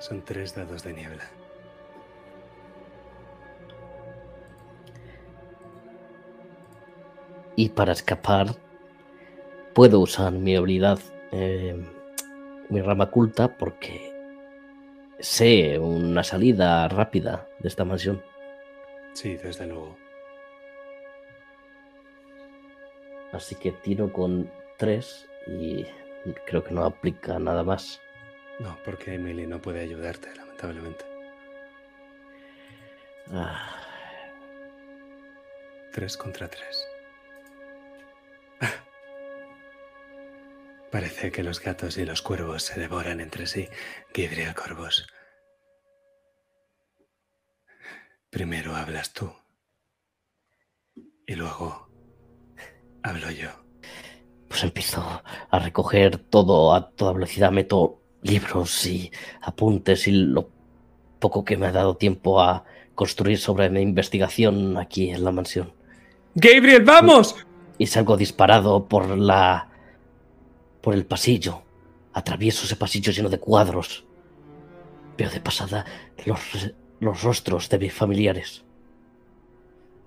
[0.00, 1.24] Son tres dados de niebla.
[7.54, 8.46] Y para escapar
[9.74, 10.98] puedo usar mi habilidad,
[11.32, 11.76] eh,
[12.70, 14.10] mi rama culta, porque
[15.18, 18.22] sé una salida rápida de esta mansión.
[19.12, 19.98] Sí, desde luego.
[23.32, 25.84] Así que tiro con tres y
[26.46, 28.00] creo que no aplica nada más.
[28.60, 31.04] No, porque Emily no puede ayudarte, lamentablemente.
[33.32, 33.76] Ah,
[35.92, 36.86] Tres contra tres.
[40.90, 43.68] Parece que los gatos y los cuervos se devoran entre sí.
[44.14, 45.06] Gidria Corvos.
[48.30, 49.30] Primero hablas tú.
[51.26, 51.88] Y luego
[53.02, 53.50] hablo yo.
[54.48, 55.02] pues empiezo
[55.50, 57.52] a recoger todo a toda velocidad.
[57.52, 60.48] Meto libros y apuntes y lo
[61.18, 65.72] poco que me ha dado tiempo a construir sobre mi investigación aquí en la mansión.
[66.34, 67.34] ¡Gabriel, vamos!
[67.80, 69.68] y salgo disparado por la
[70.82, 71.62] por el pasillo.
[72.12, 74.04] Atravieso ese pasillo lleno de cuadros.
[75.16, 75.86] Veo de pasada
[76.26, 78.64] los, los rostros de mis familiares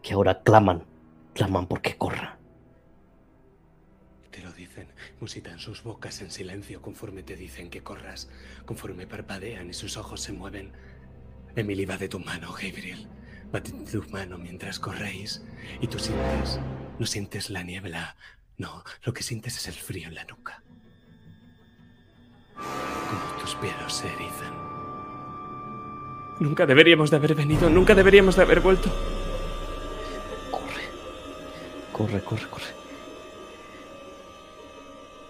[0.03, 0.83] que ahora claman,
[1.33, 2.37] claman porque corra.
[5.23, 8.27] Musitan sus bocas en silencio conforme te dicen que corras,
[8.65, 10.73] conforme parpadean y sus ojos se mueven.
[11.55, 13.07] Emily va de tu mano, Gabriel.
[13.55, 15.41] Va de tu mano mientras corréis.
[15.79, 16.59] Y tú sientes,
[16.99, 18.17] no sientes la niebla.
[18.57, 20.61] No, lo que sientes es el frío en la nuca.
[22.57, 24.53] Como tus piernas se erizan.
[26.41, 28.91] Nunca deberíamos de haber venido, nunca deberíamos de haber vuelto.
[30.51, 30.83] Corre,
[31.93, 32.82] corre, corre, corre.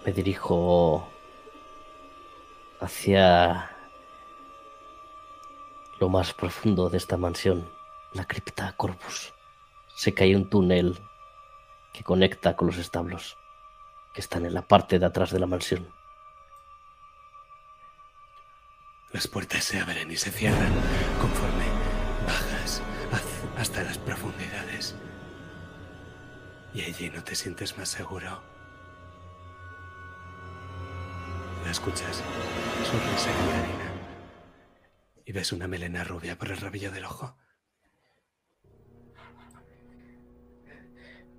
[0.04, 1.08] Me dirijo
[2.80, 3.74] hacia
[5.98, 7.70] lo más profundo de esta mansión,
[8.12, 9.32] la cripta Corvus.
[9.96, 11.00] Sé que hay un túnel
[11.94, 13.38] que conecta con los establos,
[14.12, 15.88] que están en la parte de atrás de la mansión.
[19.12, 20.72] Las puertas se abren y se cierran
[21.18, 21.64] conforme
[22.26, 22.82] bajas
[23.56, 24.96] hasta las profundidades.
[26.74, 28.53] Y allí no te sientes más seguro.
[31.64, 32.22] La escuchas,
[32.84, 33.90] sonrisa cantarina.
[35.24, 37.38] Y ves una melena rubia por el rabillo del ojo.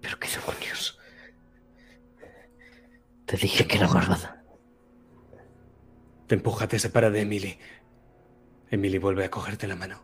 [0.02, 1.00] Pero qué demonios.
[3.28, 4.44] Te dije que era malvada.
[6.28, 7.60] Te empuja, te separa de Emily.
[8.72, 10.04] Emily vuelve a cogerte la mano.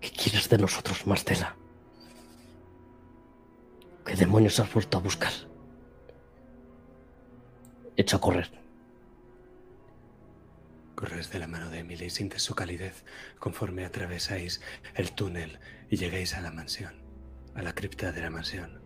[0.00, 1.59] ¿Qué quieres de nosotros, Marcela?
[4.10, 5.30] ¿Qué demonios has vuelto a buscar?
[7.96, 8.50] Echa a correr.
[10.96, 13.04] Corres de la mano de Emily y sientes su calidez
[13.38, 14.62] conforme atravesáis
[14.96, 16.92] el túnel y llegáis a la mansión,
[17.54, 18.80] a la cripta de la mansión.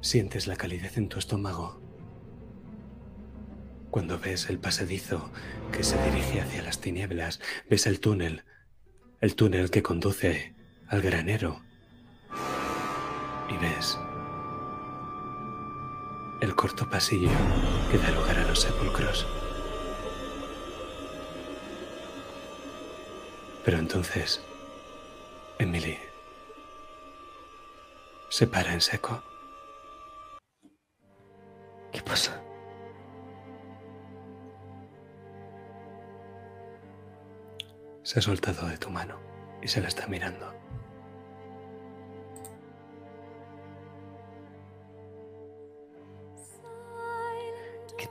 [0.00, 1.80] Sientes la calidez en tu estómago
[3.92, 5.30] cuando ves el pasadizo
[5.70, 7.38] que se dirige hacia las tinieblas,
[7.70, 8.42] ves el túnel,
[9.20, 10.56] el túnel que conduce
[10.88, 11.62] al granero
[13.48, 13.98] y ves
[16.40, 17.30] el corto pasillo
[17.90, 19.26] que da lugar a los sepulcros.
[23.64, 24.42] Pero entonces,
[25.58, 25.98] Emily
[28.28, 29.22] se para en seco.
[31.92, 32.42] ¿Qué pasa?
[38.02, 39.20] Se ha soltado de tu mano
[39.62, 40.61] y se la está mirando.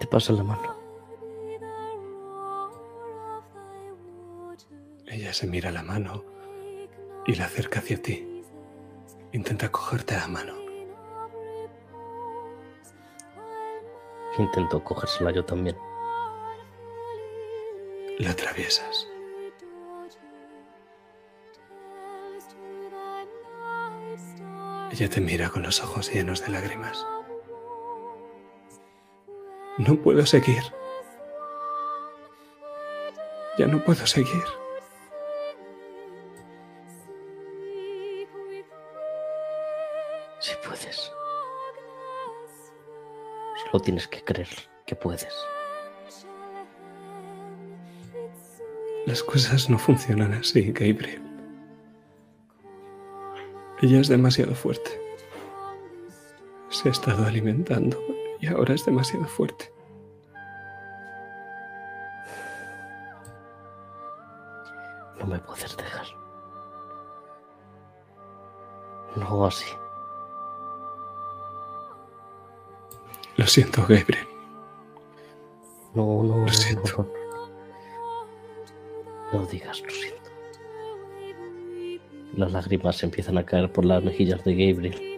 [0.01, 0.75] Te pasa la mano?
[5.05, 6.25] Ella se mira la mano
[7.27, 8.43] y la acerca hacia ti.
[9.31, 10.55] Intenta cogerte la mano.
[14.39, 15.77] Intento cogérsela yo también.
[18.17, 19.07] La atraviesas.
[24.91, 27.05] Ella te mira con los ojos llenos de lágrimas.
[29.77, 30.61] No puedo seguir.
[33.57, 34.43] Ya no puedo seguir.
[40.39, 41.11] Si puedes.
[43.63, 44.49] Solo tienes que creer
[44.85, 45.33] que puedes.
[49.05, 51.21] Las cosas no funcionan así, Gabriel.
[53.81, 54.91] Ella es demasiado fuerte.
[56.69, 58.10] Se ha estado alimentando
[58.41, 59.71] y ahora es demasiado fuerte.
[65.19, 66.05] No me puedes dejar.
[69.15, 69.65] No así.
[73.37, 74.27] Lo siento, Gabriel.
[75.93, 76.97] No, no, Lo siento.
[76.97, 77.03] no,
[79.31, 79.39] no.
[79.39, 80.29] No digas lo siento.
[82.35, 85.10] Las lágrimas empiezan a caer por las mejillas de Gabriel.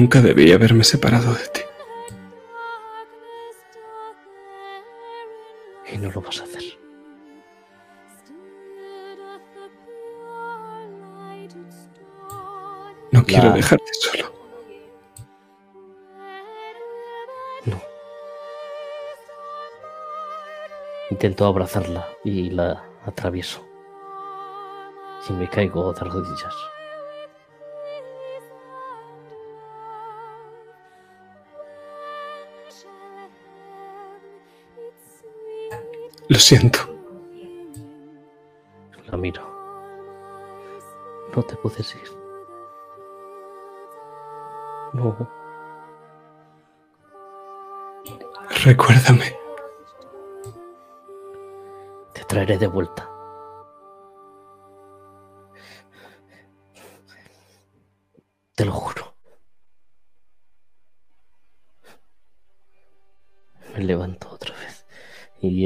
[0.00, 1.60] Nunca debí haberme separado de ti.
[5.92, 6.62] Y no lo vas a hacer.
[13.12, 14.32] No quiero La- dejarte solo.
[17.66, 17.80] No.
[21.10, 23.66] Intento abrazarla y la atravieso.
[25.28, 26.54] Y me caigo de rodillas.
[36.30, 36.78] Lo siento.
[39.10, 39.42] La miro.
[41.34, 42.08] No te puedes ir.
[44.92, 45.28] No.
[48.64, 49.36] Recuérdame.
[52.12, 52.89] Te traeré de vuelta.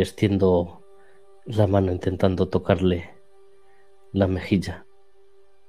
[0.05, 0.84] Extiendo
[1.47, 3.15] la mano intentando tocarle
[4.12, 4.86] la mejilla.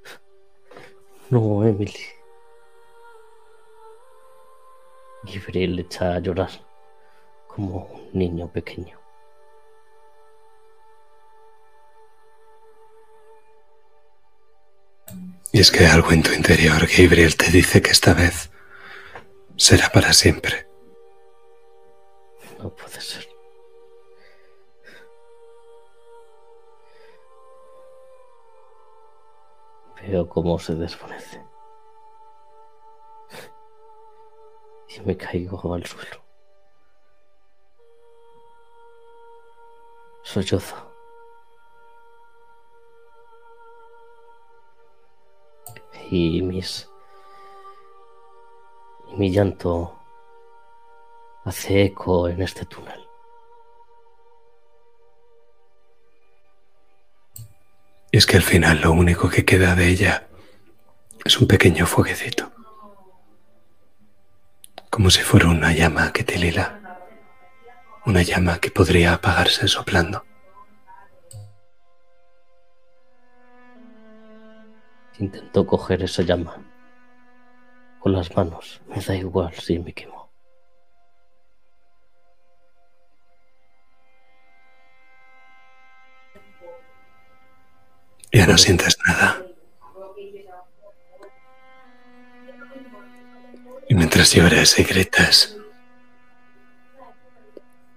[1.32, 2.06] No, Emily.
[5.24, 6.52] Gabriel echa a llorar
[7.48, 9.00] como un niño pequeño.
[15.52, 18.52] Y es que algo en tu interior, Gabriel, te dice que esta vez
[19.56, 20.68] será para siempre.
[22.60, 23.25] No puede ser.
[30.16, 31.46] Veo cómo se desvanece.
[34.88, 36.24] Y me caigo al suelo.
[40.24, 40.78] Sollozo.
[46.10, 46.90] Y mis.
[49.10, 50.00] Y mi llanto
[51.44, 53.05] hace eco en este túnel.
[58.16, 60.30] Y es que al final lo único que queda de ella
[61.26, 62.50] es un pequeño fueguecito.
[64.90, 67.02] Como si fuera una llama que tilila.
[68.06, 70.24] Una llama que podría apagarse soplando.
[75.20, 76.56] Intento coger esa llama
[78.00, 78.80] con las manos.
[78.88, 80.25] Me da igual si me quemo.
[88.36, 89.42] Ya no sientes nada.
[93.88, 95.56] Y mientras lloras y gritas,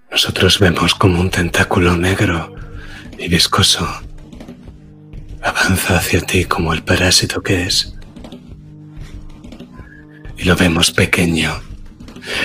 [0.09, 2.55] nosotros vemos como un tentáculo negro
[3.17, 3.85] y viscoso
[5.41, 7.93] avanza hacia ti como el parásito que es.
[10.37, 11.51] Y lo vemos pequeño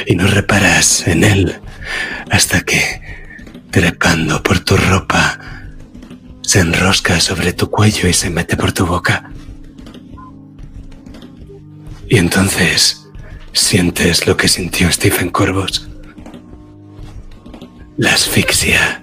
[0.05, 1.60] y no reparas en él
[2.28, 3.00] hasta que,
[3.70, 5.53] trepando por tu ropa,
[6.44, 9.31] se enrosca sobre tu cuello y se mete por tu boca.
[12.08, 13.08] Y entonces
[13.52, 15.89] sientes lo que sintió Stephen Corvos.
[17.97, 19.02] La asfixia.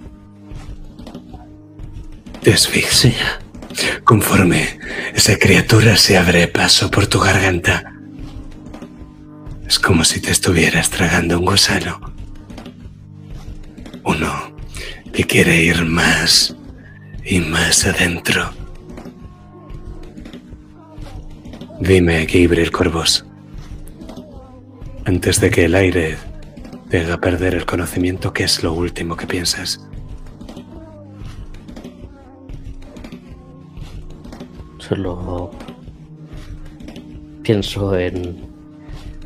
[2.44, 3.42] Te asfixia.
[4.04, 4.80] Conforme
[5.16, 7.94] esa criatura se abre paso por tu garganta.
[9.66, 12.14] Es como si te estuvieras tragando un gusano.
[14.04, 14.56] Uno
[15.12, 16.56] que quiere ir más
[17.26, 18.50] y más adentro.
[21.80, 23.26] Dime, Gabriel Corvos,
[25.06, 26.18] antes de que el aire
[26.90, 29.88] te haga perder el conocimiento, ¿qué es lo último que piensas?
[34.78, 35.52] Solo
[37.42, 38.46] pienso en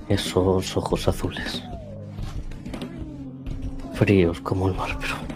[0.08, 1.64] esos ojos azules.
[3.94, 5.35] Fríos como el mar, pero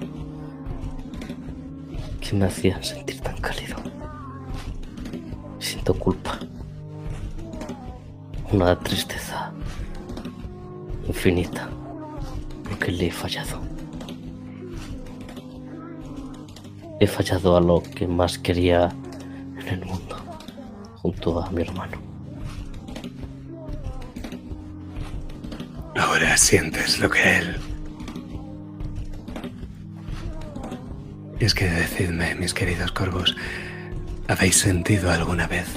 [2.29, 3.75] que me hacían sentir tan cálido.
[5.57, 6.37] Siento culpa.
[8.51, 9.51] Una tristeza
[11.07, 11.67] infinita
[12.63, 13.59] porque le he fallado.
[16.99, 18.89] He fallado a lo que más quería
[19.59, 20.15] en el mundo,
[21.01, 21.97] junto a mi hermano.
[25.95, 27.68] Ahora sientes lo que él
[31.39, 33.35] Y es que decidme, mis queridos corvos,
[34.27, 35.67] ¿habéis sentido alguna vez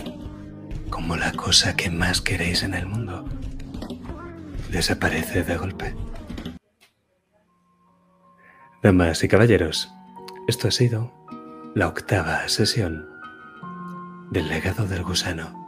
[0.91, 3.25] como la cosa que más queréis en el mundo
[4.71, 5.95] desaparece de golpe?
[8.83, 9.93] Damas y caballeros,
[10.49, 11.13] esto ha sido
[11.77, 13.09] la octava sesión
[14.33, 15.62] del legado del gusano.